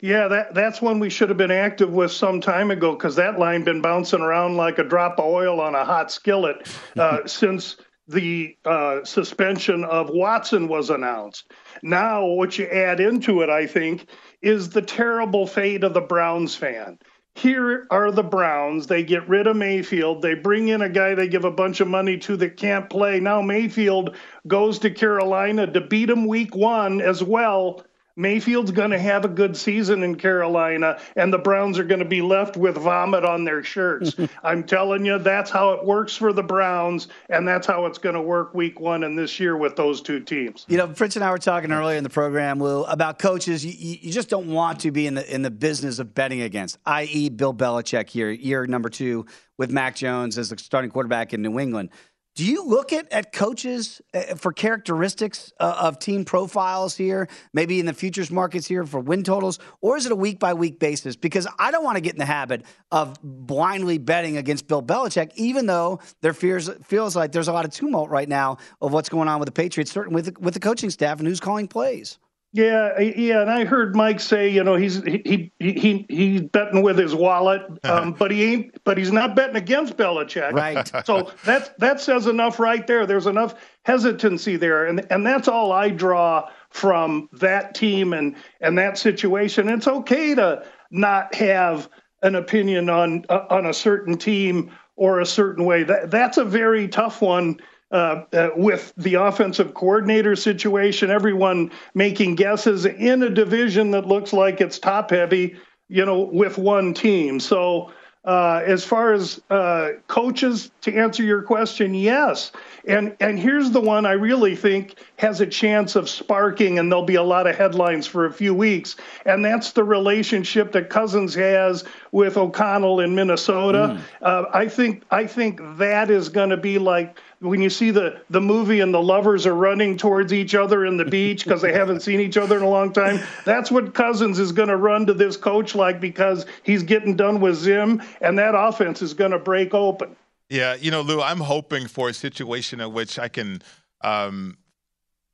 Yeah, 0.01 0.29
that 0.29 0.55
that's 0.55 0.81
one 0.81 1.01
we 1.01 1.11
should 1.11 1.29
have 1.29 1.39
been 1.39 1.51
active 1.51 1.93
with 1.93 2.13
some 2.13 2.41
time 2.41 2.71
ago 2.71 2.93
because 2.93 3.17
that 3.17 3.39
line 3.39 3.65
been 3.65 3.81
bouncing 3.81 4.21
around 4.21 4.57
like 4.57 4.79
a 4.79 4.85
drop 4.85 5.19
of 5.19 5.25
oil 5.25 5.61
on 5.61 5.75
a 5.75 5.85
hot 5.85 6.13
skillet 6.13 6.69
uh, 6.97 7.21
since 7.27 7.77
the 8.07 8.57
uh, 8.65 9.05
suspension 9.05 9.85
of 9.85 10.09
Watson 10.11 10.69
was 10.69 10.91
announced. 10.91 11.51
Now, 11.83 12.27
what 12.27 12.59
you 12.59 12.67
add 12.67 13.01
into 13.01 13.43
it, 13.43 13.51
I 13.51 13.67
think, 13.67 14.09
is 14.41 14.71
the 14.71 14.83
terrible 14.83 15.47
fate 15.47 15.85
of 15.85 15.95
the 15.95 16.01
Browns 16.01 16.55
fan. 16.55 16.99
Here 17.35 17.87
are 17.91 18.11
the 18.11 18.23
Browns. 18.23 18.87
They 18.87 19.05
get 19.05 19.29
rid 19.29 19.47
of 19.47 19.57
Mayfield. 19.57 20.23
They 20.23 20.35
bring 20.35 20.69
in 20.69 20.83
a 20.83 20.89
guy 20.89 21.15
they 21.15 21.29
give 21.29 21.45
a 21.45 21.51
bunch 21.51 21.81
of 21.81 21.87
money 21.87 22.19
to 22.19 22.37
that 22.39 22.57
can't 22.57 22.89
play. 22.89 23.21
Now 23.21 23.43
Mayfield 23.43 24.17
goes 24.47 24.79
to 24.81 24.91
Carolina 24.91 25.71
to 25.73 25.81
beat 25.81 26.11
him 26.11 26.27
week 26.27 26.57
one 26.57 27.01
as 27.01 27.23
well. 27.23 27.85
Mayfield's 28.19 28.73
going 28.73 28.91
to 28.91 28.99
have 28.99 29.25
a 29.25 29.29
good 29.29 29.57
season 29.57 30.03
in 30.03 30.17
Carolina, 30.17 30.99
and 31.15 31.33
the 31.33 31.39
Browns 31.39 31.79
are 31.79 31.85
going 31.85 32.01
to 32.01 32.05
be 32.05 32.21
left 32.21 32.57
with 32.57 32.77
vomit 32.77 33.25
on 33.25 33.45
their 33.45 33.63
shirts. 33.63 34.17
I'm 34.43 34.65
telling 34.65 35.07
you, 35.07 35.19
that's 35.21 35.53
how 35.53 35.71
it 35.71 35.85
works 35.85 36.17
for 36.17 36.33
the 36.33 36.43
Browns, 36.43 37.07
and 37.31 37.47
that's 37.47 37.67
how 37.67 37.87
it's 37.87 37.99
going 37.99 38.17
to 38.17 38.21
work 38.21 38.55
week 38.55 38.81
one 38.81 39.05
and 39.05 39.17
this 39.17 39.39
year 39.39 39.57
with 39.57 39.77
those 39.77 40.03
two 40.03 40.19
teams. 40.19 40.67
You 40.69 40.79
know, 40.79 40.93
Fritz 40.93 41.15
and 41.15 41.25
I 41.25 41.31
were 41.31 41.39
talking 41.39 41.71
earlier 41.71 41.97
in 41.97 42.03
the 42.03 42.11
program, 42.11 42.61
Lou, 42.61 42.83
about 42.85 43.21
coaches. 43.21 43.65
You, 43.65 43.73
you 43.73 43.99
you 44.03 44.13
just 44.13 44.29
don't 44.29 44.49
want 44.49 44.81
to 44.81 44.91
be 44.91 45.07
in 45.07 45.15
the 45.15 45.35
in 45.35 45.43
the 45.43 45.51
business 45.51 46.01
of 46.01 46.13
betting 46.13 46.43
against, 46.43 46.77
i.e., 46.87 47.29
Bill 47.29 47.55
Belichick 47.55 48.09
here, 48.09 48.31
year 48.31 48.67
number 48.67 48.89
two 48.89 49.27
with 49.59 49.71
Mac 49.71 49.97
Jones 49.97 50.39
as 50.39 50.49
the 50.51 50.59
starting 50.59 50.91
quarterback 50.91 51.35
in 51.35 51.43
New 51.43 51.59
England. 51.59 51.91
Do 52.39 52.45
you 52.45 52.65
look 52.65 52.93
at, 52.93 53.13
at 53.13 53.33
coaches 53.33 54.01
uh, 54.15 54.37
for 54.37 54.53
characteristics 54.53 55.53
uh, 55.59 55.77
of 55.81 55.99
team 55.99 56.25
profiles 56.25 56.97
here, 56.97 57.29
maybe 57.53 57.81
in 57.81 57.87
the 57.87 57.93
futures 57.93 58.31
markets 58.31 58.65
here 58.65 58.87
for 58.87 59.01
win 59.01 59.25
totals, 59.25 59.59
or 59.81 59.97
is 59.97 60.07
it 60.07 60.13
a 60.13 60.15
week 60.15 60.39
by 60.39 60.55
week 60.55 60.79
basis? 60.79 61.17
Because 61.17 61.49
I 61.59 61.73
don't 61.73 61.83
want 61.83 61.97
to 61.97 62.01
get 62.01 62.13
in 62.13 62.21
the 62.21 62.25
habit 62.25 62.65
of 62.93 63.17
blindly 63.25 63.99
betting 63.99 64.37
against 64.37 64.69
Bill 64.69 64.85
Belichick, 64.85 65.33
even 65.35 65.67
though 65.67 65.99
there 66.21 66.33
fears, 66.33 66.71
feels 66.85 67.17
like 67.17 67.33
there's 67.33 67.49
a 67.49 67.53
lot 67.53 67.65
of 67.65 67.73
tumult 67.73 68.09
right 68.09 68.29
now 68.29 68.59
of 68.81 68.93
what's 68.93 69.09
going 69.09 69.27
on 69.27 69.41
with 69.41 69.47
the 69.49 69.53
Patriots, 69.53 69.91
certainly 69.91 70.23
with 70.23 70.39
with 70.39 70.55
the 70.55 70.61
coaching 70.61 70.91
staff 70.91 71.19
and 71.19 71.27
who's 71.27 71.41
calling 71.41 71.67
plays. 71.67 72.21
Yeah, 72.53 72.99
yeah, 72.99 73.43
and 73.43 73.51
I 73.51 73.67
heard 73.67 73.95
Mike 73.95 74.21
say, 74.21 74.49
you 74.49 74.65
know, 74.65 74.75
he's 74.75 75.03
he 75.05 75.53
he 75.59 75.73
he 75.73 76.07
he's 76.09 76.41
betting 76.41 76.83
with 76.83 76.97
his 76.97 77.15
wallet, 77.15 77.61
um, 77.85 78.15
but 78.15 78.31
he 78.31 78.43
ain't, 78.43 78.85
but 78.85 78.97
he's 78.97 79.13
not 79.13 79.37
betting 79.37 79.57
against 79.57 79.99
Belichick. 79.99 80.53
Right. 80.53 80.91
So 81.05 81.31
that 81.45 81.79
that 81.79 82.01
says 82.01 82.27
enough 82.27 82.59
right 82.59 82.87
there. 82.87 83.07
There's 83.07 83.27
enough 83.27 83.55
hesitancy 83.85 84.57
there, 84.57 84.87
and 84.87 85.07
and 85.11 85.27
that's 85.27 85.47
all 85.47 85.73
I 85.73 85.91
draw 85.91 86.49
from 86.71 87.29
that 87.35 87.75
team 87.75 88.15
and 88.15 88.35
and 88.63 88.79
that 88.79 88.97
situation. 88.97 89.69
It's 89.69 89.87
okay 89.87 90.35
to 90.35 90.65
not 90.91 91.35
have 91.35 91.91
an 92.23 92.35
opinion 92.35 92.89
on 92.89 93.27
uh, 93.29 93.45
on 93.51 93.67
a 93.67 93.75
certain 93.75 94.17
team 94.17 94.71
or 94.97 95.21
a 95.21 95.27
certain 95.27 95.67
way. 95.67 95.83
That 95.83 96.11
that's 96.11 96.39
a 96.39 96.45
very 96.45 96.89
tough 96.89 97.21
one 97.21 97.61
uh, 97.91 98.25
uh, 98.33 98.51
with 98.57 98.93
the 98.97 99.15
offensive 99.15 99.75
coordinator 99.75 100.37
situation, 100.37 101.11
everyone 101.11 101.71
making 101.95 102.35
guesses 102.35 102.85
in 102.85 103.23
a 103.23 103.31
division 103.31 103.93
that 103.93 104.07
looks 104.07 104.33
like 104.33 104.61
it's 104.61 104.79
top 104.79 105.11
heavy, 105.11 105.57
you 105.89 106.05
know, 106.05 106.21
with 106.21 106.59
one 106.59 106.93
team. 106.93 107.41
So, 107.41 107.91
uh, 108.25 108.63
as 108.67 108.85
far 108.85 109.15
as 109.15 109.41
uh, 109.49 109.91
coaches, 110.07 110.71
to 110.83 110.95
answer 110.95 111.23
your 111.23 111.41
question, 111.41 111.95
yes. 111.95 112.53
And 112.87 113.17
and 113.21 113.39
here's 113.39 113.71
the 113.71 113.81
one 113.81 114.05
I 114.05 114.13
really 114.13 114.55
think 114.55 114.97
has 115.17 115.41
a 115.41 115.47
chance 115.47 115.97
of 115.97 116.11
sparking, 116.11 116.79
and 116.79 116.93
there'll 116.93 117.05
be 117.07 117.15
a 117.15 117.23
lot 117.23 117.47
of 117.47 117.57
headlines 117.57 118.07
for 118.07 118.27
a 118.27 118.33
few 118.33 118.53
weeks. 118.53 118.97
And 119.25 119.43
that's 119.43 119.73
the 119.73 119.85
relationship 119.85 120.73
that 120.73 120.91
Cousins 120.91 121.35
has 121.37 121.85
with 122.13 122.37
O'Connell 122.37 123.01
in 123.01 123.15
Minnesota. 123.15 123.99
Uh, 124.21 124.45
I 124.53 124.69
think 124.69 125.05
I 125.11 125.27
think 125.27 125.61
that 125.79 126.11
is 126.11 126.29
going 126.29 126.51
to 126.51 126.59
be 126.59 126.79
like 126.79 127.19
when 127.41 127.61
you 127.61 127.71
see 127.71 127.91
the 127.91 128.21
the 128.31 128.41
movie 128.41 128.81
and 128.81 128.93
the 128.93 129.03
lovers 129.03 129.47
are 129.47 129.55
running 129.55 129.97
towards 129.97 130.33
each 130.33 130.55
other 130.55 130.87
in 130.87 130.97
the 130.97 131.05
beach 131.19 131.45
because 131.45 131.63
they 131.63 131.73
haven't 131.73 132.01
seen 132.01 132.21
each 132.21 132.37
other 132.37 132.57
in 132.57 132.63
a 132.63 132.69
long 132.69 132.93
time. 132.93 133.21
That's 133.45 133.71
what 133.71 133.95
Cousins 133.95 134.39
is 134.39 134.53
going 134.53 134.69
to 134.69 134.77
run 134.77 135.07
to 135.07 135.15
this 135.15 135.37
coach 135.37 135.75
like 135.75 136.01
because 136.01 136.47
he's 136.63 136.83
getting 136.83 137.17
done 137.17 137.41
with 137.41 137.57
Zim, 137.57 138.03
and 138.21 138.39
that 138.39 138.55
offense 138.55 139.03
is 139.03 139.15
going 139.15 139.33
to 139.33 139.39
break 139.39 139.75
open. 139.75 140.17
Yeah, 140.51 140.75
you 140.75 140.91
know, 140.91 141.03
Lou, 141.03 141.21
I'm 141.21 141.41
hoping 141.41 141.87
for 141.89 142.09
a 142.09 142.15
situation 142.15 142.81
in 142.81 142.93
which 142.93 143.19
I 143.19 143.29
can 143.29 143.61
um, 144.01 144.57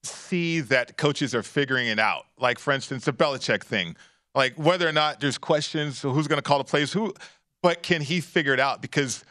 see 0.03 0.61
that 0.61 0.97
coaches 0.97 1.35
are 1.35 1.43
figuring 1.43 1.87
it 1.87 2.01
out. 2.01 2.25
Like, 2.39 2.59
for 2.59 2.73
instance, 2.73 3.05
the 3.05 3.13
Belichick 3.13 3.63
thing. 3.63 3.97
Like, 4.35 4.55
whether 4.57 4.89
or 4.89 4.93
not 4.93 5.21
there's 5.21 5.39
questions, 5.39 6.03
who's 6.03 6.27
going 6.27 6.39
to 6.39 6.43
call 6.43 6.59
the 6.59 6.65
plays, 6.65 6.93
who, 6.93 7.15
but 7.63 7.85
can 7.85 8.01
he 8.01 8.21
figure 8.21 8.53
it 8.53 8.59
out? 8.59 8.83
Because 8.83 9.25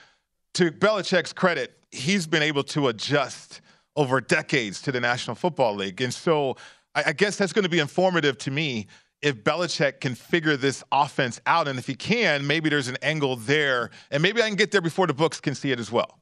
to 0.53 0.71
Belichick's 0.71 1.33
credit, 1.33 1.77
he's 1.91 2.27
been 2.27 2.43
able 2.43 2.63
to 2.63 2.87
adjust 2.87 3.61
over 3.95 4.21
decades 4.21 4.81
to 4.83 4.91
the 4.91 4.99
National 4.99 5.35
Football 5.35 5.75
League. 5.75 6.01
And 6.01 6.13
so 6.13 6.57
I, 6.95 7.03
I 7.07 7.13
guess 7.13 7.37
that's 7.37 7.53
going 7.53 7.63
to 7.63 7.69
be 7.69 7.79
informative 7.79 8.37
to 8.39 8.51
me 8.51 8.87
if 9.21 9.43
Belichick 9.43 10.01
can 10.01 10.15
figure 10.15 10.57
this 10.57 10.83
offense 10.91 11.39
out. 11.45 11.67
And 11.67 11.79
if 11.79 11.87
he 11.87 11.95
can, 11.95 12.45
maybe 12.45 12.69
there's 12.69 12.87
an 12.87 12.97
angle 13.01 13.35
there. 13.35 13.89
And 14.11 14.21
maybe 14.21 14.41
I 14.41 14.47
can 14.47 14.57
get 14.57 14.71
there 14.71 14.81
before 14.81 15.07
the 15.07 15.13
books 15.13 15.39
can 15.39 15.55
see 15.55 15.71
it 15.71 15.79
as 15.79 15.91
well. 15.91 16.19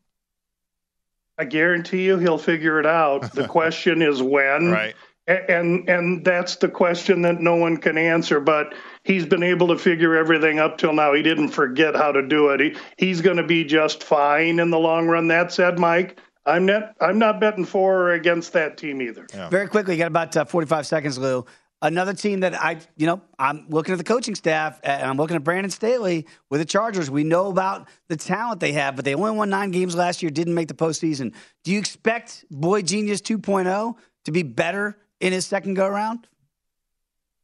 I 1.37 1.45
guarantee 1.45 2.05
you 2.05 2.17
he'll 2.17 2.37
figure 2.37 2.79
it 2.79 2.85
out. 2.85 3.33
The 3.33 3.47
question 3.49 4.01
is 4.01 4.21
when. 4.21 4.69
Right. 4.69 4.95
A- 5.27 5.51
And 5.51 5.87
and 5.89 6.25
that's 6.25 6.55
the 6.57 6.67
question 6.67 7.21
that 7.23 7.39
no 7.41 7.55
one 7.55 7.77
can 7.77 7.97
answer. 7.97 8.39
But 8.39 8.73
he's 9.03 9.25
been 9.25 9.43
able 9.43 9.67
to 9.67 9.77
figure 9.77 10.15
everything 10.15 10.59
up 10.59 10.77
till 10.77 10.93
now. 10.93 11.13
He 11.13 11.21
didn't 11.21 11.49
forget 11.49 11.95
how 11.95 12.11
to 12.11 12.21
do 12.27 12.49
it. 12.49 12.59
He, 12.59 12.75
he's 12.97 13.21
going 13.21 13.37
to 13.37 13.43
be 13.43 13.63
just 13.63 14.03
fine 14.03 14.59
in 14.59 14.69
the 14.71 14.79
long 14.79 15.07
run. 15.07 15.27
That 15.27 15.51
said, 15.51 15.77
Mike, 15.79 16.19
I'm 16.45 16.65
not 16.65 16.95
I'm 16.99 17.19
not 17.19 17.39
betting 17.39 17.65
for 17.65 17.95
or 17.95 18.11
against 18.13 18.53
that 18.53 18.77
team 18.77 19.01
either. 19.01 19.27
Very 19.49 19.67
quickly, 19.67 19.93
you 19.93 19.99
got 19.99 20.07
about 20.07 20.35
uh, 20.35 20.45
45 20.45 20.87
seconds, 20.87 21.17
Lou. 21.17 21.45
Another 21.83 22.13
team 22.13 22.41
that 22.41 22.53
I, 22.53 22.77
you 22.95 23.07
know, 23.07 23.21
I'm 23.39 23.65
looking 23.69 23.91
at 23.93 23.97
the 23.97 24.03
coaching 24.03 24.35
staff 24.35 24.79
and 24.83 25.01
I'm 25.03 25.17
looking 25.17 25.35
at 25.35 25.43
Brandon 25.43 25.71
Staley 25.71 26.27
with 26.51 26.61
the 26.61 26.65
Chargers. 26.65 27.09
We 27.09 27.23
know 27.23 27.49
about 27.49 27.87
the 28.07 28.15
talent 28.17 28.59
they 28.59 28.73
have, 28.73 28.95
but 28.95 29.03
they 29.03 29.15
only 29.15 29.31
won 29.31 29.49
nine 29.49 29.71
games 29.71 29.95
last 29.95 30.21
year, 30.21 30.29
didn't 30.29 30.53
make 30.53 30.67
the 30.67 30.75
postseason. 30.75 31.33
Do 31.63 31.71
you 31.71 31.79
expect 31.79 32.45
Boy 32.51 32.83
Genius 32.83 33.19
2.0 33.21 33.95
to 34.25 34.31
be 34.31 34.43
better 34.43 34.95
in 35.21 35.31
his 35.31 35.45
second 35.45 35.75
go 35.75 35.85
around? 35.85 36.27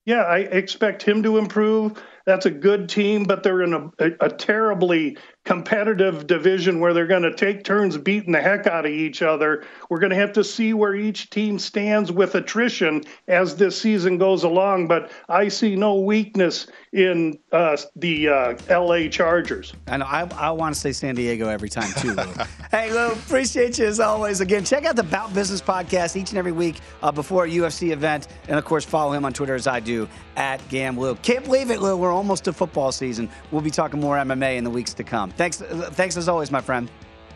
Yeah, 0.05 0.23
I 0.23 0.39
expect 0.39 1.03
him 1.03 1.21
to 1.23 1.37
improve. 1.37 2.01
That's 2.25 2.45
a 2.45 2.51
good 2.51 2.87
team, 2.87 3.25
but 3.25 3.43
they're 3.43 3.61
in 3.61 3.73
a, 3.73 3.91
a, 3.99 4.11
a 4.21 4.29
terribly 4.29 5.17
competitive 5.47 6.27
division 6.27 6.81
where 6.81 6.93
they're 6.93 7.07
going 7.07 7.23
to 7.23 7.33
take 7.33 7.63
turns 7.63 7.97
beating 7.97 8.33
the 8.33 8.41
heck 8.41 8.67
out 8.67 8.85
of 8.85 8.91
each 8.91 9.21
other. 9.21 9.63
We're 9.89 9.99
going 9.99 10.09
to 10.09 10.17
have 10.17 10.33
to 10.33 10.43
see 10.43 10.73
where 10.73 10.93
each 10.93 11.29
team 11.29 11.57
stands 11.57 12.11
with 12.11 12.35
attrition 12.35 13.05
as 13.29 13.55
this 13.55 13.81
season 13.81 14.17
goes 14.17 14.43
along, 14.43 14.89
but 14.89 15.09
I 15.29 15.47
see 15.47 15.77
no 15.77 16.01
weakness 16.01 16.67
in 16.91 17.39
uh, 17.53 17.77
the 17.95 18.27
uh, 18.27 18.57
LA 18.69 19.07
Chargers. 19.07 19.73
Know. 19.87 20.05
I, 20.05 20.29
I 20.35 20.51
want 20.51 20.75
to 20.75 20.81
say 20.81 20.91
San 20.91 21.15
Diego 21.15 21.47
every 21.47 21.69
time, 21.69 21.93
too, 21.93 22.17
hey, 22.71 22.91
Lou, 22.91 23.13
appreciate 23.13 23.79
you 23.79 23.85
as 23.85 24.01
always. 24.01 24.41
Again, 24.41 24.65
check 24.65 24.83
out 24.83 24.97
the 24.97 25.03
Bout 25.03 25.33
Business 25.33 25.61
podcast 25.61 26.17
each 26.17 26.31
and 26.31 26.37
every 26.37 26.51
week 26.51 26.81
uh, 27.01 27.11
before 27.11 27.45
a 27.45 27.49
UFC 27.49 27.91
event. 27.91 28.27
And, 28.49 28.59
of 28.59 28.65
course, 28.65 28.83
follow 28.83 29.13
him 29.13 29.23
on 29.23 29.31
Twitter 29.31 29.55
as 29.55 29.65
I 29.65 29.79
do 29.79 30.09
at 30.35 30.59
GamLou. 30.67 31.21
Can't 31.21 31.45
believe 31.45 31.71
it, 31.71 31.79
Lou. 31.79 31.95
We're 31.95 32.11
almost 32.11 32.43
to 32.45 32.53
football 32.53 32.91
season. 32.91 33.29
We'll 33.51 33.61
be 33.61 33.71
talking 33.71 34.01
more 34.01 34.17
MMA 34.17 34.57
in 34.57 34.65
the 34.65 34.69
weeks 34.69 34.93
to 34.95 35.03
come. 35.03 35.31
Thanks, 35.37 35.61
uh, 35.61 35.89
thanks 35.93 36.17
as 36.17 36.27
always, 36.27 36.51
my 36.51 36.61
friend. 36.61 36.89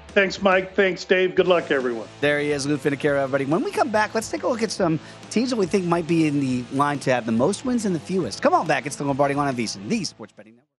Thanks, 0.09 0.41
Mike. 0.41 0.75
Thanks, 0.75 1.05
Dave. 1.05 1.35
Good 1.35 1.47
luck, 1.47 1.71
everyone. 1.71 2.07
There 2.19 2.39
he 2.41 2.51
is, 2.51 2.65
Lou 2.65 2.77
Finocchiaro, 2.77 3.21
everybody. 3.23 3.45
When 3.45 3.63
we 3.63 3.71
come 3.71 3.91
back, 3.91 4.13
let's 4.13 4.29
take 4.29 4.43
a 4.43 4.47
look 4.47 4.61
at 4.61 4.71
some 4.71 4.99
teams 5.29 5.51
that 5.51 5.55
we 5.55 5.65
think 5.65 5.85
might 5.85 6.05
be 6.05 6.27
in 6.27 6.41
the 6.41 6.65
line 6.73 6.99
to 6.99 7.13
have 7.13 7.25
the 7.25 7.31
most 7.31 7.63
wins 7.63 7.85
and 7.85 7.95
the 7.95 7.99
fewest. 7.99 8.41
Come 8.41 8.53
on 8.53 8.67
back. 8.67 8.85
It's 8.85 8.97
the 8.97 9.05
Lombardi 9.05 9.35
line 9.35 9.47
on 9.47 9.55
VSiN, 9.55 9.87
the 9.87 10.03
Sports 10.03 10.33
Betting 10.33 10.55
Network. 10.55 10.70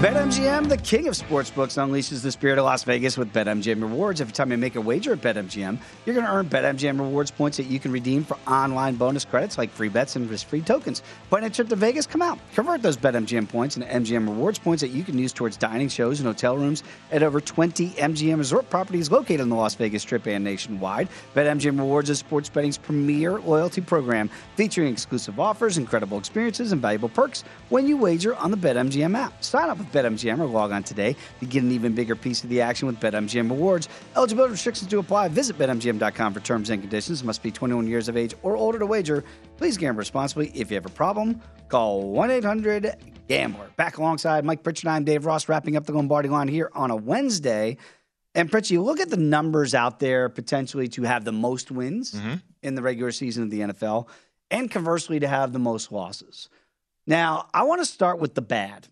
BetMGM, 0.00 0.70
the 0.70 0.78
king 0.78 1.08
of 1.08 1.14
sportsbooks, 1.14 1.76
unleashes 1.76 2.22
the 2.22 2.32
spirit 2.32 2.58
of 2.58 2.64
Las 2.64 2.84
Vegas 2.84 3.18
with 3.18 3.34
BetMGM 3.34 3.82
rewards. 3.82 4.22
Every 4.22 4.32
time 4.32 4.50
you 4.50 4.56
make 4.56 4.76
a 4.76 4.80
wager 4.80 5.12
at 5.12 5.20
BetMGM, 5.20 5.76
you're 6.06 6.14
going 6.14 6.24
to 6.24 6.32
earn 6.32 6.48
BetMGM 6.48 6.98
rewards 6.98 7.30
points 7.30 7.58
that 7.58 7.66
you 7.66 7.78
can 7.78 7.92
redeem 7.92 8.24
for 8.24 8.38
online 8.46 8.94
bonus 8.94 9.26
credits 9.26 9.58
like 9.58 9.68
free 9.68 9.90
bets 9.90 10.16
and 10.16 10.30
risk-free 10.30 10.62
tokens. 10.62 11.02
Plan 11.28 11.44
a 11.44 11.50
trip 11.50 11.68
to 11.68 11.76
Vegas? 11.76 12.06
Come 12.06 12.22
out. 12.22 12.38
Convert 12.54 12.80
those 12.80 12.96
BetMGM 12.96 13.46
points 13.50 13.76
into 13.76 13.86
MGM 13.88 14.26
rewards 14.26 14.58
points 14.58 14.80
that 14.80 14.88
you 14.88 15.04
can 15.04 15.18
use 15.18 15.34
towards 15.34 15.58
dining 15.58 15.90
shows 15.90 16.18
and 16.20 16.26
hotel 16.26 16.56
rooms 16.56 16.82
at 17.12 17.22
over 17.22 17.38
20 17.38 17.90
MGM 17.90 18.38
resort 18.38 18.70
properties 18.70 19.10
located 19.10 19.40
in 19.40 19.50
the 19.50 19.54
Las 19.54 19.74
Vegas 19.74 20.00
Strip 20.00 20.26
and 20.26 20.42
nationwide. 20.42 21.10
BetMGM 21.34 21.76
rewards 21.78 22.08
is 22.08 22.18
sports 22.18 22.48
betting's 22.48 22.78
premier 22.78 23.38
loyalty 23.38 23.82
program 23.82 24.30
featuring 24.56 24.90
exclusive 24.90 25.38
offers, 25.38 25.76
incredible 25.76 26.16
experiences, 26.16 26.72
and 26.72 26.80
valuable 26.80 27.10
perks 27.10 27.44
when 27.68 27.86
you 27.86 27.98
wager 27.98 28.34
on 28.36 28.50
the 28.50 28.56
BetMGM 28.56 29.14
app. 29.14 29.44
Sign 29.44 29.68
up 29.68 29.76
with 29.76 29.89
BetMGM 29.92 30.38
or 30.38 30.46
log 30.46 30.72
on 30.72 30.82
today 30.82 31.16
to 31.40 31.46
get 31.46 31.62
an 31.62 31.72
even 31.72 31.94
bigger 31.94 32.14
piece 32.16 32.42
of 32.44 32.50
the 32.50 32.60
action 32.60 32.86
with 32.86 32.98
BetMGM 33.00 33.50
rewards. 33.50 33.88
Eligibility 34.16 34.52
restrictions 34.52 34.88
do 34.90 34.98
apply. 34.98 35.28
Visit 35.28 35.58
BetMGM.com 35.58 36.34
for 36.34 36.40
terms 36.40 36.70
and 36.70 36.80
conditions. 36.80 37.22
Must 37.24 37.42
be 37.42 37.50
21 37.50 37.86
years 37.86 38.08
of 38.08 38.16
age 38.16 38.34
or 38.42 38.56
older 38.56 38.78
to 38.78 38.86
wager. 38.86 39.24
Please 39.56 39.76
gamble 39.76 39.98
responsibly. 39.98 40.50
If 40.54 40.70
you 40.70 40.74
have 40.76 40.86
a 40.86 40.90
problem, 40.90 41.40
call 41.68 42.02
1 42.10 42.30
800 42.30 42.94
Gambler. 43.28 43.70
Back 43.76 43.98
alongside 43.98 44.44
Mike 44.44 44.62
Pritchard, 44.62 44.88
I'm 44.88 45.04
Dave 45.04 45.24
Ross, 45.26 45.48
wrapping 45.48 45.76
up 45.76 45.86
the 45.86 45.92
Lombardi 45.92 46.28
line 46.28 46.48
here 46.48 46.70
on 46.74 46.90
a 46.90 46.96
Wednesday. 46.96 47.76
And 48.34 48.50
Pritchard, 48.50 48.70
you 48.70 48.82
look 48.82 49.00
at 49.00 49.08
the 49.10 49.16
numbers 49.16 49.74
out 49.74 49.98
there 50.00 50.28
potentially 50.28 50.88
to 50.88 51.02
have 51.02 51.24
the 51.24 51.32
most 51.32 51.70
wins 51.70 52.12
Mm-hmm. 52.12 52.34
in 52.62 52.74
the 52.74 52.82
regular 52.82 53.10
season 53.12 53.42
of 53.44 53.50
the 53.50 53.60
NFL, 53.60 54.06
and 54.50 54.70
conversely 54.70 55.18
to 55.20 55.28
have 55.28 55.52
the 55.52 55.58
most 55.58 55.90
losses. 55.92 56.48
Now, 57.06 57.48
I 57.54 57.62
want 57.64 57.80
to 57.80 57.84
start 57.86 58.18
with 58.20 58.34
the 58.34 58.42
bad. 58.42 58.88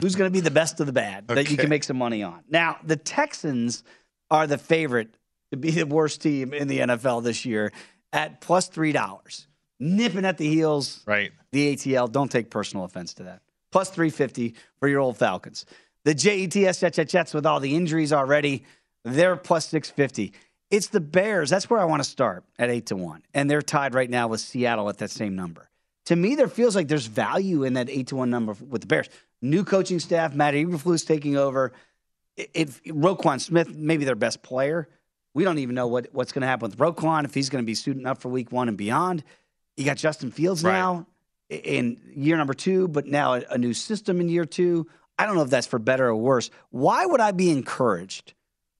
Who's 0.00 0.16
going 0.16 0.30
to 0.30 0.32
be 0.32 0.40
the 0.40 0.50
best 0.50 0.80
of 0.80 0.86
the 0.86 0.92
bad 0.92 1.28
that 1.28 1.50
you 1.50 1.56
can 1.56 1.68
make 1.68 1.84
some 1.84 1.98
money 1.98 2.22
on? 2.22 2.42
Now, 2.48 2.78
the 2.84 2.96
Texans 2.96 3.82
are 4.30 4.46
the 4.46 4.58
favorite 4.58 5.14
to 5.50 5.56
be 5.56 5.70
the 5.70 5.86
worst 5.86 6.22
team 6.22 6.52
in 6.54 6.68
the 6.68 6.78
NFL 6.78 7.22
this 7.22 7.44
year 7.44 7.72
at 8.12 8.40
plus 8.40 8.68
three 8.68 8.92
dollars, 8.92 9.46
nipping 9.78 10.24
at 10.24 10.38
the 10.38 10.48
heels. 10.48 11.02
Right. 11.06 11.32
The 11.52 11.74
ATL. 11.74 12.10
Don't 12.10 12.30
take 12.30 12.50
personal 12.50 12.84
offense 12.84 13.14
to 13.14 13.24
that. 13.24 13.42
Plus 13.72 13.90
three 13.90 14.10
fifty 14.10 14.54
for 14.78 14.88
your 14.88 15.00
old 15.00 15.16
Falcons. 15.16 15.64
The 16.04 16.14
Jets 16.14 17.34
with 17.34 17.46
all 17.46 17.60
the 17.60 17.76
injuries 17.76 18.12
already, 18.12 18.64
they're 19.04 19.36
plus 19.36 19.68
six 19.68 19.90
fifty. 19.90 20.32
It's 20.70 20.88
the 20.88 21.00
Bears. 21.00 21.50
That's 21.50 21.68
where 21.68 21.80
I 21.80 21.84
want 21.84 22.02
to 22.02 22.08
start 22.08 22.44
at 22.58 22.70
eight 22.70 22.86
to 22.86 22.96
one, 22.96 23.22
and 23.34 23.50
they're 23.50 23.62
tied 23.62 23.94
right 23.94 24.08
now 24.08 24.28
with 24.28 24.40
Seattle 24.40 24.88
at 24.88 24.98
that 24.98 25.10
same 25.10 25.34
number. 25.34 25.68
To 26.06 26.16
me, 26.16 26.36
there 26.36 26.48
feels 26.48 26.74
like 26.74 26.88
there's 26.88 27.06
value 27.06 27.64
in 27.64 27.74
that 27.74 27.90
eight 27.90 28.08
to 28.08 28.16
one 28.16 28.30
number 28.30 28.56
with 28.68 28.80
the 28.82 28.86
Bears. 28.86 29.08
New 29.42 29.64
coaching 29.64 30.00
staff, 30.00 30.34
Matt 30.34 30.54
Eberflus 30.54 31.06
taking 31.06 31.36
over. 31.36 31.72
It 32.36 32.68
Roquan 32.86 33.40
Smith, 33.40 33.74
maybe 33.74 34.04
their 34.04 34.14
best 34.14 34.42
player. 34.42 34.88
We 35.34 35.44
don't 35.44 35.58
even 35.58 35.74
know 35.74 35.86
what, 35.86 36.08
what's 36.12 36.32
going 36.32 36.42
to 36.42 36.48
happen 36.48 36.68
with 36.70 36.78
Roquan 36.78 37.24
if 37.24 37.34
he's 37.34 37.48
going 37.48 37.62
to 37.62 37.66
be 37.66 37.74
suiting 37.74 38.06
up 38.06 38.20
for 38.20 38.28
Week 38.28 38.50
One 38.50 38.68
and 38.68 38.76
beyond. 38.76 39.22
You 39.76 39.84
got 39.84 39.96
Justin 39.96 40.30
Fields 40.30 40.62
Right. 40.64 40.72
now 40.72 41.06
in 41.48 42.00
year 42.14 42.36
number 42.36 42.54
two, 42.54 42.88
but 42.88 43.06
now 43.06 43.34
a, 43.34 43.42
a 43.50 43.58
new 43.58 43.72
system 43.74 44.20
in 44.20 44.28
year 44.28 44.44
two. 44.44 44.86
I 45.18 45.26
don't 45.26 45.34
know 45.36 45.42
if 45.42 45.50
that's 45.50 45.66
for 45.66 45.78
better 45.78 46.08
or 46.08 46.16
worse. 46.16 46.50
Why 46.70 47.04
would 47.04 47.20
I 47.20 47.32
be 47.32 47.50
encouraged 47.50 48.32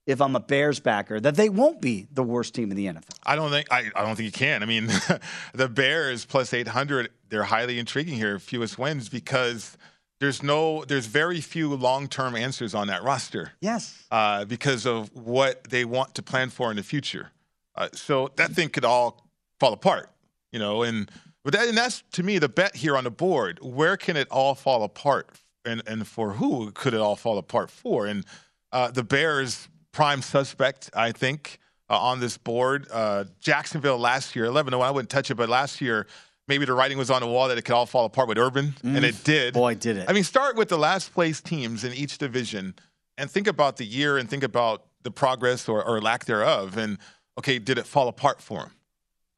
if 0.06 0.20
I'm 0.22 0.34
a 0.34 0.40
Bears 0.40 0.80
backer 0.80 1.20
that 1.20 1.36
they 1.36 1.48
won't 1.48 1.80
be 1.80 2.06
the 2.12 2.22
worst 2.22 2.54
team 2.54 2.70
in 2.70 2.76
the 2.76 2.86
NFL? 2.86 3.14
I 3.24 3.36
don't 3.36 3.50
think 3.50 3.66
I, 3.70 3.90
I 3.94 4.04
don't 4.04 4.16
think 4.16 4.26
you 4.26 4.32
can. 4.32 4.62
I 4.62 4.66
mean, 4.66 4.88
the 5.54 5.68
Bears 5.68 6.24
plus 6.24 6.54
800, 6.54 7.10
they're 7.28 7.44
highly 7.44 7.78
intriguing 7.78 8.14
here, 8.14 8.38
fewest 8.38 8.78
wins 8.78 9.08
because 9.08 9.76
there's 10.20 10.42
no 10.42 10.84
there's 10.84 11.06
very 11.06 11.40
few 11.40 11.74
long-term 11.74 12.36
answers 12.36 12.74
on 12.74 12.86
that 12.88 13.02
roster. 13.02 13.52
Yes. 13.60 14.04
Uh, 14.10 14.44
because 14.44 14.86
of 14.86 15.10
what 15.14 15.64
they 15.64 15.84
want 15.84 16.14
to 16.16 16.22
plan 16.22 16.50
for 16.50 16.70
in 16.70 16.76
the 16.76 16.82
future. 16.82 17.30
Uh, 17.74 17.88
so 17.92 18.30
that 18.36 18.50
thing 18.52 18.68
could 18.68 18.84
all 18.84 19.26
fall 19.58 19.72
apart, 19.72 20.10
you 20.52 20.58
know, 20.58 20.82
and 20.82 21.10
but 21.42 21.54
that, 21.54 21.68
and 21.68 21.76
that's 21.76 22.02
to 22.12 22.22
me 22.22 22.38
the 22.38 22.48
bet 22.48 22.76
here 22.76 22.96
on 22.96 23.04
the 23.04 23.10
board. 23.10 23.58
Where 23.62 23.96
can 23.96 24.16
it 24.16 24.28
all 24.30 24.54
fall 24.54 24.82
apart, 24.82 25.30
and 25.64 25.82
and 25.86 26.06
for 26.06 26.32
who 26.32 26.70
could 26.72 26.92
it 26.92 27.00
all 27.00 27.16
fall 27.16 27.38
apart 27.38 27.70
for? 27.70 28.06
And 28.06 28.26
uh, 28.72 28.90
the 28.90 29.02
Bears 29.02 29.68
prime 29.92 30.22
suspect, 30.22 30.90
I 30.94 31.12
think, 31.12 31.58
uh, 31.88 31.98
on 31.98 32.20
this 32.20 32.36
board. 32.36 32.86
Uh, 32.92 33.24
Jacksonville 33.40 33.98
last 33.98 34.36
year, 34.36 34.44
11 34.44 34.72
0. 34.72 34.80
I 34.82 34.90
wouldn't 34.90 35.10
touch 35.10 35.30
it, 35.30 35.34
but 35.34 35.48
last 35.48 35.80
year, 35.80 36.06
maybe 36.50 36.66
the 36.66 36.74
writing 36.74 36.98
was 36.98 37.10
on 37.10 37.22
the 37.22 37.26
wall 37.26 37.48
that 37.48 37.56
it 37.56 37.62
could 37.62 37.74
all 37.74 37.86
fall 37.86 38.04
apart 38.04 38.28
with 38.28 38.36
Urban, 38.36 38.74
and 38.82 39.02
it 39.04 39.24
did. 39.24 39.54
Boy, 39.54 39.74
did 39.74 39.96
it. 39.96 40.06
I 40.10 40.12
mean, 40.12 40.24
start 40.24 40.56
with 40.56 40.68
the 40.68 40.76
last 40.76 41.14
place 41.14 41.40
teams 41.40 41.84
in 41.84 41.94
each 41.94 42.18
division 42.18 42.74
and 43.16 43.30
think 43.30 43.46
about 43.46 43.78
the 43.78 43.86
year 43.86 44.18
and 44.18 44.28
think 44.28 44.42
about 44.42 44.84
the 45.02 45.10
progress 45.10 45.68
or, 45.68 45.82
or 45.82 46.00
lack 46.02 46.26
thereof. 46.26 46.76
And 46.76 46.98
okay, 47.38 47.58
did 47.58 47.78
it 47.78 47.86
fall 47.86 48.08
apart 48.08 48.42
for 48.42 48.64
him? 48.64 48.70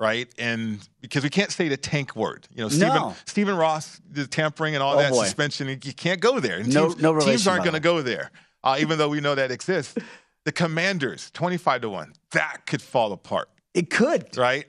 Right. 0.00 0.28
And 0.36 0.80
because 1.00 1.22
we 1.22 1.30
can't 1.30 1.52
say 1.52 1.68
the 1.68 1.76
tank 1.76 2.16
word, 2.16 2.48
you 2.52 2.62
know, 2.62 2.68
Stephen, 2.68 2.88
No. 2.96 3.14
Stephen 3.24 3.56
Ross, 3.56 4.00
the 4.10 4.26
tampering 4.26 4.74
and 4.74 4.82
all 4.82 4.94
Oh, 4.94 4.98
that 4.98 5.12
boy. 5.12 5.22
suspension, 5.22 5.68
you 5.68 5.76
can't 5.94 6.20
go 6.20 6.40
there. 6.40 6.58
And 6.58 6.74
No- 6.74 6.88
teams, 6.88 7.00
no 7.02 7.20
teams 7.20 7.46
aren't 7.46 7.62
going 7.62 7.74
to 7.74 7.80
go 7.80 8.02
there, 8.02 8.32
uh, 8.64 8.78
even 8.80 8.98
though 8.98 9.08
we 9.10 9.20
know 9.20 9.34
that 9.36 9.50
exists. 9.52 9.94
The 10.44 10.50
Commanders, 10.50 11.30
25 11.34 11.82
to 11.82 11.88
1, 11.90 12.14
that 12.32 12.66
could 12.66 12.82
fall 12.82 13.12
apart 13.12 13.48
It 13.74 13.90
could. 13.90 14.36
right? 14.36 14.66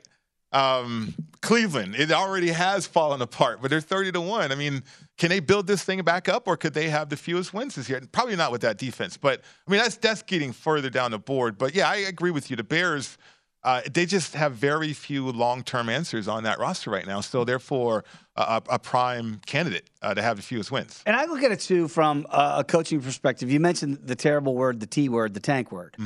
Um, 0.54 1.14
Cleveland, 1.42 1.96
it 1.96 2.12
already 2.12 2.50
has 2.50 2.88
fallen 2.88 3.22
apart, 3.22 3.62
but 3.62 3.70
they're 3.70 3.82
30 3.82 4.14
to 4.14 4.22
1. 4.22 4.52
I 4.52 4.56
mean, 4.56 4.82
can 5.18 5.30
they 5.30 5.42
build 5.42 5.68
this 5.68 5.84
thing 5.84 6.02
back 6.02 6.30
up 6.30 6.48
or 6.48 6.56
could 6.56 6.74
they 6.74 6.90
have 6.90 7.10
the 7.10 7.18
fewest 7.18 7.54
wins 7.54 7.76
this 7.76 7.90
year? 7.90 8.02
Probably 8.12 8.38
not 8.38 8.52
with 8.52 8.62
that 8.62 8.78
defense, 8.78 9.18
but 9.18 9.42
I 9.68 9.72
mean, 9.72 9.82
that's 9.82 9.98
that's 9.98 10.24
getting 10.24 10.54
further 10.54 10.90
down 10.90 11.12
the 11.12 11.20
board. 11.20 11.58
But 11.58 11.76
yeah, 11.76 11.90
I 11.90 11.98
agree 11.98 12.32
with 12.32 12.50
you. 12.50 12.56
The 12.56 12.64
Bears, 12.64 13.18
uh, 13.64 13.82
they 13.94 14.06
just 14.06 14.36
have 14.36 14.54
very 14.54 14.94
few 14.94 15.30
long 15.32 15.64
term 15.64 15.90
answers 15.90 16.30
on 16.30 16.44
that 16.44 16.60
roster 16.60 16.90
right 16.90 17.06
now. 17.06 17.20
So, 17.20 17.44
therefore, 17.44 18.06
a, 18.38 18.62
a 18.70 18.80
prime 18.80 19.42
candidate 19.46 19.90
uh, 20.02 20.14
to 20.14 20.22
have 20.22 20.38
the 20.38 20.44
fewest 20.44 20.72
wins. 20.72 21.04
And 21.06 21.16
I 21.16 21.26
look 21.26 21.44
at 21.44 21.52
it 21.52 21.60
too 21.60 21.90
from 21.90 22.26
a 22.32 22.56
a 22.60 22.64
coaching 22.64 23.02
perspective. 23.02 23.52
You 23.52 23.60
mentioned 23.60 24.00
the 24.04 24.16
terrible 24.16 24.56
word, 24.56 24.80
the 24.80 24.88
T 24.88 25.10
word, 25.10 25.34
the 25.34 25.42
tank 25.42 25.72
word. 25.72 25.98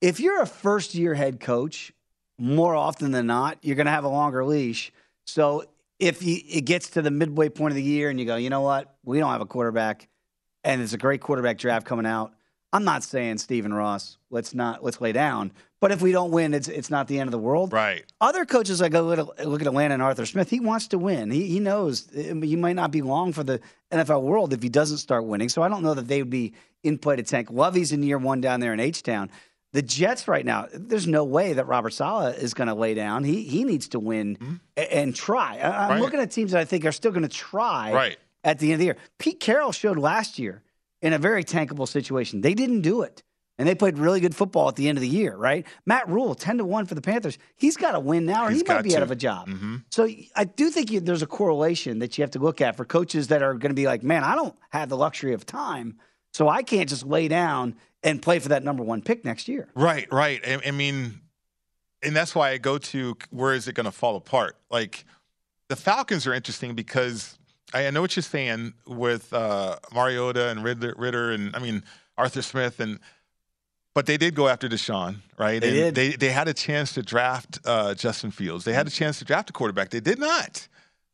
If 0.00 0.20
you're 0.20 0.40
a 0.40 0.46
first 0.46 0.94
year 0.94 1.14
head 1.14 1.40
coach, 1.40 1.92
more 2.38 2.74
often 2.74 3.10
than 3.10 3.26
not, 3.26 3.58
you're 3.62 3.76
going 3.76 3.86
to 3.86 3.92
have 3.92 4.04
a 4.04 4.08
longer 4.08 4.44
leash. 4.44 4.92
So 5.26 5.64
if 5.98 6.22
you, 6.22 6.40
it 6.48 6.62
gets 6.62 6.90
to 6.90 7.02
the 7.02 7.10
midway 7.10 7.48
point 7.48 7.72
of 7.72 7.76
the 7.76 7.82
year 7.82 8.10
and 8.10 8.18
you 8.18 8.26
go, 8.26 8.36
you 8.36 8.50
know 8.50 8.60
what, 8.60 8.94
we 9.04 9.18
don't 9.18 9.30
have 9.30 9.40
a 9.40 9.46
quarterback, 9.46 10.08
and 10.64 10.80
there's 10.80 10.94
a 10.94 10.98
great 10.98 11.20
quarterback 11.20 11.58
draft 11.58 11.86
coming 11.86 12.06
out. 12.06 12.32
I'm 12.72 12.84
not 12.84 13.02
saying 13.02 13.38
Stephen 13.38 13.72
Ross. 13.72 14.18
Let's 14.30 14.54
not 14.54 14.84
let's 14.84 15.00
lay 15.00 15.12
down. 15.12 15.52
But 15.80 15.90
if 15.90 16.02
we 16.02 16.12
don't 16.12 16.30
win, 16.30 16.52
it's 16.52 16.68
it's 16.68 16.90
not 16.90 17.08
the 17.08 17.18
end 17.18 17.28
of 17.28 17.32
the 17.32 17.38
world. 17.38 17.72
Right. 17.72 18.04
Other 18.20 18.44
coaches 18.44 18.80
like 18.80 18.92
go 18.92 19.02
look 19.02 19.18
at, 19.18 19.48
look 19.48 19.62
at 19.62 19.66
Atlanta 19.66 19.94
and 19.94 20.02
Arthur 20.02 20.26
Smith. 20.26 20.50
He 20.50 20.60
wants 20.60 20.88
to 20.88 20.98
win. 20.98 21.30
He 21.30 21.46
he 21.46 21.60
knows 21.60 22.08
eh, 22.14 22.34
he 22.34 22.56
might 22.56 22.76
not 22.76 22.90
be 22.90 23.00
long 23.00 23.32
for 23.32 23.42
the 23.42 23.60
NFL 23.90 24.22
world 24.22 24.52
if 24.52 24.62
he 24.62 24.68
doesn't 24.68 24.98
start 24.98 25.24
winning. 25.24 25.48
So 25.48 25.62
I 25.62 25.68
don't 25.68 25.82
know 25.82 25.94
that 25.94 26.08
they 26.08 26.20
would 26.20 26.30
be 26.30 26.52
in 26.82 26.98
play 26.98 27.16
to 27.16 27.22
tank. 27.22 27.50
Lovie's 27.50 27.92
in 27.92 28.02
year 28.02 28.18
one 28.18 28.42
down 28.42 28.60
there 28.60 28.74
in 28.74 28.80
H 28.80 29.02
Town. 29.02 29.30
The 29.74 29.82
Jets 29.82 30.26
right 30.28 30.44
now, 30.46 30.66
there's 30.72 31.06
no 31.06 31.24
way 31.24 31.52
that 31.52 31.66
Robert 31.66 31.90
Saleh 31.90 32.36
is 32.38 32.54
going 32.54 32.68
to 32.68 32.74
lay 32.74 32.94
down. 32.94 33.22
He 33.24 33.42
he 33.42 33.64
needs 33.64 33.88
to 33.88 34.00
win 34.00 34.60
a- 34.76 34.94
and 34.96 35.14
try. 35.14 35.58
I, 35.58 35.66
I'm 35.66 35.72
Mm-hmm. 35.72 35.90
Right. 35.92 36.00
looking 36.00 36.20
at 36.20 36.30
teams 36.30 36.52
that 36.52 36.60
I 36.60 36.64
think 36.64 36.84
are 36.86 36.92
still 36.92 37.10
going 37.12 37.22
to 37.22 37.28
try 37.28 37.92
Right. 37.92 38.16
at 38.44 38.58
the 38.58 38.66
end 38.68 38.74
of 38.74 38.78
the 38.80 38.84
year. 38.86 38.96
Pete 39.18 39.40
Carroll 39.40 39.72
showed 39.72 39.98
last 39.98 40.38
year 40.38 40.62
in 41.02 41.12
a 41.12 41.18
very 41.18 41.44
tankable 41.44 41.86
situation. 41.86 42.40
They 42.40 42.54
didn't 42.54 42.80
do 42.80 43.02
it. 43.02 43.22
And 43.60 43.66
they 43.68 43.74
played 43.74 43.98
really 43.98 44.20
good 44.20 44.36
football 44.36 44.68
at 44.68 44.76
the 44.76 44.88
end 44.88 44.98
of 44.98 45.02
the 45.02 45.08
year, 45.08 45.36
right? 45.36 45.66
Matt 45.84 46.08
Rhule, 46.08 46.36
10 46.36 46.58
to 46.58 46.64
1 46.64 46.86
for 46.86 46.94
the 46.94 47.00
Panthers. 47.00 47.38
He's 47.56 47.76
got 47.76 47.92
to 47.92 47.98
win 48.00 48.24
now, 48.24 48.46
or 48.46 48.50
He's 48.50 48.62
he 48.62 48.68
might 48.68 48.82
be 48.82 48.96
out 48.96 49.02
of 49.02 49.10
a 49.10 49.16
job. 49.16 49.48
Mm-hmm. 49.48 49.76
So 49.90 50.08
I 50.36 50.44
do 50.44 50.70
think 50.70 50.92
you, 50.92 51.00
there's 51.00 51.22
a 51.22 51.26
correlation 51.26 51.98
that 51.98 52.16
you 52.16 52.22
have 52.22 52.30
to 52.32 52.38
look 52.38 52.60
at 52.60 52.76
for 52.76 52.84
coaches 52.84 53.26
that 53.28 53.42
are 53.42 53.54
going 53.54 53.70
to 53.70 53.74
be 53.74 53.86
like, 53.86 54.04
man, 54.04 54.22
I 54.22 54.36
don't 54.36 54.54
have 54.70 54.88
the 54.88 54.96
luxury 54.96 55.32
of 55.34 55.44
time, 55.44 55.96
so 56.32 56.48
I 56.48 56.62
can't 56.62 56.88
just 56.88 57.04
lay 57.04 57.26
down 57.26 57.74
and 58.02 58.22
play 58.22 58.38
for 58.38 58.48
that 58.50 58.62
number 58.62 58.82
one 58.82 59.02
pick 59.02 59.24
next 59.24 59.48
year. 59.48 59.68
Right, 59.74 60.10
right. 60.12 60.40
I, 60.46 60.60
I 60.66 60.70
mean, 60.70 61.20
and 62.02 62.14
that's 62.14 62.34
why 62.34 62.50
I 62.50 62.58
go 62.58 62.78
to 62.78 63.16
where 63.30 63.54
is 63.54 63.68
it 63.68 63.74
going 63.74 63.86
to 63.86 63.92
fall 63.92 64.16
apart? 64.16 64.56
Like 64.70 65.04
the 65.68 65.76
Falcons 65.76 66.26
are 66.26 66.34
interesting 66.34 66.74
because 66.74 67.38
I, 67.74 67.86
I 67.86 67.90
know 67.90 68.00
what 68.00 68.16
you're 68.16 68.22
saying 68.22 68.74
with 68.86 69.32
uh, 69.32 69.76
Mariota 69.92 70.48
and 70.48 70.62
Ridder, 70.62 70.94
Ridder, 70.96 71.32
and 71.32 71.54
I 71.54 71.58
mean 71.58 71.82
Arthur 72.16 72.42
Smith, 72.42 72.80
and 72.80 72.98
but 73.94 74.06
they 74.06 74.16
did 74.16 74.34
go 74.34 74.48
after 74.48 74.68
Deshaun, 74.68 75.16
right? 75.38 75.60
They 75.60 75.86
and 75.86 75.94
did. 75.94 75.94
They 75.94 76.16
they 76.16 76.32
had 76.32 76.48
a 76.48 76.54
chance 76.54 76.94
to 76.94 77.02
draft 77.02 77.58
uh, 77.64 77.94
Justin 77.94 78.30
Fields. 78.30 78.64
They 78.64 78.72
had 78.72 78.86
a 78.86 78.90
chance 78.90 79.18
to 79.18 79.24
draft 79.24 79.50
a 79.50 79.52
quarterback. 79.52 79.90
They 79.90 80.00
did 80.00 80.18
not. 80.18 80.68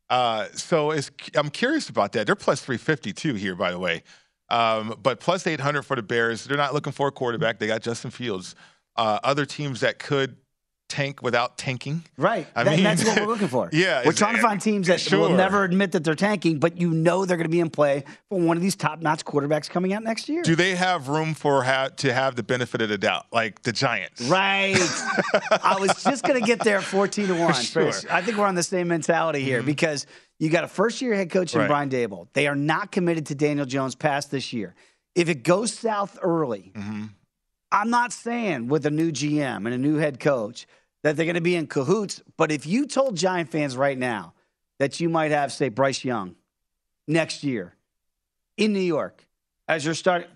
Uh, 0.09 0.45
so 0.53 0.91
it's, 0.91 1.09
I'm 1.33 1.49
curious 1.49 1.89
about 1.89 2.11
that. 2.11 2.27
They're 2.27 2.35
plus 2.35 2.61
352 2.61 3.33
here, 3.33 3.55
by 3.55 3.71
the 3.71 3.79
way. 3.79 4.03
Um, 4.49 4.95
but 5.01 5.19
plus 5.19 5.47
800 5.47 5.83
for 5.83 5.95
the 5.95 6.03
Bears. 6.03 6.43
They're 6.45 6.57
not 6.57 6.73
looking 6.73 6.93
for 6.93 7.07
a 7.07 7.11
quarterback. 7.11 7.59
They 7.59 7.67
got 7.67 7.81
Justin 7.81 8.11
Fields. 8.11 8.55
Uh, 8.95 9.19
other 9.23 9.45
teams 9.45 9.81
that 9.81 9.99
could 9.99 10.37
tank 10.87 11.23
without 11.23 11.57
tanking. 11.57 12.03
Right. 12.15 12.45
I 12.55 12.63
That- 12.63 12.75
mean- 12.75 12.83
that's 12.83 13.03
what 13.03 13.19
we're 13.19 13.25
looking 13.33 13.47
for. 13.47 13.69
Yeah, 13.73 14.03
We're 14.05 14.11
trying 14.11 14.35
to 14.35 14.41
find 14.41 14.61
teams 14.61 14.85
that 14.85 15.05
will 15.11 15.29
never 15.29 15.63
admit 15.63 15.93
that 15.93 16.03
they're 16.03 16.13
tanking, 16.13 16.59
but 16.59 16.77
you 16.79 16.91
know 16.91 17.25
they're 17.25 17.37
going 17.37 17.45
to 17.47 17.51
be 17.51 17.59
in 17.59 17.71
play 17.71 18.03
for 18.29 18.39
one 18.39 18.55
of 18.55 18.61
these 18.61 18.75
top 18.75 19.01
notch 19.01 19.25
quarterbacks 19.25 19.67
coming 19.67 19.93
out 19.93 20.03
next 20.03 20.29
year. 20.29 20.43
Do 20.43 20.55
they 20.55 20.75
have 20.75 21.07
room 21.09 21.33
for 21.33 21.63
ha- 21.63 21.89
to 21.97 22.13
have 22.13 22.35
the 22.35 22.43
benefit 22.43 22.83
of 22.83 22.89
the 22.89 22.99
doubt, 22.99 23.25
like 23.33 23.63
the 23.63 23.71
Giants? 23.71 24.21
Right. 24.21 24.75
I 25.63 25.77
was 25.79 26.03
just 26.03 26.23
going 26.23 26.39
to 26.39 26.45
get 26.45 26.59
there 26.59 26.79
14 26.81 27.27
to 27.29 27.33
1. 27.33 27.53
Sure. 27.55 27.83
Chris. 27.85 28.05
I 28.11 28.21
think 28.21 28.37
we're 28.37 28.45
on 28.45 28.55
the 28.55 28.61
same 28.63 28.87
mentality 28.87 29.41
here 29.41 29.63
because 29.63 30.05
you 30.39 30.49
got 30.49 30.63
a 30.63 30.67
first 30.67 31.01
year 31.01 31.13
head 31.13 31.29
coach 31.29 31.53
in 31.53 31.61
Right. 31.61 31.67
Brian 31.67 31.89
Daboll. 31.89 32.27
They 32.33 32.47
are 32.47 32.55
not 32.55 32.91
committed 32.91 33.27
to 33.27 33.35
Daniel 33.35 33.65
Jones 33.65 33.95
past 33.95 34.31
this 34.31 34.53
year. 34.53 34.75
If 35.13 35.29
it 35.29 35.43
goes 35.43 35.73
south 35.73 36.19
early, 36.21 36.71
mm-hmm. 36.75 37.05
I'm 37.71 37.89
not 37.89 38.11
saying 38.13 38.67
with 38.67 38.85
a 38.85 38.91
new 38.91 39.11
GM 39.11 39.65
and 39.65 39.67
a 39.67 39.77
new 39.77 39.95
head 39.95 40.19
coach 40.19 40.67
that 41.03 41.15
they're 41.15 41.25
going 41.25 41.35
to 41.35 41.41
be 41.41 41.55
in 41.55 41.67
cahoots. 41.67 42.21
But 42.37 42.51
if 42.51 42.65
you 42.65 42.85
told 42.85 43.15
Giant 43.15 43.49
fans 43.49 43.77
right 43.77 43.97
now 43.97 44.33
that 44.79 44.99
you 44.99 45.09
might 45.09 45.31
have, 45.31 45.51
say, 45.51 45.69
Bryce 45.69 46.03
Young 46.03 46.35
next 47.07 47.43
year 47.43 47.75
in 48.57 48.73
New 48.73 48.79
York 48.79 49.25
as 49.67 49.85
your 49.85 49.93
start, 49.93 50.27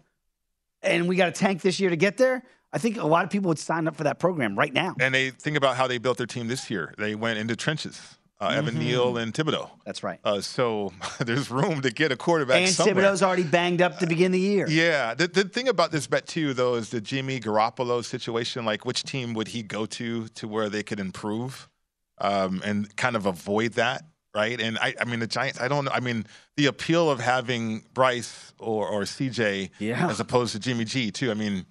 and 0.81 1.07
we 1.07 1.15
got 1.15 1.33
to 1.33 1.39
tank 1.39 1.61
this 1.61 1.79
year 1.79 1.89
to 1.89 1.97
get 1.97 2.17
there, 2.17 2.43
I 2.71 2.77
think 2.77 2.97
a 2.97 3.05
lot 3.05 3.25
of 3.25 3.31
people 3.31 3.49
would 3.49 3.59
sign 3.59 3.87
up 3.87 3.95
for 3.95 4.03
that 4.03 4.19
program 4.19 4.57
right 4.57 4.71
now. 4.71 4.95
And 4.99 5.13
they 5.13 5.31
think 5.31 5.57
about 5.57 5.75
how 5.75 5.87
they 5.87 5.97
built 5.97 6.17
their 6.17 6.27
team 6.27 6.47
this 6.47 6.69
year. 6.69 6.93
They 6.97 7.15
went 7.15 7.39
into 7.39 7.55
trenches. 7.55 8.18
Uh, 8.41 8.47
Evan 8.55 8.79
Neal 8.79 9.17
and 9.17 9.33
Thibodeaux. 9.33 9.69
That's 9.85 10.01
right. 10.01 10.17
Uh, 10.23 10.39
so 10.39 10.93
there's 11.19 11.51
room 11.51 11.81
to 11.81 11.91
get 11.91 12.11
a 12.13 12.15
quarterback 12.15 12.61
And 12.61 12.69
somewhere. 12.71 12.95
Thibodeaux's 13.03 13.21
already 13.21 13.43
banged 13.43 13.81
up 13.81 13.99
to 13.99 14.07
begin 14.07 14.31
the 14.31 14.39
year. 14.39 14.65
Yeah. 14.69 15.13
The, 15.13 15.27
the 15.27 15.43
thing 15.43 15.67
about 15.67 15.91
this 15.91 16.07
bet 16.07 16.25
too, 16.25 16.53
though, 16.53 16.75
is 16.75 16.89
the 16.89 17.01
Jimmy 17.01 17.41
Garoppolo 17.41 18.03
situation. 18.03 18.63
Like, 18.63 18.85
which 18.85 19.03
team 19.03 19.33
would 19.33 19.49
he 19.49 19.61
go 19.61 19.85
to 19.87 20.27
to 20.29 20.47
where 20.47 20.69
they 20.69 20.83
could 20.83 21.01
improve 21.01 21.67
um, 22.19 22.61
and 22.63 22.95
kind 22.95 23.17
of 23.17 23.25
avoid 23.25 23.73
that, 23.73 24.03
right? 24.33 24.59
And 24.61 24.77
I, 24.79 24.95
I 25.01 25.03
mean, 25.03 25.19
the 25.19 25.27
Giants. 25.27 25.59
I 25.59 25.67
don't 25.67 25.83
know. 25.83 25.91
I 25.91 25.99
mean, 25.99 26.25
the 26.55 26.67
appeal 26.67 27.09
of 27.11 27.19
having 27.19 27.83
Bryce 27.93 28.53
or 28.57 28.87
or 28.87 29.01
CJ 29.01 29.69
Yeah. 29.79 30.07
as 30.09 30.21
opposed 30.21 30.53
to 30.53 30.59
Jimmy 30.59 30.85
G 30.85 31.11
too. 31.11 31.29
I 31.29 31.33
mean, 31.33 31.65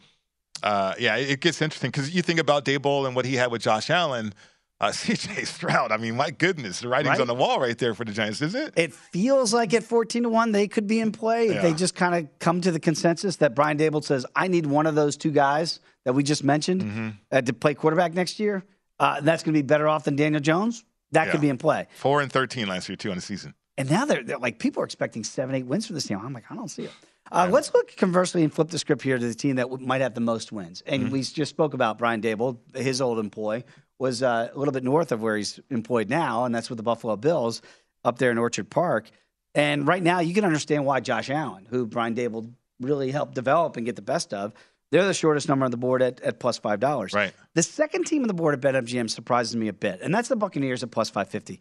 uh, 0.63 0.93
yeah, 0.99 1.17
it 1.17 1.31
it 1.31 1.41
gets 1.41 1.63
interesting 1.63 1.91
because 1.91 2.15
you 2.15 2.21
think 2.21 2.41
about 2.41 2.67
Daboll 2.67 3.07
and 3.07 3.17
what 3.17 3.25
he 3.25 3.37
had 3.37 3.51
with 3.51 3.63
Josh 3.63 3.89
Allen. 3.89 4.35
Uh, 4.81 4.89
CJ 4.93 5.47
Stroud. 5.47 5.91
I 5.93 5.97
mean, 5.97 6.17
my 6.17 6.31
goodness, 6.31 6.81
the 6.81 6.89
writing's 6.89 7.13
Right. 7.15 7.21
on 7.21 7.27
the 7.27 7.35
wall 7.35 7.59
right 7.61 7.77
there 7.77 7.95
for 7.95 8.05
the 8.05 8.13
Giants, 8.13 8.41
is 8.43 8.55
it? 8.55 8.75
It 8.77 8.93
feels 8.95 9.53
like 9.53 9.75
at 9.75 9.83
14 9.83 10.23
to 10.23 10.29
1, 10.29 10.53
they 10.53 10.69
could 10.69 10.87
be 10.87 11.01
in 11.01 11.11
play 11.13 11.49
if 11.49 11.63
they 11.63 11.75
just 11.75 11.95
kind 11.97 12.15
of 12.15 12.39
come 12.39 12.61
to 12.61 12.71
the 12.71 12.79
consensus 12.81 13.37
that 13.37 13.55
Brian 13.55 13.77
Daboll 13.79 14.05
says, 14.05 14.25
I 14.37 14.47
need 14.49 14.67
one 14.67 14.87
of 14.87 14.95
those 14.95 15.17
two 15.17 15.33
guys 15.33 15.81
that 16.05 16.13
we 16.13 16.23
just 16.23 16.45
mentioned 16.45 16.83
Mm-hmm. 16.83 17.09
uh, 17.33 17.41
to 17.43 17.53
play 17.53 17.75
quarterback 17.75 18.15
next 18.15 18.39
year. 18.39 18.63
Uh, 19.01 19.21
that's 19.21 19.43
going 19.43 19.53
to 19.55 19.59
be 19.59 19.67
better 19.67 19.89
off 19.89 20.05
than 20.05 20.17
Daniel 20.17 20.41
Jones. 20.41 20.85
That 21.13 21.27
Yeah. 21.27 21.33
could 21.33 21.41
be 21.41 21.49
in 21.49 21.59
play. 21.59 21.87
Four 21.97 22.21
and 22.21 22.31
thirteen 22.31 22.69
last 22.69 22.89
year 22.89 22.97
too 22.97 23.11
on 23.11 23.17
the 23.17 23.23
season. 23.23 23.55
And 23.77 23.91
now 23.91 24.05
they're, 24.05 24.23
they're 24.25 24.39
like, 24.39 24.59
people 24.59 24.83
are 24.83 24.85
expecting 24.85 25.23
seven, 25.25 25.55
eight 25.55 25.67
wins 25.67 25.87
for 25.87 25.93
this 25.93 26.07
team. 26.07 26.19
I'm 26.23 26.33
like, 26.33 26.45
I 26.51 26.55
don't 26.55 26.69
see 26.69 26.83
it. 26.85 26.91
Uh, 27.31 27.49
Let's 27.51 27.73
look 27.75 27.95
conversely 27.97 28.43
and 28.43 28.53
flip 28.53 28.69
the 28.71 28.79
script 28.79 29.03
here 29.03 29.19
to 29.19 29.27
the 29.27 29.35
team 29.35 29.57
that 29.57 29.69
w- 29.69 29.87
might 29.87 30.01
have 30.01 30.15
the 30.15 30.21
most 30.21 30.51
wins. 30.51 30.83
And 30.87 31.05
Mm-hmm. 31.05 31.13
we 31.13 31.23
just 31.23 31.51
spoke 31.51 31.75
about 31.75 31.99
Brian 31.99 32.21
Daboll, 32.23 32.59
his 32.75 33.01
old 33.01 33.19
employ 33.19 33.65
was 33.99 34.23
uh, 34.23 34.49
a 34.53 34.59
little 34.59 34.73
bit 34.73 34.85
north 34.85 35.13
of 35.13 35.23
where 35.23 35.37
he's 35.37 35.59
employed 35.71 36.09
now, 36.09 36.45
and 36.45 36.55
that's 36.55 36.71
with 36.71 36.77
the 36.77 36.83
Buffalo 36.83 37.17
Bills 37.17 37.63
up 38.05 38.19
there 38.19 38.31
in 38.31 38.39
Orchard 38.39 38.71
Park. 38.71 39.11
And 39.55 39.87
right 39.89 40.03
now, 40.03 40.21
you 40.21 40.35
can 40.35 40.45
understand 40.45 40.85
why 40.85 41.01
Josh 41.01 41.31
Allen, 41.31 41.67
who 41.69 41.87
Brian 41.87 42.15
Daboll 42.15 42.53
really 42.81 43.11
helped 43.11 43.35
develop 43.35 43.77
and 43.77 43.85
get 43.85 43.97
the 43.97 44.03
best 44.03 44.33
of, 44.33 44.53
they're 44.91 45.05
the 45.05 45.13
shortest 45.15 45.49
number 45.49 45.65
on 45.65 45.71
the 45.71 45.77
board 45.77 46.01
at, 46.01 46.21
at 46.21 46.39
plus 46.39 46.59
five 46.59 46.81
dollars. 46.81 47.13
Right. 47.13 47.33
The 47.55 47.63
second 47.63 48.05
team 48.05 48.23
on 48.23 48.29
the 48.29 48.35
board 48.35 48.55
at 48.55 48.75
BetMGM 48.75 49.11
surprises 49.11 49.57
me 49.57 49.69
a 49.69 49.73
bit, 49.73 50.01
and 50.01 50.15
that's 50.15 50.29
the 50.29 50.37
Buccaneers 50.37 50.83
at 50.83 50.91
plus 50.91 51.11
five 51.11 51.29
fifty. 51.29 51.61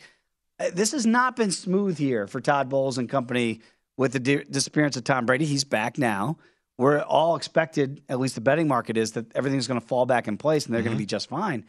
Uh, 0.59 0.69
This 0.73 0.91
has 0.91 1.05
not 1.05 1.35
been 1.35 1.51
smooth 1.51 1.97
here 1.97 2.27
for 2.27 2.39
Todd 2.39 2.69
Bowles 2.69 2.97
and 2.97 3.09
company 3.09 3.61
with 3.97 4.13
the 4.13 4.19
di- 4.19 4.43
disappearance 4.43 4.95
of 4.95 5.03
Tom 5.03 5.25
Brady. 5.25 5.45
He's 5.45 5.63
back 5.63 5.97
now. 5.97 6.38
We're 6.77 7.01
all 7.01 7.35
expected, 7.35 8.03
at 8.07 8.19
least 8.19 8.35
the 8.35 8.41
betting 8.41 8.67
market 8.67 8.97
is, 8.97 9.13
that 9.13 9.35
everything's 9.35 9.67
going 9.67 9.81
to 9.81 9.85
fall 9.88 10.05
back 10.05 10.27
in 10.27 10.38
place 10.38 10.67
and 10.67 10.75
they're 10.75 10.83
going 10.83 10.95
to 10.95 10.99
be 10.99 11.07
just 11.07 11.27
fine. 11.27 11.65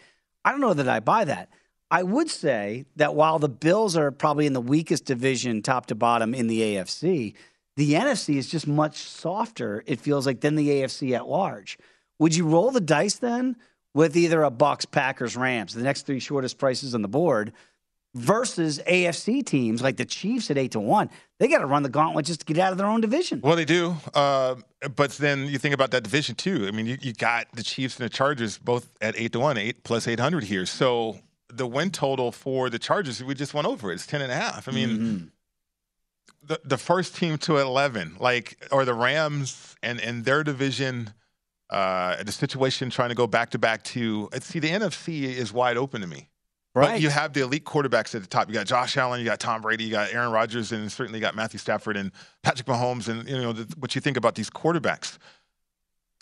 I 0.48 0.50
don't 0.50 0.62
know 0.62 0.72
that 0.72 0.88
I 0.88 1.00
buy 1.00 1.26
that. 1.26 1.50
I 1.90 2.02
would 2.02 2.30
say 2.30 2.86
that 2.96 3.14
while 3.14 3.38
the 3.38 3.50
Bills 3.50 3.98
are 3.98 4.10
probably 4.10 4.46
in 4.46 4.54
the 4.54 4.62
weakest 4.62 5.04
division, 5.04 5.60
top 5.60 5.84
to 5.86 5.94
bottom, 5.94 6.32
in 6.32 6.46
the 6.46 6.62
AFC, 6.62 7.34
the 7.76 7.92
NFC 7.92 8.36
is 8.36 8.48
just 8.48 8.66
much 8.66 8.96
softer, 8.96 9.84
it 9.84 10.00
feels 10.00 10.24
like, 10.24 10.40
than 10.40 10.54
the 10.54 10.70
AFC 10.70 11.14
at 11.14 11.28
large. 11.28 11.76
Would 12.18 12.34
you 12.34 12.46
roll 12.46 12.70
the 12.70 12.80
dice 12.80 13.16
then 13.16 13.56
with 13.92 14.16
either 14.16 14.42
a 14.42 14.48
Bucks, 14.48 14.86
Packers, 14.86 15.36
Rams, 15.36 15.74
the 15.74 15.82
next 15.82 16.06
three 16.06 16.18
shortest 16.18 16.56
prices 16.56 16.94
on 16.94 17.02
the 17.02 17.08
board, 17.08 17.52
versus 18.18 18.80
AFC 18.86 19.44
teams 19.44 19.80
like 19.82 19.96
the 19.96 20.04
Chiefs 20.04 20.50
at 20.50 20.58
eight 20.58 20.72
to 20.72 20.80
one? 20.80 21.08
They 21.38 21.48
got 21.48 21.58
to 21.58 21.66
run 21.66 21.82
the 21.82 21.88
gauntlet 21.88 22.26
just 22.26 22.40
to 22.40 22.46
get 22.46 22.58
out 22.58 22.72
of 22.72 22.78
their 22.78 22.86
own 22.86 23.00
division. 23.00 23.40
Well, 23.42 23.56
they 23.56 23.64
do. 23.64 23.96
Uh, 24.12 24.56
but 24.96 25.12
then 25.12 25.46
you 25.46 25.58
think 25.58 25.74
about 25.74 25.90
that 25.92 26.02
division 26.02 26.34
too. 26.34 26.66
I 26.66 26.72
mean, 26.72 26.86
you, 26.86 26.98
you 27.00 27.12
got 27.12 27.46
the 27.54 27.62
Chiefs 27.62 27.98
and 27.98 28.04
the 28.04 28.10
Chargers 28.12 28.58
both 28.58 28.88
at 29.00 29.14
eight 29.18 29.32
to 29.32 29.40
one, 29.40 29.56
eight 29.56 29.84
plus 29.84 30.08
eight 30.08 30.20
hundred 30.20 30.44
here. 30.44 30.66
So 30.66 31.18
the 31.48 31.66
win 31.66 31.90
total 31.90 32.32
for 32.32 32.68
the 32.70 32.78
Chargers, 32.78 33.22
we 33.22 33.34
just 33.34 33.54
went 33.54 33.66
over 33.66 33.90
it. 33.90 33.94
It's 33.94 34.06
ten 34.06 34.20
and 34.20 34.32
a 34.32 34.34
half. 34.34 34.68
I 34.68 34.72
mean, 34.72 34.88
Mm-hmm. 34.88 35.26
the 36.46 36.60
the 36.64 36.78
first 36.78 37.16
team 37.16 37.38
to 37.38 37.58
eleven, 37.58 38.16
like, 38.18 38.56
or 38.72 38.84
the 38.84 38.94
Rams 38.94 39.76
and 39.82 40.00
and 40.00 40.24
their 40.24 40.42
division. 40.44 41.12
Uh, 41.70 42.22
the 42.22 42.32
situation 42.32 42.88
trying 42.88 43.10
to 43.10 43.14
go 43.14 43.26
back 43.26 43.50
to 43.50 43.58
back 43.58 43.84
to 43.84 44.26
see 44.40 44.58
the 44.58 44.70
NFC 44.70 45.24
is 45.24 45.52
wide 45.52 45.76
open 45.76 46.00
to 46.00 46.06
me. 46.06 46.30
But 46.86 47.00
you 47.00 47.08
have 47.08 47.32
the 47.32 47.40
elite 47.40 47.64
quarterbacks 47.64 48.14
at 48.14 48.22
the 48.22 48.26
top. 48.26 48.48
You 48.48 48.54
got 48.54 48.66
Josh 48.66 48.96
Allen, 48.96 49.20
you 49.20 49.26
got 49.26 49.40
Tom 49.40 49.62
Brady, 49.62 49.84
you 49.84 49.90
got 49.90 50.12
Aaron 50.12 50.30
Rodgers, 50.30 50.72
and 50.72 50.90
certainly 50.90 51.18
you 51.18 51.22
got 51.22 51.34
Matthew 51.34 51.58
Stafford 51.58 51.96
and 51.96 52.12
Patrick 52.42 52.66
Mahomes. 52.66 53.08
And 53.08 53.28
you 53.28 53.36
know 53.36 53.52
the, 53.52 53.72
what 53.78 53.94
you 53.94 54.00
think 54.00 54.16
about 54.16 54.34
these 54.34 54.50
quarterbacks. 54.50 55.18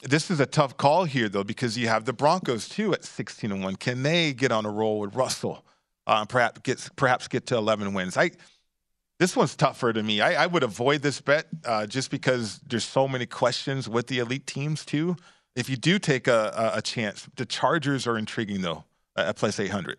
This 0.03 0.31
is 0.31 0.41
a 0.41 0.47
tough 0.47 0.77
call 0.77 1.05
here, 1.05 1.29
though, 1.29 1.43
because 1.43 1.79
you 1.79 1.89
have 1.89 2.05
the 2.05 2.13
Broncos 2.13 2.69
too 2.69 2.93
at 2.93 3.05
sixteen 3.05 3.51
and 3.51 3.65
one. 3.65 3.77
Can 3.77 4.03
they 4.03 4.33
get 4.33 4.53
on 4.53 4.67
a 4.67 4.71
roll 4.71 5.01
with 5.01 5.15
Russell? 5.15 5.65
Uh, 6.07 6.25
perhaps 6.25 6.61
get 6.61 6.89
perhaps 6.97 7.29
get 7.29 7.47
to 7.47 7.57
eleven 7.57 7.95
wins. 7.95 8.17
I 8.17 8.31
this 9.19 9.35
one's 9.35 9.57
tougher 9.57 9.93
to 9.93 10.03
me. 10.03 10.21
I, 10.21 10.45
I 10.45 10.47
would 10.47 10.63
avoid 10.63 11.01
this 11.01 11.21
bet 11.21 11.47
uh, 11.65 11.87
just 11.87 12.11
because 12.11 12.61
there's 12.69 12.85
so 12.85 13.09
many 13.09 13.25
questions 13.27 13.89
with 13.89 14.07
the 14.07 14.19
elite 14.19 14.47
teams 14.47 14.85
too. 14.85 15.17
If 15.57 15.71
you 15.71 15.77
do 15.77 15.99
take 15.99 16.29
a, 16.29 16.53
a, 16.75 16.79
a 16.79 16.83
chance, 16.83 17.27
the 17.37 17.47
Chargers 17.47 18.07
are 18.07 18.19
intriguing 18.19 18.61
though 18.61 18.85
at 19.17 19.37
plus 19.37 19.59
eight 19.59 19.71
hundred. 19.71 19.97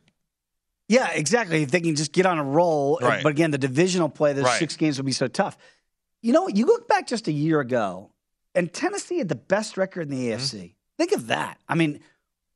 Yeah, 0.89 1.09
exactly. 1.11 1.63
If 1.63 1.71
they 1.71 1.81
can 1.81 1.95
just 1.95 2.11
get 2.13 2.25
on 2.25 2.37
a 2.37 2.43
roll. 2.43 2.99
Right. 3.01 3.21
But 3.23 3.29
again, 3.29 3.51
the 3.51 3.57
divisional 3.57 4.09
play, 4.09 4.33
those 4.33 4.45
Right. 4.45 4.59
six 4.59 4.75
games 4.77 4.97
would 4.97 5.05
be 5.05 5.11
so 5.11 5.27
tough. 5.27 5.57
You 6.21 6.33
know, 6.33 6.47
you 6.47 6.65
look 6.65 6.87
back 6.87 7.07
just 7.07 7.27
a 7.27 7.31
year 7.31 7.59
ago, 7.59 8.11
and 8.55 8.71
Tennessee 8.71 9.17
had 9.17 9.29
the 9.29 9.35
best 9.35 9.77
record 9.77 10.03
in 10.03 10.09
the 10.09 10.29
Mm-hmm. 10.29 10.39
AFC. 10.57 10.73
Think 10.97 11.11
of 11.11 11.27
that. 11.27 11.59
I 11.67 11.75
mean, 11.75 11.99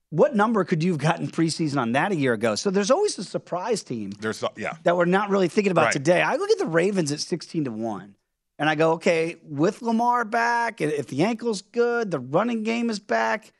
what 0.09 0.35
number 0.35 0.63
could 0.63 0.83
you 0.83 0.91
have 0.91 0.99
gotten 1.01 1.27
preseason 1.27 1.77
on 1.79 1.91
that 1.93 2.11
a 2.11 2.15
year 2.15 2.33
ago? 2.33 2.55
So 2.55 2.69
there's 2.71 2.89
always 2.91 3.17
a 3.19 3.23
surprise 3.23 3.83
team 3.83 4.11
There's 4.19 4.43
yeah. 4.57 4.75
that 4.83 4.97
we're 4.97 5.05
not 5.05 5.29
really 5.29 5.47
thinking 5.47 5.71
about 5.71 5.85
Right. 5.85 5.93
today. 5.93 6.21
I 6.21 6.35
look 6.37 6.49
at 6.49 6.57
the 6.57 6.65
Ravens 6.65 7.11
at 7.11 7.19
16 7.19 7.65
to 7.65 7.71
1. 7.71 8.15
And 8.59 8.69
I 8.69 8.75
go, 8.75 8.91
okay, 8.93 9.37
with 9.43 9.81
Lamar 9.81 10.23
back, 10.25 10.81
if 10.81 11.07
the 11.07 11.23
ankle's 11.23 11.61
good, 11.63 12.11
the 12.11 12.19
running 12.19 12.61
game 12.63 12.89
is 12.91 12.99
back, 12.99 13.51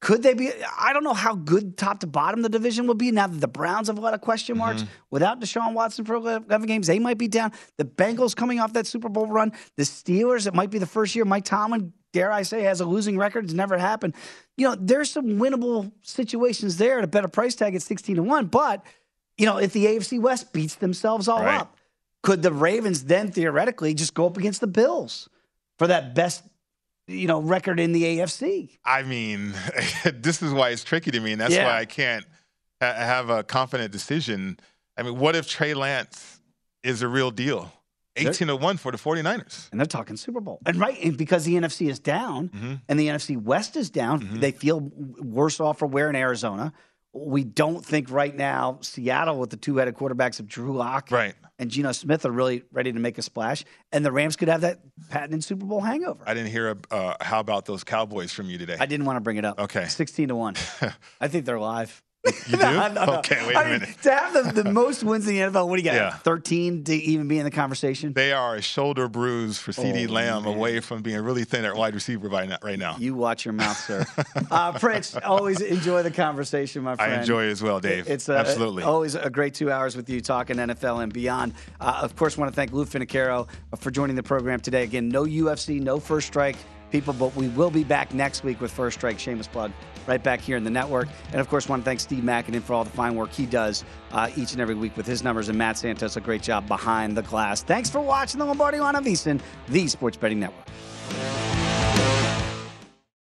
could 0.00 0.22
they 0.22 0.32
be? 0.32 0.50
I 0.78 0.94
don't 0.94 1.04
know 1.04 1.14
how 1.14 1.34
good 1.34 1.76
top 1.76 2.00
to 2.00 2.06
bottom 2.06 2.40
the 2.40 2.48
division 2.48 2.86
will 2.86 2.94
be 2.94 3.10
now 3.12 3.26
that 3.26 3.40
the 3.40 3.48
Browns 3.48 3.88
have 3.88 3.98
a 3.98 4.00
lot 4.00 4.14
of 4.14 4.22
question 4.22 4.54
mm-hmm. 4.54 4.64
marks. 4.64 4.84
Without 5.10 5.40
Deshaun 5.40 5.74
Watson 5.74 6.06
for 6.06 6.14
11 6.14 6.66
games, 6.66 6.86
they 6.86 6.98
might 6.98 7.18
be 7.18 7.28
down. 7.28 7.52
The 7.76 7.84
Bengals 7.84 8.34
coming 8.34 8.60
off 8.60 8.72
that 8.72 8.86
Super 8.86 9.10
Bowl 9.10 9.26
run. 9.26 9.52
The 9.76 9.82
Steelers, 9.82 10.46
it 10.46 10.54
might 10.54 10.70
be 10.70 10.78
the 10.78 10.86
first 10.86 11.14
year 11.14 11.26
Mike 11.26 11.44
Tomlin, 11.44 11.92
dare 12.12 12.32
I 12.32 12.42
say, 12.42 12.62
has 12.62 12.80
a 12.80 12.86
losing 12.86 13.18
record. 13.18 13.44
It's 13.44 13.52
never 13.52 13.76
happened. 13.76 14.14
You 14.56 14.68
know, 14.68 14.76
there's 14.78 15.10
some 15.10 15.38
winnable 15.38 15.92
situations 16.02 16.78
there 16.78 16.98
at 16.98 17.04
a 17.04 17.08
better 17.08 17.28
price 17.28 17.54
tag 17.54 17.74
at 17.74 17.82
16 17.82 18.16
to 18.16 18.22
1. 18.22 18.46
But, 18.46 18.82
you 19.36 19.44
know, 19.44 19.58
if 19.58 19.74
the 19.74 19.84
AFC 19.84 20.18
West 20.18 20.52
beats 20.54 20.76
themselves 20.76 21.28
all 21.28 21.44
Right. 21.44 21.60
up, 21.60 21.76
could 22.22 22.42
the 22.42 22.52
Ravens 22.52 23.04
then 23.04 23.30
theoretically 23.30 23.92
just 23.92 24.14
go 24.14 24.26
up 24.26 24.38
against 24.38 24.62
the 24.62 24.66
Bills 24.66 25.28
for 25.78 25.86
that 25.86 26.14
best, 26.14 26.42
you 27.10 27.26
know, 27.26 27.40
record 27.40 27.80
in 27.80 27.92
the 27.92 28.02
AFC? 28.04 28.78
I 28.84 29.02
mean, 29.02 29.52
this 30.14 30.42
is 30.42 30.52
why 30.52 30.70
it's 30.70 30.84
tricky 30.84 31.10
to 31.10 31.20
me, 31.20 31.32
and 31.32 31.40
that's 31.40 31.54
Yeah. 31.54 31.64
why 31.66 31.78
I 31.78 31.84
can't 31.84 32.24
ha- 32.80 32.94
have 32.94 33.30
a 33.30 33.42
confident 33.42 33.92
decision. 33.92 34.58
I 34.96 35.02
mean, 35.02 35.18
what 35.18 35.34
if 35.36 35.48
Trey 35.48 35.74
Lance 35.74 36.40
is 36.82 37.02
a 37.02 37.08
real 37.08 37.30
deal? 37.30 37.72
18 38.16 38.48
to 38.48 38.56
1 38.56 38.76
for 38.76 38.90
the 38.92 38.98
49ers. 38.98 39.70
and 39.70 39.80
they're 39.80 39.86
talking 39.86 40.16
Super 40.16 40.40
Bowl. 40.40 40.58
And 40.66 40.76
right, 40.78 40.98
and 41.02 41.16
because 41.16 41.44
the 41.44 41.54
NFC 41.54 41.88
is 41.88 41.98
down 42.00 42.48
Mm-hmm. 42.48 42.74
and 42.88 42.98
the 43.00 43.06
NFC 43.06 43.40
West 43.40 43.76
is 43.76 43.88
down, 43.88 44.40
they 44.40 44.50
feel 44.50 44.80
worse 44.80 45.60
off 45.60 45.78
for 45.78 45.86
wear 45.86 46.10
in 46.10 46.16
Arizona. 46.16 46.72
We 47.12 47.42
don't 47.44 47.84
think 47.84 48.10
right 48.10 48.34
now 48.34 48.78
Seattle 48.82 49.38
with 49.38 49.50
the 49.50 49.56
two-headed 49.56 49.94
quarterbacks 49.94 50.38
of 50.38 50.46
Drew 50.46 50.76
Lock 50.76 51.10
Right. 51.10 51.34
and 51.58 51.68
Geno 51.70 51.90
Smith 51.92 52.24
are 52.24 52.30
really 52.30 52.62
ready 52.72 52.92
to 52.92 52.98
make 53.00 53.18
a 53.18 53.22
splash, 53.22 53.64
and 53.90 54.04
the 54.06 54.12
Rams 54.12 54.36
could 54.36 54.46
have 54.48 54.60
that 54.60 54.78
patented 55.10 55.42
Super 55.42 55.66
Bowl 55.66 55.80
hangover. 55.80 56.22
I 56.26 56.34
didn't 56.34 56.50
hear 56.52 56.76
uh, 56.90 57.14
how 57.20 57.40
about 57.40 57.64
those 57.66 57.82
Cowboys 57.82 58.32
from 58.32 58.46
you 58.48 58.58
today. 58.58 58.76
I 58.78 58.86
didn't 58.86 59.06
want 59.06 59.16
to 59.16 59.20
bring 59.20 59.38
it 59.38 59.44
up. 59.44 59.58
Okay. 59.58 59.86
sixteen 59.88 60.28
to 60.28 60.36
one. 60.36 60.54
I 61.20 61.26
think 61.28 61.46
they're 61.46 61.58
live. 61.58 62.00
You 62.26 62.32
do? 62.58 62.64
Okay, 62.66 63.46
wait 63.46 63.56
a 63.56 63.58
I 63.58 63.70
mean, 63.70 63.80
minute. 63.80 64.02
to 64.02 64.10
have 64.14 64.54
the, 64.54 64.62
the 64.62 64.70
most 64.70 65.02
wins 65.02 65.26
in 65.26 65.34
the 65.36 65.40
NFL, 65.40 65.68
what 65.68 65.76
do 65.76 65.82
you 65.82 65.88
got? 65.88 65.94
Yeah. 65.94 66.10
Thirteen 66.10 66.84
to 66.84 66.94
even 66.94 67.28
be 67.28 67.38
in 67.38 67.44
the 67.44 67.50
conversation. 67.50 68.12
They 68.12 68.32
are 68.32 68.56
a 68.56 68.62
shoulder 68.62 69.08
bruise 69.08 69.56
for 69.58 69.72
CD 69.72 70.06
Oh, 70.06 70.12
Lamb 70.12 70.44
man. 70.44 70.54
away 70.54 70.80
from 70.80 71.00
being 71.00 71.16
a 71.16 71.22
really 71.22 71.44
thin 71.44 71.64
at 71.64 71.74
wide 71.74 71.94
receiver 71.94 72.28
by 72.28 72.44
now, 72.44 72.58
right 72.62 72.78
now. 72.78 72.96
You 72.98 73.14
watch 73.14 73.46
your 73.46 73.54
mouth, 73.54 73.78
sir. 73.78 74.04
uh, 74.50 74.72
Prince, 74.78 75.16
always 75.24 75.60
enjoy 75.62 76.02
the 76.02 76.10
conversation, 76.10 76.82
my 76.82 76.96
friend. 76.96 77.12
I 77.14 77.20
enjoy 77.20 77.44
it 77.46 77.52
as 77.52 77.62
well, 77.62 77.80
Dave. 77.80 78.06
It's 78.08 78.28
uh, 78.28 78.34
Absolutely. 78.34 78.82
always 78.82 79.14
a 79.14 79.30
great 79.30 79.54
two 79.54 79.70
hours 79.70 79.96
with 79.96 80.10
you 80.10 80.20
talking 80.20 80.56
NFL 80.56 81.02
and 81.02 81.12
beyond. 81.12 81.54
Uh, 81.80 82.00
of 82.02 82.16
course, 82.16 82.36
want 82.36 82.50
to 82.52 82.54
thank 82.54 82.72
Lou 82.72 82.84
Finocchiaro 82.84 83.48
for 83.78 83.90
joining 83.90 84.16
the 84.16 84.22
program 84.22 84.60
today. 84.60 84.82
Again, 84.82 85.08
no 85.08 85.24
UFC, 85.24 85.80
no 85.80 85.98
First 85.98 86.26
Strike, 86.26 86.56
people, 86.90 87.12
but 87.14 87.34
we 87.34 87.48
will 87.48 87.70
be 87.70 87.84
back 87.84 88.12
next 88.14 88.44
week 88.44 88.60
with 88.60 88.70
First 88.70 88.98
Strike. 88.98 89.18
Shameless 89.18 89.48
plug, 89.48 89.72
right 90.06 90.22
back 90.22 90.40
here 90.40 90.56
in 90.56 90.64
the 90.64 90.70
network. 90.70 91.08
And 91.32 91.40
of 91.40 91.48
course, 91.48 91.68
want 91.68 91.82
to 91.82 91.84
thank 91.84 92.00
Steve 92.00 92.24
Mackinnon 92.24 92.62
for 92.62 92.74
all 92.74 92.84
the 92.84 92.90
fine 92.90 93.14
work 93.14 93.32
he 93.32 93.46
does 93.46 93.84
uh, 94.12 94.30
each 94.36 94.52
and 94.52 94.60
every 94.60 94.74
week 94.74 94.96
with 94.96 95.06
his 95.06 95.22
numbers, 95.22 95.48
and 95.48 95.58
Matt 95.58 95.78
Santos 95.78 96.16
a 96.16 96.20
great 96.20 96.42
job 96.42 96.66
behind 96.66 97.16
the 97.16 97.22
glass. 97.22 97.62
Thanks 97.62 97.90
for 97.90 98.00
watching 98.00 98.38
the 98.38 98.44
Lombardi 98.44 98.80
Line 98.80 98.96
of 98.96 99.04
VSiN, 99.04 99.40
the 99.68 99.86
Sports 99.88 100.16
Betting 100.16 100.40
Network. 100.40 100.66